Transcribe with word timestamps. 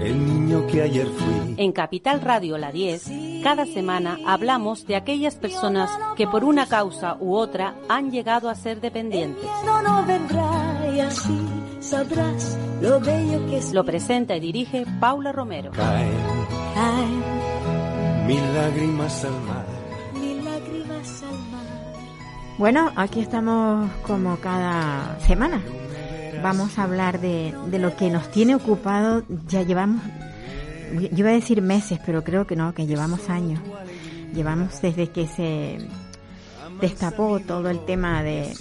El 0.00 0.24
niño 0.24 0.66
que 0.66 0.82
ayer 0.82 1.06
fui. 1.06 1.54
En 1.56 1.72
Capital 1.72 2.20
Radio 2.20 2.58
La 2.58 2.72
10, 2.72 3.42
cada 3.42 3.66
semana 3.66 4.18
hablamos 4.26 4.86
de 4.86 4.96
aquellas 4.96 5.36
personas 5.36 5.90
que 6.16 6.26
por 6.26 6.44
una 6.44 6.66
causa 6.66 7.16
u 7.20 7.34
otra 7.34 7.74
han 7.88 8.10
llegado 8.10 8.48
a 8.48 8.54
ser 8.54 8.80
dependientes. 8.80 9.44
Lo 13.72 13.84
presenta 13.84 14.36
y 14.36 14.40
dirige 14.40 14.84
Paula 15.00 15.32
Romero. 15.32 15.72
Caen 15.72 16.10
Caen 16.74 18.26
mil 18.26 18.54
lágrimas 18.54 19.24
al 19.24 19.40
mar. 19.42 19.76
Bueno, 22.58 22.90
aquí 22.96 23.20
estamos 23.20 23.90
como 24.06 24.36
cada 24.38 25.18
semana. 25.20 25.60
Vamos 26.42 26.78
a 26.78 26.84
hablar 26.84 27.20
de, 27.20 27.54
de 27.70 27.78
lo 27.78 27.96
que 27.96 28.10
nos 28.10 28.30
tiene 28.30 28.54
ocupado. 28.54 29.24
Ya 29.48 29.62
llevamos, 29.62 30.02
yo 30.92 31.08
iba 31.16 31.30
a 31.30 31.32
decir 31.32 31.62
meses, 31.62 31.98
pero 32.04 32.22
creo 32.22 32.46
que 32.46 32.56
no, 32.56 32.74
que 32.74 32.86
llevamos 32.86 33.28
años. 33.28 33.60
Llevamos 34.34 34.80
desde 34.80 35.08
que 35.10 35.26
se 35.26 35.78
destapó 36.80 37.40
todo 37.40 37.70
el 37.70 37.84
tema 37.84 38.22
de, 38.22 38.52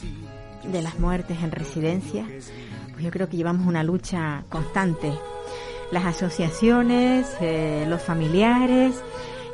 de 0.71 0.81
las 0.81 0.99
muertes 0.99 1.37
en 1.43 1.51
residencia. 1.51 2.25
Pues 2.93 3.03
yo 3.03 3.11
creo 3.11 3.29
que 3.29 3.37
llevamos 3.37 3.67
una 3.67 3.83
lucha 3.83 4.43
constante. 4.49 5.13
Las 5.91 6.05
asociaciones, 6.05 7.27
eh, 7.41 7.85
los 7.87 8.01
familiares 8.01 8.95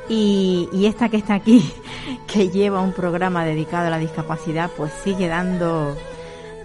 y, 0.08 0.69
y 0.72 0.86
esta 0.86 1.09
que 1.09 1.17
está 1.17 1.36
aquí, 1.36 1.72
que 2.27 2.49
lleva 2.49 2.81
un 2.81 2.94
programa 2.94 3.44
dedicado 3.44 3.88
a 3.88 3.89
la 3.89 3.97
discapacidad, 3.97 4.69
pues 4.77 4.92
sigue 5.03 5.27
dando 5.27 5.95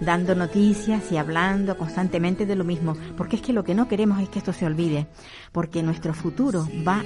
dando 0.01 0.35
noticias 0.35 1.11
y 1.11 1.17
hablando 1.17 1.77
constantemente 1.77 2.45
de 2.45 2.55
lo 2.55 2.63
mismo, 2.63 2.95
porque 3.15 3.37
es 3.37 3.41
que 3.41 3.53
lo 3.53 3.63
que 3.63 3.75
no 3.75 3.87
queremos 3.87 4.21
es 4.21 4.29
que 4.29 4.39
esto 4.39 4.53
se 4.53 4.65
olvide, 4.65 5.07
porque 5.51 5.83
nuestro 5.83 6.13
futuro 6.13 6.67
va 6.87 7.03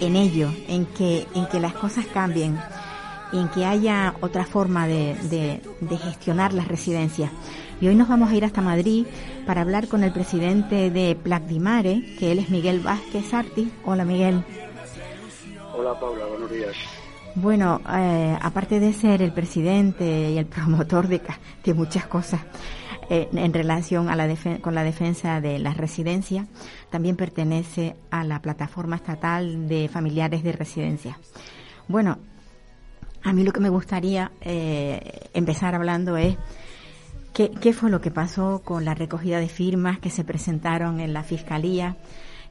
en 0.00 0.16
ello, 0.16 0.50
en 0.68 0.86
que 0.86 1.26
en 1.34 1.46
que 1.46 1.60
las 1.60 1.74
cosas 1.74 2.06
cambien, 2.06 2.58
en 3.32 3.48
que 3.48 3.64
haya 3.64 4.14
otra 4.20 4.44
forma 4.44 4.86
de, 4.86 5.14
de, 5.30 5.60
de 5.80 5.96
gestionar 5.96 6.52
las 6.52 6.68
residencias. 6.68 7.30
Y 7.80 7.88
hoy 7.88 7.96
nos 7.96 8.08
vamos 8.08 8.30
a 8.30 8.34
ir 8.34 8.44
hasta 8.44 8.60
Madrid 8.60 9.06
para 9.46 9.62
hablar 9.62 9.88
con 9.88 10.04
el 10.04 10.12
presidente 10.12 10.90
de 10.90 11.16
Placdimare, 11.20 12.16
que 12.18 12.32
él 12.32 12.38
es 12.38 12.48
Miguel 12.48 12.80
Vázquez 12.80 13.34
Arti. 13.34 13.70
Hola 13.84 14.04
Miguel. 14.04 14.44
Hola 15.76 15.98
Paula, 15.98 16.24
buenos 16.26 16.50
días. 16.50 16.76
Bueno, 17.36 17.80
eh, 17.92 18.38
aparte 18.40 18.78
de 18.78 18.92
ser 18.92 19.20
el 19.20 19.32
presidente 19.32 20.30
y 20.30 20.38
el 20.38 20.46
promotor 20.46 21.08
de, 21.08 21.20
de 21.64 21.74
muchas 21.74 22.06
cosas 22.06 22.40
eh, 23.10 23.28
en 23.32 23.52
relación 23.52 24.08
a 24.08 24.14
la 24.14 24.32
con 24.60 24.74
la 24.74 24.84
defensa 24.84 25.40
de 25.40 25.58
las 25.58 25.76
residencias, 25.76 26.46
también 26.90 27.16
pertenece 27.16 27.96
a 28.12 28.22
la 28.22 28.40
plataforma 28.40 28.96
estatal 28.96 29.66
de 29.66 29.88
familiares 29.88 30.44
de 30.44 30.52
residencia. 30.52 31.18
Bueno, 31.88 32.18
a 33.24 33.32
mí 33.32 33.42
lo 33.42 33.52
que 33.52 33.60
me 33.60 33.68
gustaría 33.68 34.30
eh, 34.40 35.28
empezar 35.34 35.74
hablando 35.74 36.16
es 36.16 36.36
qué, 37.32 37.50
qué 37.50 37.72
fue 37.72 37.90
lo 37.90 38.00
que 38.00 38.12
pasó 38.12 38.62
con 38.64 38.84
la 38.84 38.94
recogida 38.94 39.40
de 39.40 39.48
firmas 39.48 39.98
que 39.98 40.10
se 40.10 40.22
presentaron 40.22 41.00
en 41.00 41.12
la 41.12 41.24
fiscalía, 41.24 41.96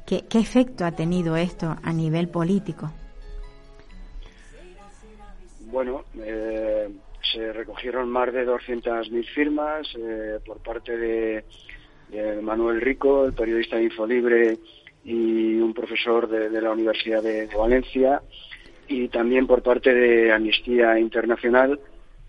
qué, 0.05 0.25
qué 0.29 0.39
efecto 0.39 0.85
ha 0.85 0.91
tenido 0.91 1.37
esto 1.37 1.77
a 1.81 1.93
nivel 1.93 2.27
político. 2.27 2.91
Bueno, 5.73 6.05
eh, 6.23 6.87
se 7.31 7.51
recogieron 7.51 8.07
más 8.07 8.31
de 8.31 8.45
200.000 8.45 9.25
firmas 9.33 9.87
eh, 9.97 10.37
por 10.45 10.59
parte 10.59 10.95
de, 10.95 11.43
Manuel 12.43 12.79
Rico, 12.79 13.25
el 13.25 13.33
periodista 13.33 13.77
de 13.77 13.85
Infolibre 13.85 14.59
y 15.03 15.55
un 15.55 15.73
profesor 15.73 16.29
de, 16.29 16.61
la 16.61 16.69
Universidad 16.69 17.23
de, 17.23 17.47
Valencia, 17.47 18.21
y 18.87 19.07
también 19.07 19.47
por 19.47 19.63
parte 19.63 19.91
de 19.95 20.31
Amnistía 20.31 20.99
Internacional, 20.99 21.79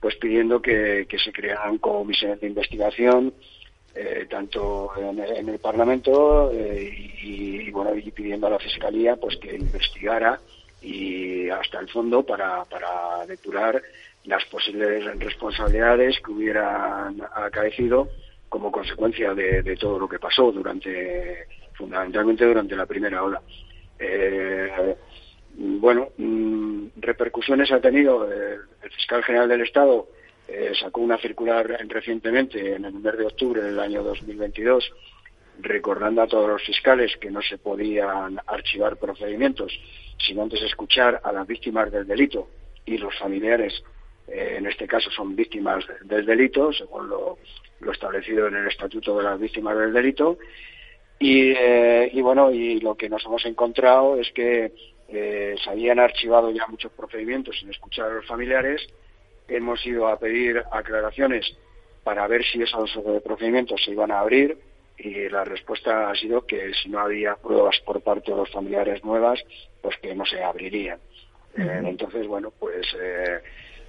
pues 0.00 0.16
pidiendo 0.16 0.62
que, 0.62 1.06
se 1.22 1.30
crearan 1.30 1.76
comisiones 1.76 2.40
de 2.40 2.46
investigación 2.46 3.34
eh, 3.94 4.26
tanto 4.30 4.90
en 4.96 5.18
el, 5.18 5.36
en 5.36 5.48
el 5.50 5.58
Parlamento 5.58 6.50
eh, 6.50 6.90
y, 7.22 7.66
y, 7.66 7.70
bueno 7.70 7.94
y 7.94 8.10
pidiendo 8.10 8.46
a 8.46 8.50
la 8.50 8.58
Fiscalía 8.58 9.16
pues 9.16 9.36
que 9.36 9.54
investigara 9.54 10.40
y 10.84 11.48
hasta 11.48 11.80
el 11.80 11.88
fondo 11.88 12.22
para, 12.22 12.64
para 12.64 13.24
depurar 13.26 13.82
las 14.24 14.44
posibles 14.46 15.18
responsabilidades 15.18 16.20
que 16.20 16.30
hubieran 16.30 17.20
acaecido 17.34 18.08
como 18.48 18.70
consecuencia 18.70 19.34
de, 19.34 19.76
todo 19.76 19.98
lo 19.98 20.08
que 20.08 20.18
pasó 20.18 20.52
durante 20.52 21.46
fundamentalmente 21.72 22.44
durante 22.44 22.76
la 22.76 22.86
primera 22.86 23.22
ola. 23.22 23.40
Eh, 23.98 24.94
bueno, 25.56 26.10
mm, 26.16 26.86
repercusiones 26.96 27.72
ha 27.72 27.80
tenido 27.80 28.30
eh, 28.30 28.58
el 28.82 28.90
fiscal 28.90 29.24
general 29.24 29.48
del 29.48 29.62
Estado 29.62 30.06
eh, 30.46 30.72
sacó 30.78 31.00
una 31.00 31.18
circular 31.18 31.66
recientemente 31.88 32.74
en 32.74 32.84
el 32.84 32.94
mes 32.94 33.16
de 33.16 33.26
octubre 33.26 33.62
del 33.62 33.80
año 33.80 34.02
2022 34.02 34.92
recordando 35.60 36.22
a 36.22 36.26
todos 36.26 36.48
los 36.48 36.62
fiscales 36.62 37.16
que 37.16 37.30
no 37.30 37.42
se 37.42 37.58
podían 37.58 38.40
archivar 38.46 38.96
procedimientos 38.96 39.72
sin 40.18 40.40
antes 40.40 40.62
escuchar 40.62 41.20
a 41.22 41.32
las 41.32 41.46
víctimas 41.46 41.90
del 41.90 42.06
delito 42.06 42.48
y 42.86 42.98
los 42.98 43.16
familiares, 43.18 43.82
eh, 44.28 44.56
en 44.58 44.66
este 44.66 44.86
caso 44.86 45.10
son 45.10 45.36
víctimas 45.36 45.84
del 46.02 46.24
delito, 46.24 46.72
según 46.72 47.08
lo, 47.08 47.38
establecido 47.92 48.46
en 48.46 48.56
el 48.56 48.68
Estatuto 48.68 49.18
de 49.18 49.24
las 49.24 49.38
Víctimas 49.38 49.76
del 49.76 49.92
Delito. 49.92 50.38
Y, 51.18 51.52
eh, 51.52 52.10
bueno, 52.22 52.50
y 52.50 52.80
lo 52.80 52.94
que 52.96 53.10
nos 53.10 53.24
hemos 53.26 53.44
encontrado 53.44 54.18
es 54.18 54.30
que 54.32 54.72
eh, 55.08 55.54
se 55.62 55.70
habían 55.70 55.98
archivado 55.98 56.50
ya 56.50 56.66
muchos 56.66 56.92
procedimientos 56.92 57.58
sin 57.58 57.70
escuchar 57.70 58.10
a 58.10 58.14
los 58.14 58.26
familiares. 58.26 58.86
Hemos 59.48 59.84
ido 59.84 60.08
a 60.08 60.18
pedir 60.18 60.62
aclaraciones 60.72 61.46
para 62.02 62.26
ver 62.26 62.42
si 62.44 62.62
esos 62.62 62.90
procedimientos 63.22 63.82
se 63.84 63.90
iban 63.90 64.10
a 64.10 64.20
abrir 64.20 64.56
y 64.98 65.28
la 65.28 65.44
respuesta 65.44 66.10
ha 66.10 66.14
sido 66.14 66.46
que 66.46 66.72
si 66.74 66.88
no 66.88 67.00
había 67.00 67.34
pruebas 67.36 67.78
por 67.84 68.00
parte 68.02 68.30
de 68.30 68.36
los 68.36 68.50
familiares 68.50 69.04
nuevas, 69.04 69.42
pues 69.82 69.96
que 69.98 70.14
no 70.14 70.24
se 70.24 70.42
abrirían. 70.42 70.98
Eh, 71.56 71.80
entonces, 71.84 72.26
bueno, 72.26 72.52
pues 72.58 72.86
eh, 73.00 73.40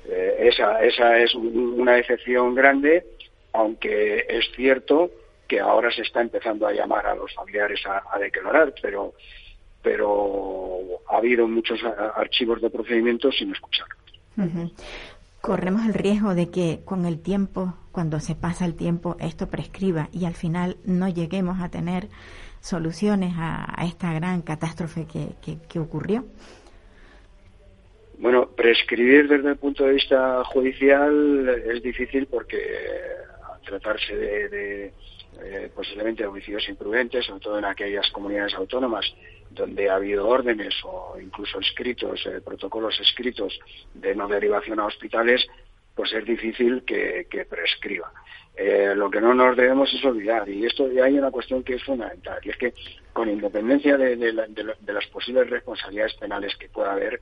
eh, 0.08 0.36
esa, 0.40 0.84
esa 0.84 1.18
es 1.20 1.34
un- 1.36 1.80
una 1.80 1.98
excepción 1.98 2.54
grande, 2.56 3.06
aunque 3.54 4.26
es 4.28 4.46
cierto 4.56 5.12
que 5.48 5.60
ahora 5.60 5.92
se 5.92 6.02
está 6.02 6.22
empezando 6.22 6.66
a 6.68 6.74
llamar 6.74 7.06
a 7.08 7.16
los 7.16 7.34
familiares 7.34 7.86
a, 7.86 8.04
a 8.12 8.20
declarar, 8.20 8.74
pero 8.82 9.14
pero 9.82 11.02
ha 11.10 11.18
habido 11.18 11.48
muchos 11.48 11.80
archivos 12.16 12.60
de 12.60 12.72
procedimientos 12.72 13.36
sin 13.38 13.52
escuchar. 13.52 13.86
Ujú. 14.36 14.72
Corremos 15.46 15.86
el 15.86 15.94
riesgo 15.94 16.34
de 16.34 16.50
que 16.50 16.80
con 16.86 17.06
el 17.06 17.22
tiempo, 17.22 17.76
cuando 17.92 18.20
se 18.20 18.34
pasa 18.34 18.66
el 18.66 18.74
tiempo, 18.74 19.16
esto 19.20 19.48
prescriba 19.48 20.10
y 20.12 20.26
al 20.26 20.34
final 20.34 20.78
no 20.86 21.08
lleguemos 21.08 21.62
a 21.62 21.70
tener 21.70 22.08
soluciones 22.62 23.36
a, 23.38 23.86
esta 23.86 24.12
gran 24.12 24.42
catástrofe 24.42 25.06
que, 25.06 25.80
ocurrió. 25.80 26.26
Bueno, 28.18 28.48
prescribir 28.56 29.28
desde 29.28 29.50
el 29.50 29.58
punto 29.58 29.84
de 29.84 29.94
vista 29.94 30.44
judicial 30.46 31.48
es 31.72 31.84
difícil 31.84 32.26
porque 32.26 32.58
eh, 32.58 32.98
al 33.54 33.62
tratarse 33.62 34.16
de, 34.16 34.50
de, 34.50 34.94
eh, 35.44 35.70
posiblemente 35.76 36.26
homicidios 36.26 36.68
imprudentes, 36.70 37.24
sobre 37.24 37.42
todo 37.42 37.60
en 37.60 37.66
aquellas 37.66 38.10
comunidades 38.10 38.56
autónomas 38.56 39.06
donde 39.56 39.90
ha 39.90 39.96
habido 39.96 40.28
órdenes 40.28 40.74
o 40.84 41.18
incluso 41.20 41.60
escritos, 41.60 42.26
eh, 42.26 42.42
protocolos 42.44 43.00
escritos 43.00 43.60
de 43.94 44.14
no 44.16 44.28
derivación 44.28 44.80
a 44.80 44.86
hospitales, 44.86 45.48
pues 45.96 46.14
es 46.14 46.26
difícil 46.26 46.84
que, 46.84 47.26
prescriba. 47.50 48.12
Eh, 48.56 48.94
lo 48.96 49.10
que 49.10 49.20
no 49.20 49.34
nos 49.34 49.56
debemos 49.56 49.94
es 49.94 50.04
olvidar, 50.06 50.48
y 50.48 50.66
esto 50.66 50.92
y 50.92 51.00
hay 51.00 51.18
una 51.18 51.32
cuestión 51.32 51.64
que 51.64 51.76
es 51.76 51.84
fundamental, 51.84 52.40
y 52.44 52.50
es 52.50 52.58
que 52.58 52.74
con 53.12 53.30
independencia 53.30 53.98
de, 53.98 54.16
de 54.16 54.94
las 54.94 55.08
posibles 55.08 55.50
responsabilidades 55.50 56.14
penales 56.16 56.56
que 56.56 56.70
pueda 56.70 56.94
haber, 56.94 57.20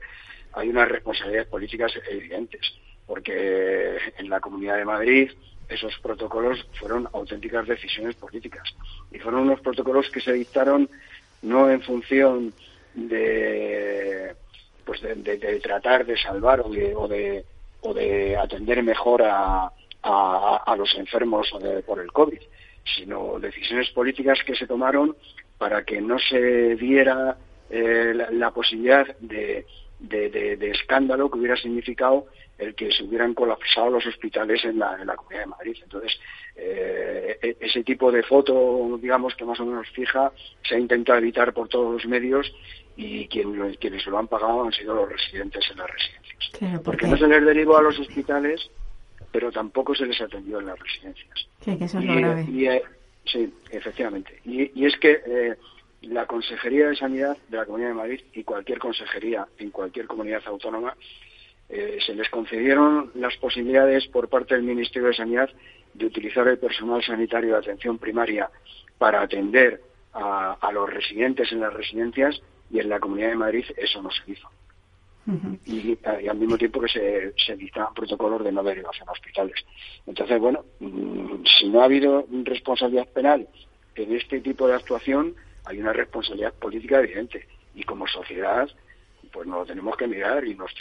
hay 0.52 0.68
unas 0.68 0.88
responsabilidades 0.88 1.48
políticas 1.48 1.92
evidentes, 2.08 2.60
porque 3.06 3.98
en 4.18 4.28
la 4.28 4.40
Comunidad 4.40 4.76
de 4.76 4.84
Madrid 4.84 5.30
esos 5.68 5.98
protocolos 5.98 6.66
fueron 6.78 7.08
auténticas 7.12 7.66
decisiones 7.66 8.14
políticas 8.16 8.62
y 9.10 9.18
fueron 9.18 9.42
unos 9.42 9.60
protocolos 9.60 10.10
que 10.10 10.20
se 10.20 10.32
dictaron 10.32 10.88
no 11.44 11.70
en 11.70 11.80
función 11.82 12.52
de 12.94 14.34
pues 14.84 15.00
de, 15.00 15.60
tratar 15.62 16.04
de 16.04 16.16
salvar 16.18 16.60
o 16.60 16.68
de, 16.68 16.94
o 16.94 17.08
de 17.08 17.44
o 17.80 17.94
de 17.94 18.36
atender 18.36 18.82
mejor 18.82 19.22
a, 19.22 19.70
a, 20.02 20.74
los 20.76 20.94
enfermos 20.96 21.50
por 21.86 22.00
el 22.00 22.12
COVID, 22.12 22.40
sino 22.96 23.38
decisiones 23.38 23.90
políticas 23.90 24.38
que 24.44 24.54
se 24.54 24.66
tomaron 24.66 25.16
para 25.58 25.84
que 25.84 26.00
no 26.00 26.18
se 26.18 26.76
diera 26.76 27.36
eh, 27.70 28.14
la, 28.30 28.50
posibilidad 28.50 29.06
de, 29.18 29.66
de, 29.98 30.70
escándalo 30.70 31.30
que 31.30 31.38
hubiera 31.38 31.56
significado 31.56 32.26
el 32.58 32.74
que 32.74 32.92
se 32.92 33.02
hubieran 33.02 33.34
colapsado 33.34 33.90
los 33.90 34.06
hospitales 34.06 34.64
en 34.64 34.78
la, 34.78 34.96
en 35.00 35.06
la 35.06 35.16
Comunidad 35.16 35.42
de 35.42 35.46
Madrid. 35.46 35.76
Entonces, 35.82 36.18
eh, 36.56 37.38
e, 37.42 37.56
ese 37.60 37.82
tipo 37.82 38.12
de 38.12 38.22
foto, 38.22 38.98
digamos, 39.00 39.34
que 39.34 39.44
más 39.44 39.58
o 39.58 39.66
menos 39.66 39.88
fija, 39.90 40.30
se 40.62 40.76
ha 40.76 40.78
intentado 40.78 41.18
evitar 41.18 41.52
por 41.52 41.68
todos 41.68 41.92
los 41.94 42.06
medios 42.06 42.52
y 42.96 43.26
quien, 43.26 43.74
quienes 43.74 44.06
lo 44.06 44.18
han 44.18 44.28
pagado 44.28 44.64
han 44.64 44.72
sido 44.72 44.94
los 44.94 45.08
residentes 45.08 45.68
en 45.70 45.78
las 45.78 45.90
residencias. 45.90 46.80
porque... 46.82 47.06
no 47.06 47.16
se 47.16 47.26
les 47.26 47.44
derivó 47.44 47.76
a 47.76 47.82
los 47.82 47.98
hospitales, 47.98 48.70
pero 49.32 49.50
tampoco 49.50 49.94
se 49.94 50.06
les 50.06 50.20
atendió 50.20 50.60
en 50.60 50.66
las 50.66 50.78
residencias. 50.78 51.48
Sí, 51.60 51.76
que 51.76 51.84
eso 51.84 51.98
es 51.98 52.04
lo 52.04 52.14
grave. 52.14 52.46
Eh, 52.48 52.82
sí, 53.24 53.52
efectivamente. 53.70 54.40
Y, 54.44 54.84
es 54.84 54.96
que 54.98 55.20
eh, 55.26 55.56
la 56.04 56.26
Consejería 56.26 56.88
de 56.88 56.96
Sanidad 56.96 57.36
de 57.48 57.56
la 57.56 57.66
Comunidad 57.66 57.88
de 57.88 57.94
Madrid 57.94 58.20
y 58.32 58.44
cualquier 58.44 58.78
consejería 58.78 59.46
en 59.58 59.70
cualquier 59.70 60.06
comunidad 60.06 60.42
autónoma 60.46 60.96
eh, 61.68 61.98
se 62.04 62.14
les 62.14 62.28
concedieron 62.28 63.10
las 63.14 63.36
posibilidades 63.36 64.06
por 64.08 64.28
parte 64.28 64.54
del 64.54 64.64
Ministerio 64.64 65.08
de 65.08 65.14
Sanidad 65.14 65.50
de 65.94 66.06
utilizar 66.06 66.46
el 66.48 66.58
personal 66.58 67.02
sanitario 67.02 67.52
de 67.52 67.58
atención 67.58 67.98
primaria 67.98 68.50
para 68.98 69.22
atender 69.22 69.80
a, 70.12 70.70
los 70.72 70.88
residentes 70.88 71.50
en 71.50 71.60
las 71.60 71.72
residencias 71.72 72.40
y 72.70 72.78
en 72.78 72.88
la 72.88 73.00
Comunidad 73.00 73.30
de 73.30 73.36
Madrid 73.36 73.64
eso 73.76 74.00
no 74.02 74.10
se 74.10 74.30
hizo. 74.30 74.48
y, 75.66 75.98
al 76.06 76.36
mismo 76.36 76.58
tiempo 76.58 76.80
que 76.80 76.88
se, 76.88 77.32
se 77.44 77.56
dictaban 77.56 77.94
protocolos 77.94 78.44
de 78.44 78.52
no 78.52 78.62
derivación 78.62 79.08
a 79.08 79.12
hospitales. 79.12 79.56
Entonces, 80.06 80.38
bueno, 80.38 80.64
mm, 80.80 81.44
si 81.58 81.68
no 81.68 81.80
ha 81.80 81.84
habido 81.84 82.26
responsabilidad 82.44 83.08
penal 83.08 83.48
en 83.96 84.14
este 84.14 84.40
tipo 84.40 84.68
de 84.68 84.74
actuación, 84.74 85.34
hay 85.64 85.80
una 85.80 85.92
responsabilidad 85.92 86.54
política 86.54 86.98
evidente. 87.00 87.46
Y 87.74 87.82
como 87.84 88.06
sociedad, 88.06 88.68
pues 89.32 89.46
nos 89.46 89.60
lo 89.60 89.66
tenemos 89.66 89.96
que 89.96 90.06
mirar 90.06 90.44
y, 90.46 90.54
nos, 90.54 90.72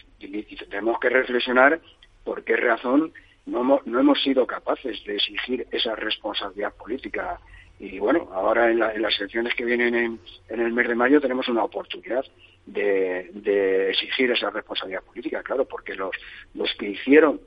tenemos 0.69 0.99
que 0.99 1.09
reflexionar 1.09 1.79
por 2.23 2.43
qué 2.43 2.55
razón 2.55 3.13
no 3.45 3.61
hemos, 3.61 3.85
no 3.87 3.99
hemos 3.99 4.21
sido 4.21 4.45
capaces 4.47 5.03
de 5.05 5.15
exigir 5.15 5.67
esa 5.71 5.95
responsabilidad 5.95 6.73
política. 6.75 7.39
Y 7.79 7.99
bueno, 7.99 8.29
ahora 8.31 8.69
en, 8.69 8.79
las 8.79 8.95
elecciones 9.19 9.53
que 9.55 9.65
vienen 9.65 9.95
en, 9.95 10.19
el 10.49 10.71
mes 10.71 10.87
de 10.87 10.95
mayo 10.95 11.19
tenemos 11.19 11.47
una 11.49 11.63
oportunidad 11.63 12.23
de, 12.65 13.89
exigir 13.89 14.31
esa 14.31 14.49
responsabilidad 14.51 15.03
política, 15.03 15.43
claro, 15.43 15.65
porque 15.65 15.95
los, 15.95 16.11
los 16.53 16.71
que 16.75 16.89
hicieron 16.89 17.41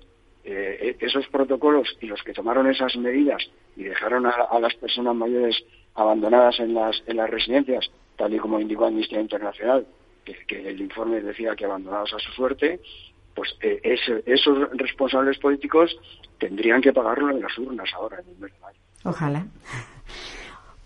eh, 0.49 0.97
esos 1.01 1.27
protocolos 1.27 1.89
y 2.01 2.07
los 2.07 2.23
que 2.23 2.33
tomaron 2.33 2.71
esas 2.71 2.97
medidas 2.97 3.43
y 3.77 3.83
dejaron 3.85 4.27
a, 4.27 4.61
las 4.61 4.75
personas 4.75 5.17
mayores 5.17 5.65
abandonadas 5.95 6.61
en 6.61 6.73
las, 6.73 7.03
en 7.07 7.17
las 7.17 7.29
residencias, 7.29 7.91
tal 8.17 8.33
y 8.33 8.39
como 8.39 8.61
indicó 8.61 8.87
Amnistía 8.87 9.21
Internacional, 9.21 9.87
que, 10.25 10.69
el 10.69 10.81
informe 10.81 11.21
decía 11.21 11.57
que 11.57 11.65
abandonados 11.65 12.15
a 12.15 12.21
su 12.21 12.31
suerte, 12.31 12.81
pues 13.35 13.57
eh, 13.61 13.81
esos 14.25 14.71
responsables 14.75 15.39
políticos 15.39 15.97
tendrían 16.39 16.81
que 16.81 16.93
pagarlo 16.93 17.31
en 17.31 17.43
las 17.43 17.59
urnas 17.59 17.91
ahora, 17.95 18.21
en 18.21 18.29
el 18.29 18.39
mes 18.39 18.53
de 18.53 18.61
mayo. 18.61 18.79
Ojalá. 19.05 19.47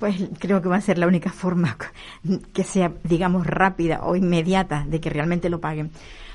Pues 0.00 0.16
creo 0.38 0.62
que 0.62 0.68
va 0.70 0.76
a 0.76 0.80
ser 0.80 0.96
la 0.96 1.06
única 1.06 1.30
forma 1.30 1.76
que 2.54 2.64
sea, 2.64 2.90
digamos, 3.04 3.46
rápida 3.46 4.00
o 4.02 4.16
inmediata 4.16 4.84
de 4.88 5.00
que 5.00 5.10
realmente 5.10 5.50
lo 5.50 5.60
paguen. 5.60 5.90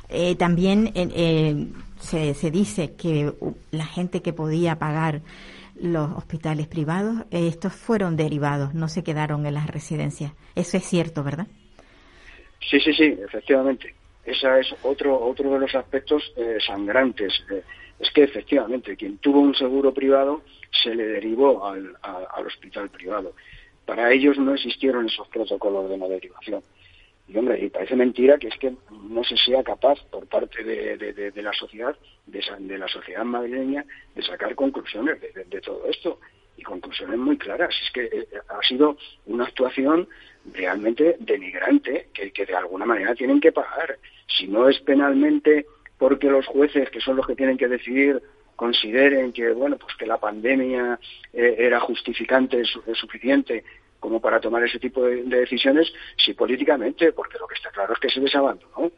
Eh, 0.08 0.36
también 0.36 0.92
eh, 0.94 1.68
se, 2.00 2.52
dice 2.52 2.94
que 2.94 3.34
la 3.72 3.88
gente 3.88 4.22
que 4.22 4.34
podía 4.34 4.78
pagar 4.78 5.22
los 5.82 6.12
hospitales 6.12 6.68
privados, 6.68 7.26
estos 7.32 7.74
fueron 7.74 8.16
derivados, 8.16 8.76
no 8.76 8.88
se 8.88 9.04
quedaron 9.04 9.48
en 9.48 9.56
las 9.56 9.68
residencias. 9.68 10.32
Eso 10.54 10.78
es 10.78 10.86
cierto, 10.86 11.24
¿verdad? 11.24 11.48
Sí, 12.70 12.80
sí, 12.80 12.94
sí, 12.94 13.18
efectivamente. 13.26 13.96
Ese 14.24 14.60
es 14.60 14.76
otro, 14.84 15.20
otro 15.20 15.52
de 15.54 15.60
los 15.60 15.74
aspectos 15.74 16.22
eh, 16.38 16.58
sangrantes. 16.66 17.34
Es 18.00 18.12
que 18.12 18.24
efectivamente 18.24 18.96
quien 18.98 19.18
tuvo 19.20 19.40
un 19.40 19.56
seguro 19.56 19.94
privado 19.94 20.42
se 20.84 20.94
le 20.94 21.06
derivó 21.06 21.66
al, 21.66 21.96
al 22.02 22.46
hospital 22.46 22.90
privado. 22.90 23.34
Para 23.86 24.12
ellos 24.12 24.38
no 24.38 24.54
existieron 24.54 25.06
esos 25.06 25.28
protocolos 25.30 25.90
de 25.90 25.98
no 25.98 26.10
derivación. 26.10 26.62
Y 27.28 27.38
hombre, 27.38 27.64
y 27.64 27.70
parece 27.70 27.96
mentira 27.96 28.38
que 28.38 28.50
es 28.50 28.58
que 28.58 28.76
no 29.10 29.24
se 29.24 29.36
sea 29.38 29.64
capaz 29.64 30.00
por 30.12 30.28
parte 30.28 30.64
de, 30.64 30.98
de, 30.98 31.42
la 31.42 31.54
sociedad, 31.54 31.96
de, 32.28 32.78
la 32.78 32.88
sociedad 32.88 33.24
madrileña, 33.24 33.84
de 34.14 34.22
sacar 34.22 34.54
conclusiones 34.54 35.20
de, 35.22 35.62
todo 35.62 35.88
esto 35.90 36.20
y 36.56 36.62
conclusiones 36.62 37.18
muy 37.18 37.38
claras. 37.38 37.74
Es 37.84 37.92
que 37.92 38.04
eh, 38.04 38.28
ha 38.48 38.62
sido 38.62 38.98
una 39.26 39.46
actuación 39.46 40.08
realmente 40.54 41.18
denigrante 41.20 42.10
que 42.14 42.46
de 42.46 42.56
alguna 42.56 42.86
manera 42.86 43.16
tienen 43.16 43.42
que 43.42 43.52
pagar. 43.52 43.98
Si 44.28 44.48
no 44.48 44.70
es 44.70 44.80
penalmente 44.82 45.66
porque 45.98 46.30
los 46.30 46.46
jueces, 46.46 46.90
que 46.90 47.00
son 47.00 47.16
los 47.16 47.28
que 47.28 47.36
tienen 47.36 47.58
que 47.58 47.68
decidir, 47.68 48.22
consideren 48.56 49.34
que 49.34 49.52
bueno 49.52 49.78
pues 49.78 49.96
que 49.96 50.06
la 50.06 50.18
pandemia 50.18 51.00
eh, 51.34 51.56
era 51.58 51.80
justificante 51.80 52.64
suficiente 52.94 53.64
como 54.06 54.20
para 54.20 54.40
tomar 54.40 54.64
ese 54.64 54.78
tipo 54.78 55.04
de, 55.04 55.24
decisiones, 55.24 55.92
si 56.16 56.34
políticamente, 56.34 57.12
porque 57.12 57.40
lo 57.40 57.48
que 57.48 57.56
está 57.56 57.72
claro 57.72 57.94
es 57.94 58.00
que 58.00 58.10
se 58.10 58.20
les 58.20 58.36
abandonó. 58.36 58.92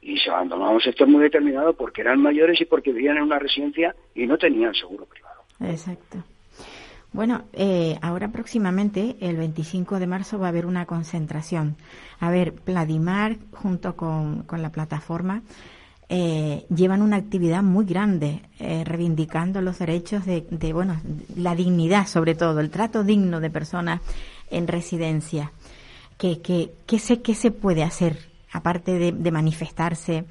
Y 0.00 0.18
se 0.18 0.30
abandonó 0.30 0.66
a 0.66 0.70
un 0.70 0.80
sector 0.80 1.06
muy 1.06 1.22
determinado 1.22 1.74
porque 1.74 2.00
eran 2.00 2.20
mayores 2.20 2.60
y 2.60 2.64
porque 2.64 2.92
vivían 2.92 3.18
en 3.18 3.24
una 3.24 3.38
residencia 3.38 3.94
y 4.14 4.26
no 4.26 4.38
tenían 4.38 4.74
seguro 4.74 5.04
privado. 5.04 5.42
Exacto. 5.60 6.24
Bueno, 7.12 7.44
eh, 7.52 7.96
ahora 8.02 8.28
próximamente, 8.28 9.16
el 9.20 9.36
25 9.36 9.98
de 9.98 10.06
marzo, 10.06 10.38
va 10.38 10.46
a 10.46 10.48
haber 10.48 10.66
una 10.66 10.84
concentración. 10.84 11.76
A 12.18 12.30
ver, 12.30 12.54
Pladimar, 12.54 13.36
junto 13.52 13.96
con, 13.96 14.46
la 14.50 14.72
plataforma, 14.72 15.42
eh, 16.08 16.66
llevan 16.74 17.00
una 17.00 17.16
actividad 17.16 17.62
muy 17.62 17.86
grande, 17.86 18.42
eh, 18.58 18.84
reivindicando 18.84 19.62
los 19.62 19.78
derechos 19.78 20.24
de, 20.26 20.72
bueno, 20.72 21.00
la 21.36 21.54
dignidad, 21.54 22.06
sobre 22.06 22.34
todo, 22.34 22.60
el 22.60 22.70
trato 22.70 23.04
digno 23.04 23.40
de 23.40 23.50
personas 23.50 24.00
en 24.50 24.66
residencia. 24.66 25.52
¿Qué, 26.18 26.40
qué, 26.42 26.98
se, 26.98 27.22
qué 27.22 27.34
se 27.34 27.50
puede 27.50 27.82
hacer, 27.82 28.18
aparte 28.52 29.12
de, 29.12 29.30
manifestarse? 29.30 30.24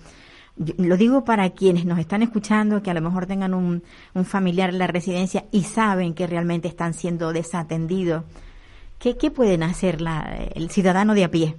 lo 0.77 0.97
digo 0.97 1.25
para 1.25 1.49
quienes 1.49 1.83
nos 1.83 1.97
están 1.97 2.21
escuchando, 2.21 2.83
que 2.83 2.92
a 2.92 2.94
lo 2.94 3.01
mejor 3.01 3.25
tengan 3.25 3.56
un, 3.56 3.81
familiar 4.23 4.69
en 4.69 4.77
la 4.77 4.85
residencia 4.85 5.45
y 5.51 5.63
saben 5.63 6.13
que 6.13 6.27
realmente 6.27 6.68
están 6.68 6.94
siendo 6.94 7.33
desatendidos. 7.33 8.23
¿Qué, 8.99 9.18
qué 9.18 9.31
pueden 9.31 9.63
hacer 9.63 9.97
el 10.53 10.69
ciudadano 10.69 11.15
de 11.15 11.23
a 11.23 11.31
pie? 11.31 11.56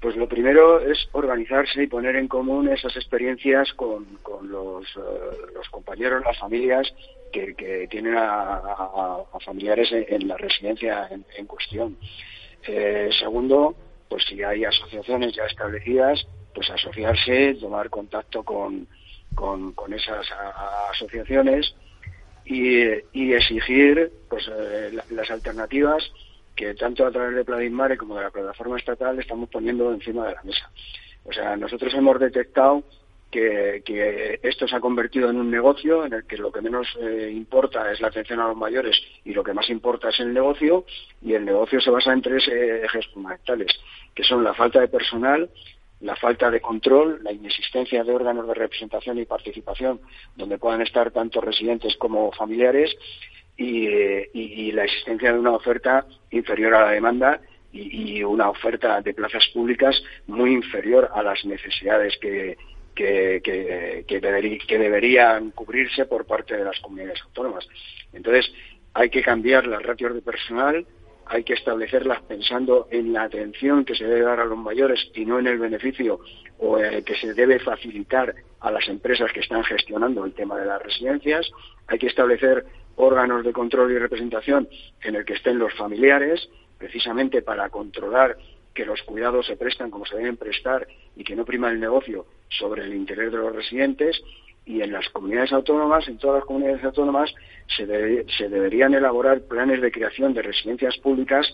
Pues 0.00 0.16
lo 0.16 0.26
primero 0.26 0.80
es 0.80 1.08
organizarse 1.12 1.82
y 1.82 1.86
poner 1.86 2.16
en 2.16 2.26
común 2.26 2.68
esas 2.68 2.96
experiencias 2.96 3.70
con, 3.74 4.06
los, 4.44 4.86
eh, 4.96 5.60
compañeros, 5.70 6.22
las 6.24 6.38
familias 6.38 6.90
que, 7.30 7.86
tienen 7.90 8.14
a, 8.16 9.22
familiares 9.44 9.90
en, 9.92 10.26
la 10.26 10.38
residencia 10.38 11.08
en, 11.36 11.46
cuestión. 11.46 11.98
Eh, 12.66 13.10
segundo, 13.18 13.74
pues 14.08 14.24
si 14.24 14.42
hay 14.42 14.64
asociaciones 14.64 15.34
ya 15.34 15.44
establecidas, 15.44 16.26
pues 16.54 16.70
asociarse, 16.70 17.54
tomar 17.60 17.90
contacto 17.90 18.42
con, 18.42 18.88
con, 19.34 19.92
esas 19.92 20.26
asociaciones 20.92 21.74
y, 22.46 23.32
exigir 23.32 24.10
pues 24.30 24.48
eh, 24.48 24.98
las 25.10 25.30
alternativas 25.30 26.10
que 26.60 26.74
tanto 26.74 27.06
a 27.06 27.10
través 27.10 27.34
de 27.34 27.44
Pladimare 27.46 27.96
como 27.96 28.16
de 28.16 28.24
la 28.24 28.30
plataforma 28.30 28.76
estatal 28.76 29.18
estamos 29.18 29.48
poniendo 29.48 29.90
encima 29.94 30.26
de 30.26 30.34
la 30.34 30.42
mesa. 30.42 30.70
O 31.24 31.32
sea, 31.32 31.56
nosotros 31.56 31.94
hemos 31.94 32.20
detectado 32.20 32.82
que, 33.30 33.82
que, 33.82 34.38
esto 34.42 34.68
se 34.68 34.76
ha 34.76 34.80
convertido 34.80 35.30
en 35.30 35.36
un 35.36 35.50
negocio 35.50 36.04
en 36.04 36.12
el 36.12 36.26
que 36.26 36.36
lo 36.36 36.52
que 36.52 36.60
menos 36.60 36.86
eh, 37.00 37.32
importa 37.34 37.90
es 37.90 38.02
la 38.02 38.08
atención 38.08 38.40
a 38.40 38.48
los 38.48 38.58
mayores 38.58 39.00
y 39.24 39.32
lo 39.32 39.42
que 39.42 39.54
más 39.54 39.70
importa 39.70 40.10
es 40.10 40.20
el 40.20 40.34
negocio 40.34 40.84
y 41.22 41.32
el 41.32 41.46
negocio 41.46 41.80
se 41.80 41.90
basa 41.90 42.12
en 42.12 42.20
tres 42.20 42.46
eh, 42.48 42.82
ejes 42.84 43.06
fundamentales, 43.06 43.72
que 44.14 44.22
son 44.22 44.44
la 44.44 44.52
falta 44.52 44.80
de 44.80 44.88
personal, 44.88 45.48
la 46.00 46.16
falta 46.16 46.50
de 46.50 46.60
control, 46.60 47.20
la 47.22 47.32
inexistencia 47.32 48.04
de 48.04 48.12
órganos 48.12 48.46
de 48.46 48.52
representación 48.52 49.18
y 49.18 49.24
participación 49.24 49.98
donde 50.36 50.58
puedan 50.58 50.82
estar 50.82 51.10
tanto 51.10 51.40
residentes 51.40 51.96
como 51.96 52.30
familiares 52.32 52.94
y, 53.60 54.72
la 54.72 54.84
existencia 54.84 55.32
de 55.32 55.38
una 55.38 55.52
oferta 55.52 56.06
inferior 56.30 56.74
a 56.74 56.86
la 56.86 56.92
demanda 56.92 57.40
y, 57.72 58.22
una 58.22 58.48
oferta 58.48 59.00
de 59.00 59.14
plazas 59.14 59.46
públicas 59.52 60.02
muy 60.26 60.52
inferior 60.52 61.10
a 61.14 61.22
las 61.22 61.44
necesidades 61.44 62.16
que, 62.18 62.56
que, 62.94 63.40
que, 64.06 64.78
deberían 64.78 65.50
cubrirse 65.50 66.06
por 66.06 66.26
parte 66.26 66.56
de 66.56 66.64
las 66.64 66.80
comunidades 66.80 67.20
autónomas. 67.22 67.68
Entonces, 68.12 68.52
hay 68.94 69.10
que 69.10 69.22
cambiar 69.22 69.66
las 69.66 69.82
ratios 69.82 70.14
de 70.14 70.22
personal, 70.22 70.86
hay 71.26 71.44
que 71.44 71.54
establecerlas 71.54 72.22
pensando 72.22 72.88
en 72.90 73.12
la 73.12 73.24
atención 73.24 73.84
que 73.84 73.94
se 73.94 74.04
debe 74.04 74.22
dar 74.22 74.40
a 74.40 74.44
los 74.44 74.58
mayores 74.58 75.10
y 75.14 75.24
no 75.24 75.38
en 75.38 75.46
el 75.46 75.58
beneficio 75.58 76.20
o 76.58 76.78
eh, 76.78 77.04
que 77.04 77.14
se 77.14 77.34
debe 77.34 77.60
facilitar 77.60 78.34
a 78.58 78.70
las 78.70 78.88
empresas 78.88 79.32
que 79.32 79.40
están 79.40 79.62
gestionando 79.64 80.24
el 80.24 80.32
tema 80.32 80.58
de 80.58 80.66
las 80.66 80.82
residencias. 80.82 81.48
Hay 81.86 81.98
que 81.98 82.08
establecer 82.08 82.66
órganos 82.96 83.44
de 83.44 83.52
control 83.52 83.92
y 83.92 83.98
representación 83.98 84.68
en 85.02 85.16
el 85.16 85.24
que 85.24 85.34
estén 85.34 85.58
los 85.58 85.74
familiares, 85.74 86.48
precisamente 86.78 87.42
para 87.42 87.68
controlar 87.70 88.36
que 88.74 88.84
los 88.84 89.02
cuidados 89.02 89.46
se 89.46 89.56
prestan 89.56 89.90
como 89.90 90.06
se 90.06 90.16
deben 90.16 90.36
prestar 90.36 90.86
y 91.16 91.24
que 91.24 91.36
no 91.36 91.44
prima 91.44 91.70
el 91.70 91.80
negocio 91.80 92.26
sobre 92.48 92.84
el 92.84 92.94
interés 92.94 93.32
de 93.32 93.38
los 93.38 93.54
residentes 93.54 94.20
y 94.64 94.82
en 94.82 94.92
las 94.92 95.08
comunidades 95.08 95.52
autónomas, 95.52 96.06
en 96.08 96.18
todas 96.18 96.36
las 96.36 96.44
comunidades 96.44 96.84
autónomas, 96.84 97.34
se, 97.76 97.86
se 98.38 98.48
deberían 98.48 98.94
elaborar 98.94 99.42
planes 99.42 99.80
de 99.80 99.90
creación 99.90 100.32
de 100.34 100.42
residencias 100.42 100.96
públicas 100.98 101.52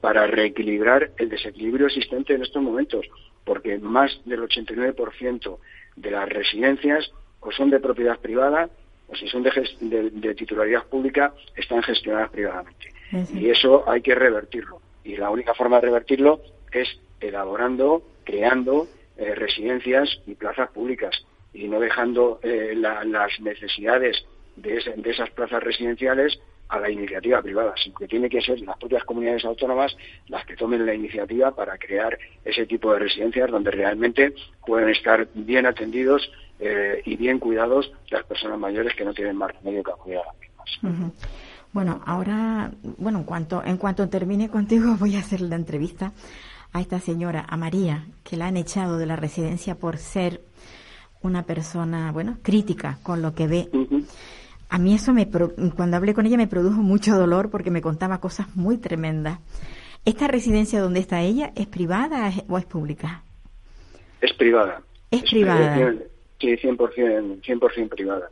para 0.00 0.26
reequilibrar 0.26 1.10
el 1.18 1.28
desequilibrio 1.28 1.86
existente 1.86 2.34
en 2.34 2.42
estos 2.42 2.62
momentos, 2.62 3.06
porque 3.44 3.78
más 3.78 4.20
del 4.24 4.40
89% 4.42 5.58
de 5.96 6.10
las 6.10 6.28
residencias 6.28 7.10
o 7.40 7.52
son 7.52 7.70
de 7.70 7.80
propiedad 7.80 8.18
privada 8.18 8.70
o 9.08 9.16
si 9.16 9.28
son 9.28 9.42
de, 9.42 10.10
de, 10.12 10.34
titularidad 10.34 10.84
pública 10.84 11.32
están 11.56 11.82
gestionadas 11.82 12.30
privadamente. 12.30 12.92
Y 13.34 13.48
eso 13.48 13.88
hay 13.88 14.02
que 14.02 14.14
revertirlo. 14.14 14.80
Y 15.02 15.16
la 15.16 15.30
única 15.30 15.54
forma 15.54 15.76
de 15.76 15.86
revertirlo 15.86 16.40
es 16.70 16.88
elaborando, 17.20 18.02
creando 18.24 18.86
eh, 19.16 19.34
residencias 19.34 20.20
y 20.26 20.34
plazas 20.34 20.70
públicas 20.70 21.24
y 21.52 21.66
no 21.68 21.80
dejando 21.80 22.38
eh, 22.42 22.74
las 22.76 23.40
necesidades 23.40 24.24
de, 24.56 24.80
de, 24.96 25.10
esas 25.10 25.30
plazas 25.30 25.62
residenciales 25.62 26.38
a 26.68 26.78
la 26.78 26.90
iniciativa 26.90 27.40
privada, 27.40 27.74
sino 27.82 27.98
que 27.98 28.06
tiene 28.06 28.28
que 28.28 28.42
ser 28.42 28.60
las 28.60 28.76
propias 28.76 29.04
comunidades 29.04 29.44
autónomas 29.44 29.96
las 30.28 30.44
que 30.44 30.54
tomen 30.54 30.84
la 30.84 30.94
iniciativa 30.94 31.54
para 31.54 31.78
crear 31.78 32.18
ese 32.44 32.66
tipo 32.66 32.92
de 32.92 33.00
residencias 33.00 33.50
donde 33.50 33.70
realmente 33.70 34.34
pueden 34.66 34.90
estar 34.90 35.26
bien 35.34 35.64
atendidos 35.64 36.30
eh, 36.60 37.02
y 37.04 37.16
bien 37.16 37.38
cuidados 37.38 37.92
las 38.10 38.24
personas 38.24 38.58
mayores 38.58 38.94
que 38.94 39.04
no 39.04 39.14
tienen 39.14 39.36
más 39.36 39.52
remedio 39.54 39.82
que 39.82 39.92
acudir 39.92 40.18
a 40.18 40.24
las 40.24 40.36
mismas. 40.40 41.12
Bueno, 41.72 42.00
ahora, 42.06 42.70
bueno, 42.96 43.18
en 43.18 43.24
cuanto, 43.24 43.62
en 43.64 43.76
cuanto 43.76 44.08
termine 44.08 44.48
contigo 44.48 44.96
voy 45.00 45.16
a 45.16 45.20
hacer 45.20 45.40
la 45.40 45.56
entrevista 45.56 46.12
a 46.72 46.80
esta 46.80 46.98
señora, 46.98 47.44
a 47.48 47.56
María, 47.56 48.06
que 48.24 48.36
la 48.36 48.46
han 48.46 48.56
echado 48.56 48.98
de 48.98 49.06
la 49.06 49.16
residencia 49.16 49.74
por 49.74 49.96
ser 49.96 50.40
una 51.22 51.44
persona, 51.44 52.12
bueno, 52.12 52.38
crítica 52.42 52.98
con 53.02 53.22
lo 53.22 53.34
que 53.34 53.46
ve. 53.46 53.68
A 54.70 54.78
mí 54.78 54.94
eso 54.94 55.12
me, 55.12 55.28
cuando 55.28 55.96
hablé 55.96 56.12
con 56.14 56.26
ella 56.26 56.36
me 56.36 56.46
produjo 56.46 56.82
mucho 56.82 57.16
dolor 57.16 57.50
porque 57.50 57.70
me 57.70 57.80
contaba 57.80 58.20
cosas 58.20 58.54
muy 58.54 58.76
tremendas. 58.76 59.38
¿Esta 60.04 60.28
residencia 60.28 60.80
donde 60.80 61.00
está 61.00 61.22
ella 61.22 61.52
es 61.56 61.66
privada 61.66 62.30
o 62.48 62.58
es 62.58 62.64
pública? 62.66 63.22
Es 64.20 64.32
privada. 64.34 64.82
Es, 65.10 65.22
privada. 65.22 65.94
Sí, 66.40 66.56
100%, 66.56 67.44
100 67.44 67.88
privada. 67.88 68.30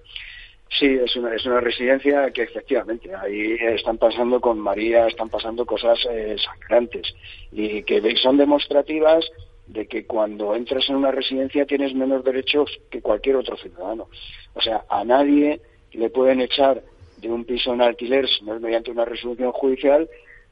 Sí, 0.69 0.87
es 0.87 1.15
una, 1.17 1.35
es 1.35 1.47
una 1.47 1.61
residencia 1.61 2.31
que 2.33 2.43
efectivamente 2.43 3.15
ahí 3.15 3.57
están 3.61 3.99
pasando 3.99 4.41
con 4.41 4.59
María, 4.59 5.07
están 5.07 5.29
pasando 5.29 5.65
cosas 5.65 5.99
eh, 6.11 6.37
sangrantes 6.39 7.15
y 7.53 7.83
que 7.85 8.01
son 8.17 8.37
demostrativas 8.37 9.25
de 9.67 9.87
que 9.87 10.07
cuando 10.07 10.55
entras 10.55 10.89
en 10.89 10.97
una 10.97 11.11
residencia 11.11 11.67
tienes 11.67 11.95
menos 11.95 12.25
derechos 12.25 12.71
que 12.91 13.01
cualquier 13.01 13.37
otro 13.37 13.57
ciudadano. 13.57 14.09
O 14.55 14.61
sea, 14.61 14.85
a 14.89 15.05
nadie 15.05 15.61
le 15.93 16.11
pueden 16.11 16.41
echar 16.41 16.83
de 17.19 17.29
un 17.29 17.45
piso 17.45 17.73
en 17.73 17.83
alquiler 17.83 18.29
si 18.29 18.45
no 18.45 18.55
es 18.55 18.61
mediante 18.61 18.91
una 18.91 19.05
resolución 19.05 19.53
judicial, 19.53 20.09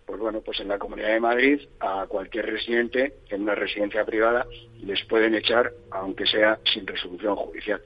pues 0.07 0.21
bueno, 0.21 0.41
pues 0.41 0.61
en 0.61 0.69
la 0.69 0.79
Comunidad 0.79 1.09
de 1.09 1.21
Madrid 1.21 1.61
a 1.81 2.07
cualquier 2.07 2.47
residente 2.47 3.15
en 3.31 3.43
una 3.43 3.55
residencia 3.55 4.05
privada 4.05 4.47
les 4.83 5.03
pueden 5.05 5.35
echar, 5.35 5.73
aunque 5.91 6.27
sea 6.27 6.59
sin 6.73 6.87
resolución 6.87 7.37
judicial. 7.37 7.81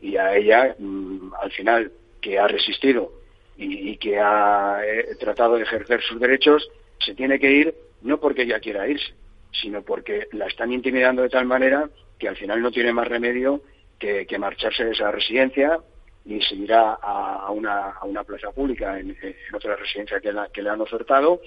Y 0.00 0.16
a 0.16 0.36
ella, 0.36 0.76
mm, 0.78 1.32
al 1.40 1.50
final, 1.50 1.92
que 2.20 2.38
ha 2.38 2.46
resistido 2.46 3.12
y, 3.56 3.96
que 3.98 4.18
ha 4.18 4.80
eh, 4.84 5.14
tratado 5.18 5.56
de 5.56 5.62
ejercer 5.62 6.00
sus 6.02 6.20
derechos, 6.20 6.68
se 6.98 7.14
tiene 7.14 7.38
que 7.38 7.50
ir 7.50 7.74
no 8.02 8.18
porque 8.18 8.42
ella 8.42 8.60
quiera 8.60 8.88
irse, 8.88 9.14
sino 9.52 9.82
porque 9.82 10.28
la 10.32 10.46
están 10.46 10.72
intimidando 10.72 11.22
de 11.22 11.28
tal 11.28 11.46
manera 11.46 11.88
que 12.18 12.28
al 12.28 12.36
final 12.36 12.62
no 12.62 12.70
tiene 12.70 12.92
más 12.92 13.08
remedio 13.08 13.62
que, 13.98 14.38
marcharse 14.38 14.84
de 14.84 14.92
esa 14.92 15.10
residencia 15.10 15.78
y 16.24 16.40
seguir 16.42 16.72
a, 16.72 16.94
a, 16.94 17.50
una, 17.50 17.90
a 17.90 18.04
una 18.04 18.24
plaza 18.24 18.50
pública 18.50 18.98
en, 18.98 19.16
otra 19.52 19.76
residencia 19.76 20.20
que, 20.20 20.32
que 20.52 20.62
le 20.62 20.70
han 20.70 20.80
ofertado, 20.80 21.40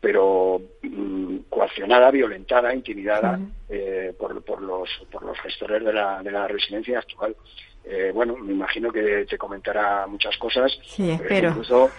pero 0.00 0.60
mm, 0.82 1.36
coaccionada, 1.48 2.10
violentada, 2.10 2.74
intimidada 2.74 3.38
eh, 3.68 4.14
por, 4.18 4.42
por, 4.42 4.62
los, 4.62 4.88
por 5.10 5.22
los 5.22 5.38
gestores 5.40 5.84
de 5.84 5.92
la, 5.92 6.22
de 6.22 6.30
la 6.30 6.48
residencia 6.48 6.98
actual. 6.98 7.36
Eh, 7.84 8.10
bueno, 8.14 8.36
me 8.36 8.52
imagino 8.52 8.90
que 8.90 9.26
te 9.28 9.38
comentará 9.38 10.06
muchas 10.06 10.36
cosas. 10.38 10.76
Sí, 10.86 11.10
espero. 11.10 11.50
Incluso, 11.50 11.90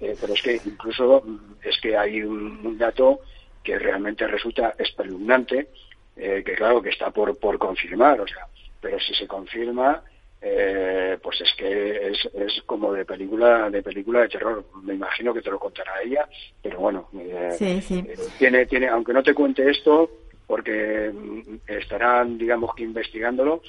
eh, 0.00 0.16
pero 0.20 0.32
es 0.34 0.42
que 0.42 0.60
incluso 0.64 1.22
mm, 1.24 1.38
es 1.62 1.80
que 1.80 1.96
hay 1.96 2.22
un 2.22 2.76
dato 2.78 3.20
que 3.66 3.78
realmente 3.80 4.26
resulta 4.28 4.74
espeluznante, 4.78 5.68
eh, 6.16 6.42
que 6.46 6.54
claro 6.54 6.80
que 6.80 6.90
está 6.90 7.10
por, 7.10 7.36
por 7.36 7.58
confirmar, 7.58 8.20
o 8.20 8.26
sea, 8.26 8.46
pero 8.80 9.00
si 9.00 9.12
se 9.12 9.26
confirma, 9.26 10.02
eh, 10.48 11.18
pues 11.20 11.40
es 11.40 11.52
que 11.54 12.08
es, 12.10 12.28
es 12.32 12.62
como 12.66 12.92
de 12.92 13.04
película 13.04 13.68
de 13.68 13.82
película 13.82 14.20
de 14.20 14.28
terror. 14.28 14.64
Me 14.82 14.94
imagino 14.94 15.34
que 15.34 15.42
te 15.42 15.50
lo 15.50 15.58
contará 15.58 16.00
ella, 16.02 16.28
pero 16.62 16.78
bueno, 16.78 17.08
eh, 17.18 17.82
tiene 18.38 18.66
tiene 18.66 18.88
aunque 18.88 19.12
no 19.12 19.24
te 19.24 19.34
cuente 19.34 19.68
esto 19.68 20.08
porque 20.46 21.10
mm, 21.12 21.56
estarán 21.66 22.38
digamos 22.38 22.74
que 22.76 22.84
investigándolo, 22.84 23.60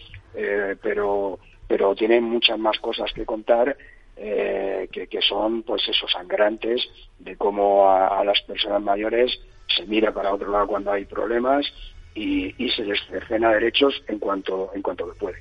pero 0.82 1.40
pero 1.68 1.96
tiene 1.96 2.22
muchas 2.22 2.60
más 2.60 2.78
cosas 2.80 3.12
que 3.12 3.26
contar 3.26 3.76
que, 4.16 5.08
que, 5.10 5.22
son 5.22 5.64
pues 5.64 5.82
esos 5.90 6.12
sangrantes 6.12 6.88
de 7.20 7.36
cómo 7.38 7.90
a, 7.90 8.24
las 8.24 8.42
personas 8.42 8.82
mayores 8.82 9.40
se 9.76 9.86
mira 9.86 10.12
para 10.12 10.34
otro 10.34 10.52
lado 10.52 10.68
cuando 10.68 10.92
hay 10.92 11.06
problemas 11.06 11.66
y, 12.14 12.52
se 12.70 12.84
les 12.84 13.00
cercena 13.08 13.52
derechos 13.52 14.04
en 14.08 14.20
cuanto 14.20 14.72
en 14.76 14.82
cuanto 14.84 15.12
que 15.12 15.20
puede. 15.20 15.38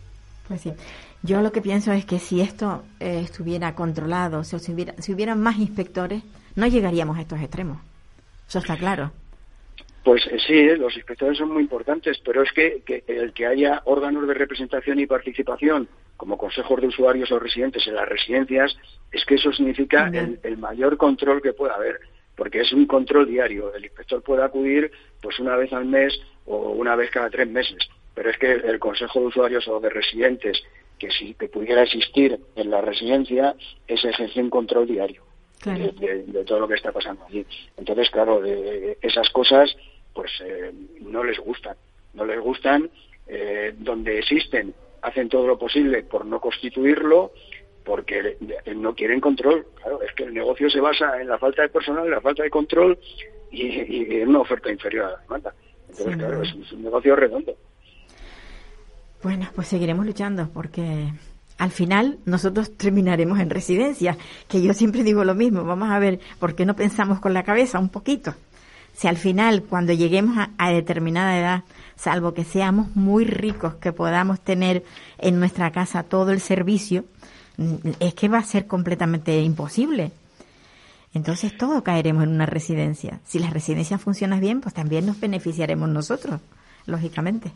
Pues 0.48 0.60
sí. 0.62 0.72
Yo 1.22 1.40
lo 1.42 1.52
que 1.52 1.62
pienso 1.62 1.92
es 1.92 2.04
que 2.04 2.18
si 2.18 2.40
esto 2.40 2.84
eh, 3.00 3.20
estuviera 3.24 3.74
controlado, 3.74 4.44
si, 4.44 4.56
hubiera, 4.72 4.94
si 4.98 5.12
hubieran 5.12 5.40
más 5.40 5.58
inspectores, 5.58 6.22
no 6.54 6.66
llegaríamos 6.66 7.18
a 7.18 7.22
estos 7.22 7.40
extremos. 7.40 7.78
Eso 8.48 8.58
está 8.58 8.76
claro. 8.76 9.12
Pues 10.04 10.24
eh, 10.28 10.38
sí, 10.38 10.54
eh, 10.54 10.76
los 10.76 10.94
inspectores 10.96 11.36
son 11.36 11.52
muy 11.52 11.62
importantes, 11.62 12.18
pero 12.24 12.42
es 12.42 12.52
que, 12.52 12.82
el 13.08 13.32
que 13.32 13.46
haya 13.46 13.82
órganos 13.86 14.28
de 14.28 14.34
representación 14.34 15.00
y 15.00 15.06
participación, 15.06 15.88
como 16.16 16.38
consejos 16.38 16.80
de 16.80 16.86
usuarios 16.86 17.32
o 17.32 17.40
residentes 17.40 17.86
en 17.88 17.96
las 17.96 18.08
residencias, 18.08 18.76
es 19.10 19.24
que 19.24 19.34
eso 19.34 19.52
significa 19.52 20.08
el, 20.08 20.58
mayor 20.58 20.96
control 20.96 21.42
que 21.42 21.52
pueda 21.52 21.74
haber 21.74 21.98
porque 22.36 22.60
es 22.60 22.72
un 22.72 22.86
control 22.86 23.26
diario. 23.26 23.74
El 23.74 23.84
inspector 23.84 24.22
puede 24.22 24.44
acudir 24.44 24.92
pues 25.20 25.40
una 25.40 25.56
vez 25.56 25.72
al 25.72 25.86
mes 25.86 26.16
o 26.44 26.70
una 26.70 26.94
vez 26.94 27.10
cada 27.10 27.28
tres 27.28 27.48
meses, 27.48 27.78
pero 28.16 28.30
es 28.30 28.38
que 28.38 28.50
el 28.50 28.78
Consejo 28.78 29.20
de 29.20 29.26
Usuarios 29.26 29.68
o 29.68 29.78
de 29.78 29.90
Residentes, 29.90 30.62
que 30.98 31.10
si 31.10 31.34
que 31.34 31.48
pudiera 31.48 31.82
existir 31.82 32.40
en 32.56 32.70
la 32.70 32.80
residencia, 32.80 33.54
es 33.86 34.02
ejercer 34.02 34.42
un 34.42 34.50
control 34.50 34.86
diario 34.86 35.22
de, 35.62 36.44
todo 36.46 36.60
lo 36.60 36.66
que 36.66 36.74
está 36.74 36.92
pasando 36.92 37.26
allí. 37.26 37.44
Entonces, 37.76 38.08
claro, 38.10 38.40
de, 38.40 38.96
esas 39.02 39.28
cosas 39.30 39.76
pues 40.14 40.32
eh, 40.42 40.72
no 41.02 41.22
les 41.22 41.38
gustan, 41.38 41.76
no 42.14 42.24
les 42.24 42.40
gustan, 42.40 42.88
eh, 43.26 43.74
donde 43.76 44.18
existen 44.18 44.74
hacen 45.02 45.28
todo 45.28 45.46
lo 45.46 45.58
posible 45.58 46.02
por 46.02 46.24
no 46.24 46.40
constituirlo 46.40 47.32
porque 47.84 48.38
no 48.74 48.94
quieren 48.94 49.20
control. 49.20 49.66
Claro, 49.76 50.02
es 50.02 50.12
que 50.14 50.24
el 50.24 50.34
negocio 50.34 50.68
se 50.70 50.80
basa 50.80 51.20
en 51.20 51.28
la 51.28 51.38
falta 51.38 51.62
de 51.62 51.68
personal, 51.68 52.06
en 52.06 52.12
la 52.12 52.20
falta 52.20 52.42
de 52.42 52.50
control 52.50 52.98
y, 53.52 54.20
en 54.20 54.28
una 54.30 54.40
oferta 54.40 54.72
inferior 54.72 55.04
a 55.04 55.10
la 55.12 55.18
demanda. 55.18 55.54
Entonces, 55.88 56.16
claro, 56.16 56.42
es, 56.42 56.72
un 56.72 56.82
negocio 56.82 57.14
redondo. 57.14 57.54
Bueno, 59.26 59.48
pues 59.56 59.66
seguiremos 59.66 60.06
luchando 60.06 60.48
porque 60.50 61.12
al 61.58 61.72
final 61.72 62.20
nosotros 62.26 62.76
terminaremos 62.76 63.40
en 63.40 63.50
residencia, 63.50 64.16
que 64.46 64.62
yo 64.62 64.72
siempre 64.72 65.02
digo 65.02 65.24
lo 65.24 65.34
mismo, 65.34 65.64
vamos 65.64 65.90
a 65.90 65.98
ver, 65.98 66.20
¿por 66.38 66.54
qué 66.54 66.64
no 66.64 66.76
pensamos 66.76 67.18
con 67.18 67.34
la 67.34 67.42
cabeza 67.42 67.80
un 67.80 67.88
poquito? 67.88 68.36
Si 68.94 69.08
al 69.08 69.16
final, 69.16 69.64
cuando 69.64 69.92
lleguemos 69.92 70.38
a 70.56 70.70
determinada 70.70 71.36
edad, 71.36 71.64
salvo 71.96 72.34
que 72.34 72.44
seamos 72.44 72.94
muy 72.94 73.24
ricos, 73.24 73.74
que 73.74 73.92
podamos 73.92 74.38
tener 74.38 74.84
en 75.18 75.40
nuestra 75.40 75.72
casa 75.72 76.04
todo 76.04 76.30
el 76.30 76.40
servicio, 76.40 77.04
es 77.98 78.14
que 78.14 78.28
va 78.28 78.38
a 78.38 78.44
ser 78.44 78.68
completamente 78.68 79.40
imposible. 79.40 80.12
Entonces 81.14 81.58
todo 81.58 81.82
caeremos 81.82 82.22
en 82.22 82.30
una 82.30 82.46
residencia. 82.46 83.18
Si 83.24 83.40
la 83.40 83.50
residencia 83.50 83.98
funciona 83.98 84.38
bien, 84.38 84.60
pues 84.60 84.72
también 84.72 85.04
nos 85.04 85.18
beneficiaremos 85.18 85.88
nosotros, 85.88 86.40
lógicamente. 86.86 87.50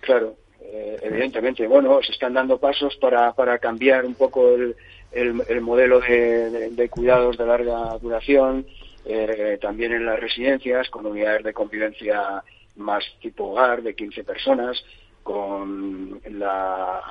Claro, 0.00 0.34
eh, 0.72 0.96
evidentemente. 1.02 1.66
Bueno, 1.66 2.00
se 2.02 2.12
están 2.12 2.32
dando 2.32 2.58
pasos 2.58 2.96
para, 2.96 3.32
para 3.34 3.58
cambiar 3.58 4.06
un 4.06 4.14
poco 4.14 4.54
el, 4.54 4.74
el, 5.12 5.60
modelo 5.60 6.00
de, 6.00 6.88
cuidados 6.90 7.36
de 7.36 7.46
larga 7.46 7.98
duración. 7.98 8.66
eh, 9.04 9.58
también 9.60 9.92
en 9.92 10.06
las 10.06 10.18
residencias, 10.18 10.88
con 10.88 11.04
unidades 11.04 11.42
de 11.44 11.52
convivencia 11.52 12.42
más 12.76 13.04
tipo 13.20 13.50
hogar 13.50 13.82
de 13.82 13.94
15 13.94 14.24
personas, 14.24 14.82
con 15.22 16.20
la 16.30 17.02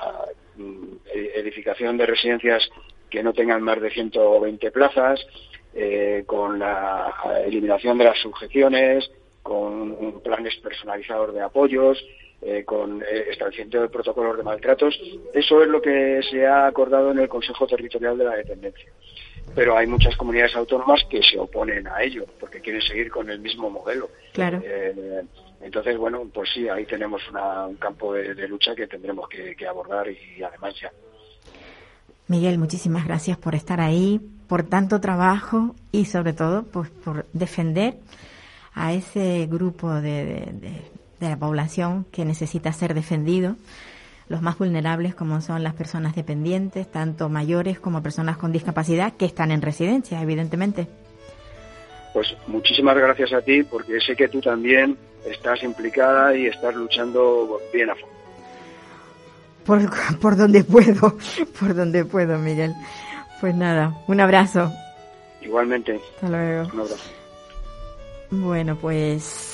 mm, 0.56 0.96
edificación 1.36 1.98
de 1.98 2.08
residencias 2.08 2.68
que 3.12 3.22
no 3.22 3.34
tengan 3.34 3.62
más 3.62 3.80
de 3.80 3.92
120 3.92 4.72
plazas, 4.72 5.24
eh, 5.76 6.24
con 6.26 6.58
la 6.58 7.14
eliminación 7.46 8.00
de 8.00 8.06
las 8.06 8.18
sujeciones, 8.20 9.12
con 9.44 10.22
planes 10.24 10.56
personalizados 10.58 11.34
de 11.34 11.42
apoyos, 11.42 12.04
eh, 12.42 12.64
con 12.66 13.02
eh, 13.04 13.26
establecimiento 13.30 13.82
de 13.82 13.90
protocolos 13.90 14.38
de 14.38 14.44
maltratos. 14.44 15.00
Eso 15.34 15.62
es 15.62 15.68
lo 15.70 15.82
que 15.82 16.22
se 16.30 16.46
ha 16.48 16.66
acordado 16.66 17.12
en 17.12 17.20
el 17.20 17.30
Consejo 17.30 17.68
Territorial 17.68 18.18
de 18.18 18.26
la 18.26 18.36
Dependencia. 18.36 18.92
Pero 19.54 19.78
hay 19.78 19.86
muchas 19.86 20.16
comunidades 20.16 20.56
autónomas 20.56 21.04
que 21.10 21.22
se 21.22 21.38
oponen 21.38 21.88
a 21.88 22.02
ello 22.02 22.26
porque 22.40 22.60
quieren 22.60 22.82
seguir 22.82 23.12
con 23.12 23.30
el 23.30 23.40
mismo 23.40 23.70
modelo. 23.70 24.10
Claro. 24.34 24.62
Eh, 24.64 25.24
entonces, 25.62 25.98
bueno, 25.98 26.28
pues 26.34 26.50
sí, 26.54 26.68
ahí 26.68 26.86
tenemos 26.86 27.22
un 27.30 27.76
campo 27.76 28.14
de, 28.14 28.48
lucha 28.48 28.74
que 28.76 28.88
tendremos 28.88 29.30
que, 29.30 29.56
abordar 29.68 30.08
y, 30.10 30.42
además 30.42 30.74
ya. 30.82 30.92
Miguel, 32.28 32.58
muchísimas 32.58 33.06
gracias 33.06 33.38
por 33.38 33.54
estar 33.54 33.82
ahí, 33.82 34.20
por 34.48 34.64
tanto 34.64 35.00
trabajo 35.00 35.76
y 35.92 36.06
sobre 36.06 36.34
todo 36.34 36.64
pues, 36.64 36.90
por 36.90 37.26
defender 37.34 37.96
a 38.74 38.94
ese 38.94 39.46
grupo 39.48 39.94
de, 39.94 40.82
la 41.30 41.38
población 41.38 42.06
que 42.12 42.26
necesita 42.26 42.72
ser 42.74 42.94
defendido, 42.94 43.56
los 44.30 44.42
más 44.42 44.58
vulnerables 44.58 45.16
como 45.16 45.42
son 45.42 45.64
las 45.64 45.74
personas 45.74 46.16
dependientes, 46.16 46.90
tanto 46.90 47.30
mayores 47.30 47.80
como 47.80 48.02
personas 48.02 48.38
con 48.38 48.52
discapacidad 48.52 49.14
que 49.14 49.26
están 49.26 49.52
en 49.52 49.62
residencia, 49.62 50.22
evidentemente. 50.22 50.88
Pues 52.14 52.36
muchísimas 52.48 52.96
gracias 52.98 53.34
a 53.34 53.42
ti 53.42 53.64
porque 53.64 54.00
sé 54.00 54.16
que 54.16 54.28
tú 54.28 54.42
también 54.42 54.98
estás 55.26 55.64
implicada 55.64 56.36
y 56.36 56.48
estás 56.48 56.76
luchando 56.76 57.60
bien 57.74 57.90
a 57.90 57.96
fondo. 57.96 58.16
Por, 59.66 60.20
por 60.20 60.36
donde 60.36 60.64
puedo, 60.64 61.18
por 61.60 61.76
donde 61.76 62.06
puedo, 62.06 62.38
Miguel. 62.38 62.74
Pues 63.40 63.56
nada, 63.56 63.98
un 64.08 64.20
abrazo. 64.20 64.72
Igualmente. 65.42 66.00
Hasta 66.16 66.30
luego. 66.30 66.70
Un 66.74 66.80
abrazo. 66.82 67.12
Bueno, 68.30 68.78
pues 68.78 69.52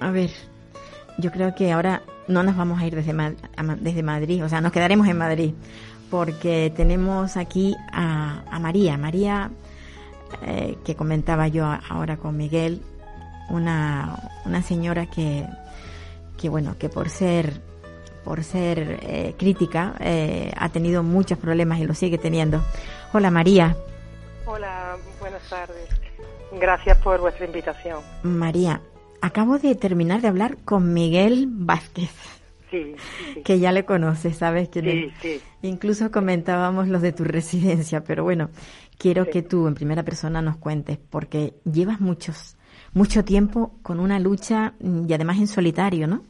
a 0.00 0.10
ver, 0.10 0.30
yo 1.18 1.30
creo 1.30 1.54
que 1.54 1.72
ahora 1.72 2.02
no 2.28 2.42
nos 2.42 2.56
vamos 2.56 2.80
a 2.80 2.86
ir 2.86 2.94
desde, 2.94 3.12
desde 3.80 4.02
Madrid, 4.02 4.44
o 4.44 4.48
sea, 4.48 4.60
nos 4.60 4.72
quedaremos 4.72 5.06
en 5.08 5.18
Madrid, 5.18 5.54
porque 6.10 6.72
tenemos 6.74 7.36
aquí 7.36 7.76
a, 7.92 8.58
María, 8.60 8.96
María 8.96 9.50
eh, 10.42 10.76
que 10.84 10.94
comentaba 10.94 11.48
yo 11.48 11.66
ahora 11.88 12.16
con 12.16 12.36
Miguel, 12.36 12.82
una, 13.50 14.30
una 14.44 14.62
señora 14.62 15.06
que, 15.06 15.46
que, 16.38 16.48
bueno, 16.48 16.76
que 16.78 16.88
por 16.88 17.08
ser 17.10 17.60
por 18.24 18.42
ser 18.42 19.00
eh, 19.02 19.34
crítica 19.38 19.94
eh, 20.00 20.50
ha 20.56 20.70
tenido 20.70 21.02
muchos 21.02 21.38
problemas 21.38 21.78
y 21.78 21.84
lo 21.84 21.92
sigue 21.92 22.16
teniendo. 22.16 22.62
Hola 23.12 23.30
María. 23.30 23.76
Hola, 24.46 24.96
buenas 25.20 25.42
tardes. 25.48 25.88
Gracias 26.58 26.96
por 26.98 27.20
vuestra 27.20 27.44
invitación. 27.44 28.00
María, 28.22 28.80
acabo 29.24 29.58
de 29.58 29.74
terminar 29.74 30.20
de 30.20 30.28
hablar 30.28 30.58
con 30.66 30.92
Miguel 30.92 31.46
Vázquez. 31.48 32.10
Sí, 32.70 32.94
que 33.44 33.58
ya 33.58 33.72
le 33.72 33.84
conoces, 33.84 34.36
¿sabes? 34.36 34.68
Que 34.68 34.82
sí, 34.82 35.12
sí. 35.20 35.40
Incluso 35.62 36.10
comentábamos 36.10 36.88
los 36.88 37.00
de 37.00 37.12
tu 37.12 37.24
residencia, 37.24 38.02
pero 38.02 38.24
bueno, 38.24 38.50
quiero 38.98 39.26
que 39.26 39.42
tú 39.42 39.66
en 39.66 39.74
primera 39.74 40.02
persona 40.02 40.42
nos 40.42 40.58
cuentes, 40.58 40.98
porque 40.98 41.54
llevas 41.64 42.00
muchos, 42.00 42.58
mucho 42.92 43.24
tiempo 43.24 43.78
con 43.82 43.98
una 43.98 44.18
lucha 44.18 44.74
y 44.80 45.12
además 45.12 45.38
en 45.38 45.46
solitario, 45.46 46.06
¿no? 46.06 46.22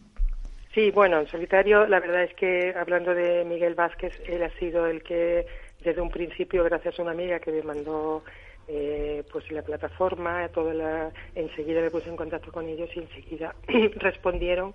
Sí, 0.73 0.91
bueno, 0.91 1.19
en 1.19 1.27
solitario, 1.27 1.87
la 1.87 1.99
verdad 1.99 2.25
es 2.25 2.35
que 2.35 2.75
hablando 2.79 3.15
de 3.15 3.45
Miguel 3.45 3.75
Vázquez, 3.75 4.13
él 4.27 4.43
ha 4.43 4.51
sido 4.59 4.87
el 4.87 5.03
que 5.03 5.47
desde 5.83 6.01
un 6.01 6.11
principio, 6.11 6.63
gracias 6.63 6.99
a 6.99 7.03
una 7.03 7.13
amiga 7.13 7.41
que 7.41 7.51
me 7.51 7.63
mandó 7.63 8.23
eh, 8.69 9.25
pues 9.31 9.51
la 9.51 9.63
plataforma, 9.63 10.49
toda 10.49 10.75
la, 10.75 11.13
enseguida 11.35 11.81
me 11.81 11.91
puse 11.91 12.09
en 12.09 12.17
contacto 12.17 12.51
con 12.51 12.69
ellos 12.69 12.89
y 12.95 13.01
enseguida 13.01 13.55
respondieron 13.97 14.75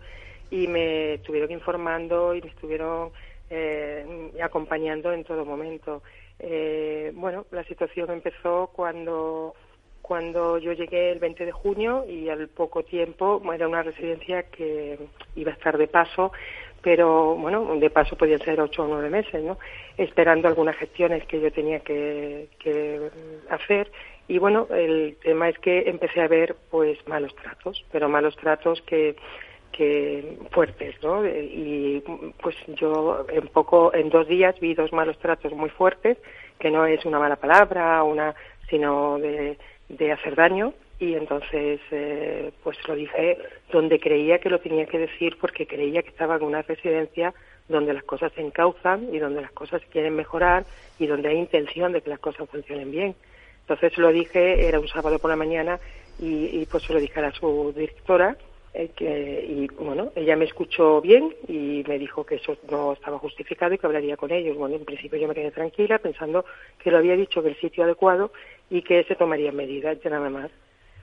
y 0.51 0.67
me 0.67 1.15
estuvieron 1.15 1.51
informando 1.51 2.35
y 2.35 2.41
me 2.41 2.49
estuvieron 2.49 3.11
eh, 3.49 4.31
acompañando 4.41 5.11
en 5.11 5.23
todo 5.23 5.45
momento. 5.45 6.03
Eh, 6.39 7.11
bueno, 7.15 7.45
la 7.51 7.63
situación 7.63 8.11
empezó 8.11 8.71
cuando 8.73 9.55
cuando 10.01 10.57
yo 10.57 10.73
llegué 10.73 11.11
el 11.11 11.19
20 11.19 11.45
de 11.45 11.51
junio 11.51 12.03
y 12.09 12.29
al 12.29 12.47
poco 12.47 12.81
tiempo 12.83 13.43
era 13.53 13.67
una 13.67 13.83
residencia 13.83 14.41
que 14.41 14.97
iba 15.35 15.51
a 15.51 15.53
estar 15.53 15.77
de 15.77 15.87
paso 15.87 16.31
pero 16.81 17.35
bueno, 17.35 17.75
de 17.77 17.89
paso 17.89 18.15
podían 18.15 18.39
ser 18.39 18.59
ocho 18.61 18.83
o 18.83 18.87
nueve 18.87 19.09
meses, 19.09 19.43
¿no? 19.43 19.57
Esperando 19.97 20.47
algunas 20.47 20.75
gestiones 20.77 21.25
que 21.25 21.41
yo 21.41 21.51
tenía 21.51 21.79
que, 21.79 22.47
hacer. 23.49 23.91
Y 24.27 24.37
bueno, 24.37 24.67
el 24.71 25.17
tema 25.21 25.49
es 25.49 25.57
que 25.59 25.89
empecé 25.89 26.21
a 26.21 26.27
ver 26.27 26.55
pues 26.69 26.97
malos 27.07 27.35
tratos, 27.35 27.83
pero 27.91 28.07
malos 28.07 28.35
tratos 28.37 28.81
que, 28.83 29.15
que 29.71 30.37
fuertes, 30.51 30.95
¿no? 31.03 31.25
Y 31.25 32.03
pues 32.41 32.55
yo 32.67 33.25
en 33.29 33.47
poco, 33.47 33.93
en 33.93 34.09
dos 34.09 34.27
días 34.27 34.59
vi 34.59 34.75
dos 34.75 34.93
malos 34.93 35.17
tratos 35.19 35.51
muy 35.53 35.69
fuertes, 35.69 36.17
que 36.59 36.69
no 36.69 36.85
es 36.85 37.03
una 37.05 37.19
mala 37.19 37.37
palabra, 37.37 38.03
una, 38.03 38.35
sino 38.69 39.17
de, 39.17 39.57
de 39.89 40.11
hacer 40.11 40.35
daño, 40.35 40.73
y 40.99 41.13
entonces 41.15 41.79
eh, 41.91 42.51
pues 42.61 42.77
lo 42.87 42.95
dije 42.95 43.37
donde 43.71 43.99
creía 43.99 44.39
que 44.39 44.49
lo 44.49 44.59
tenía 44.59 44.85
que 44.85 44.99
decir 44.99 45.37
porque 45.39 45.65
creía 45.65 46.03
que 46.03 46.09
estaba 46.09 46.35
en 46.35 46.43
una 46.43 46.61
residencia 46.61 47.33
donde 47.69 47.93
las 47.93 48.03
cosas 48.03 48.33
se 48.33 48.41
encauzan 48.41 49.13
y 49.13 49.19
donde 49.19 49.41
las 49.41 49.51
cosas 49.51 49.81
quieren 49.91 50.15
mejorar 50.15 50.65
y 50.97 51.07
donde 51.07 51.29
hay 51.29 51.37
intención 51.37 51.93
de 51.93 52.01
que 52.01 52.09
las 52.09 52.19
cosas 52.19 52.49
funcionen 52.49 52.91
bien. 52.91 53.15
Entonces 53.61 53.97
lo 53.97 54.11
dije, 54.11 54.67
era 54.67 54.79
un 54.79 54.87
sábado 54.87 55.19
por 55.19 55.29
la 55.29 55.37
mañana 55.37 55.79
y, 56.19 56.65
pues 56.65 56.83
se 56.83 56.91
lo 56.91 56.99
dije 56.99 57.17
a 57.21 57.31
su 57.31 57.71
directora 57.73 58.35
eh, 58.73 58.89
que, 58.93 59.45
y 59.47 59.67
bueno, 59.81 60.11
ella 60.15 60.35
me 60.35 60.45
escuchó 60.45 60.99
bien 60.99 61.33
y 61.47 61.83
me 61.87 61.97
dijo 61.97 62.25
que 62.25 62.35
eso 62.35 62.57
no 62.69 62.91
estaba 62.91 63.19
justificado 63.19 63.73
y 63.73 63.77
que 63.77 63.87
hablaría 63.87 64.17
con 64.17 64.31
ellos. 64.31 64.57
Bueno, 64.57 64.75
en 64.75 64.83
principio 64.83 65.17
yo 65.17 65.29
me 65.29 65.35
quedé 65.35 65.51
tranquila 65.51 65.99
pensando 65.99 66.43
que 66.79 66.91
lo 66.91 66.97
había 66.97 67.15
dicho 67.15 67.41
que 67.41 67.49
el 67.49 67.59
sitio 67.59 67.85
adecuado 67.85 68.31
y 68.69 68.81
que 68.81 69.03
se 69.05 69.15
tomarían 69.15 69.55
medidas, 69.55 69.97
ya 70.01 70.09
nada 70.09 70.29
más 70.29 70.51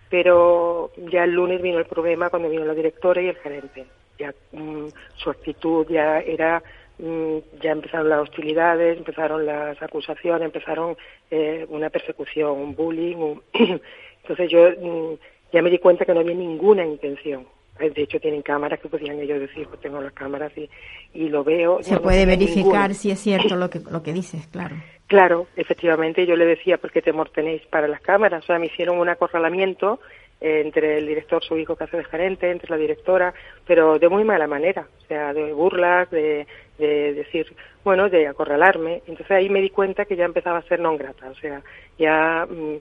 pero 0.09 0.91
ya 1.11 1.25
el 1.25 1.33
lunes 1.33 1.61
vino 1.61 1.79
el 1.79 1.87
problema 1.87 2.31
cuando 2.31 2.49
vino 2.49 2.65
la 2.65 2.75
directora 2.75 3.21
y 3.21 3.29
el 3.29 3.37
gerente. 3.37 3.87
Ya 4.19 4.33
mm, 4.53 4.87
su 5.17 5.31
actitud 5.31 5.87
ya 5.89 6.21
era, 6.21 6.63
mm, 6.99 7.39
ya 7.61 7.73
empezaron 7.73 8.09
las 8.09 8.21
hostilidades, 8.21 8.99
empezaron 8.99 9.45
las 9.45 9.81
acusaciones, 9.83 10.47
empezaron 10.47 10.97
eh, 11.31 11.67
una 11.69 11.91
persecución, 11.91 12.53
un 12.53 12.75
bullying. 12.75 13.37
Entonces 14.23 14.51
yo 14.51 14.71
mm, 14.71 15.15
ya 15.53 15.63
me 15.63 15.71
di 15.71 15.79
cuenta 15.79 16.05
que 16.05 16.15
no 16.15 16.21
había 16.21 16.35
ninguna 16.35 16.85
intención. 16.85 17.47
De 17.79 18.03
hecho, 18.03 18.19
tienen 18.19 18.41
cámaras 18.41 18.81
que 18.81 18.89
podían 18.89 19.21
ellos 19.21 19.39
decir, 19.39 19.67
pues 19.69 19.81
tengo 19.83 20.01
las 20.01 20.15
cámaras 20.15 20.51
y, 20.57 20.67
y 21.13 21.29
lo 21.29 21.45
veo. 21.45 21.83
Se 21.83 22.01
puede 22.01 22.25
verificar 22.25 22.95
si 22.95 23.11
es 23.11 23.21
cierto 23.21 23.55
lo 23.57 23.69
que, 23.69 23.81
lo 23.81 24.03
que 24.03 24.15
dices, 24.15 24.47
claro. 24.47 24.77
Claro, 25.07 25.47
efectivamente, 25.55 26.27
yo 26.27 26.35
le 26.35 26.47
decía, 26.47 26.79
¿por 26.79 26.91
qué 26.91 27.01
temor 27.01 27.31
tenéis 27.31 27.63
para 27.67 27.87
las 27.87 28.01
cámaras? 28.01 28.43
O 28.43 28.47
sea, 28.47 28.59
me 28.59 28.67
hicieron 28.67 28.99
un 28.99 29.09
acorralamiento 29.09 30.01
eh, 30.41 30.63
entre 30.65 30.99
el 30.99 31.07
director, 31.07 31.45
su 31.45 31.57
hijo 31.57 31.77
que 31.77 31.85
hace 31.85 31.99
de 31.99 32.05
gerente, 32.05 32.51
entre 32.51 32.71
la 32.71 32.77
directora, 32.77 33.33
pero 33.67 34.01
de 34.01 34.09
muy 34.09 34.25
mala 34.25 34.49
manera, 34.49 34.89
o 34.99 35.07
sea, 35.07 35.33
de 35.33 35.53
burlas, 35.53 36.11
de, 36.11 36.47
de 36.79 37.15
decir, 37.15 37.47
bueno, 37.85 38.09
de 38.09 38.27
acorralarme. 38.27 39.03
Entonces 39.07 39.31
ahí 39.31 39.49
me 39.49 39.63
di 39.63 39.71
cuenta 39.71 40.07
que 40.07 40.17
ya 40.17 40.25
empezaba 40.25 40.59
a 40.59 40.63
ser 40.69 40.81
non 40.81 40.99
grata, 40.99 41.31
o 41.31 41.35
sea, 41.39 41.63
ya 41.97 42.45
mm, 42.51 42.77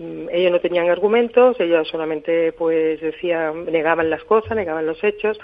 mm, 0.00 0.28
ellos 0.32 0.52
no 0.52 0.60
tenían 0.60 0.88
argumentos, 0.88 1.60
ellos 1.60 1.86
solamente 1.88 2.52
pues 2.52 3.00
decían, 3.02 3.66
negaban 3.66 4.08
las 4.08 4.24
cosas, 4.24 4.56
negaban 4.56 4.86
los 4.86 5.02
hechos, 5.04 5.38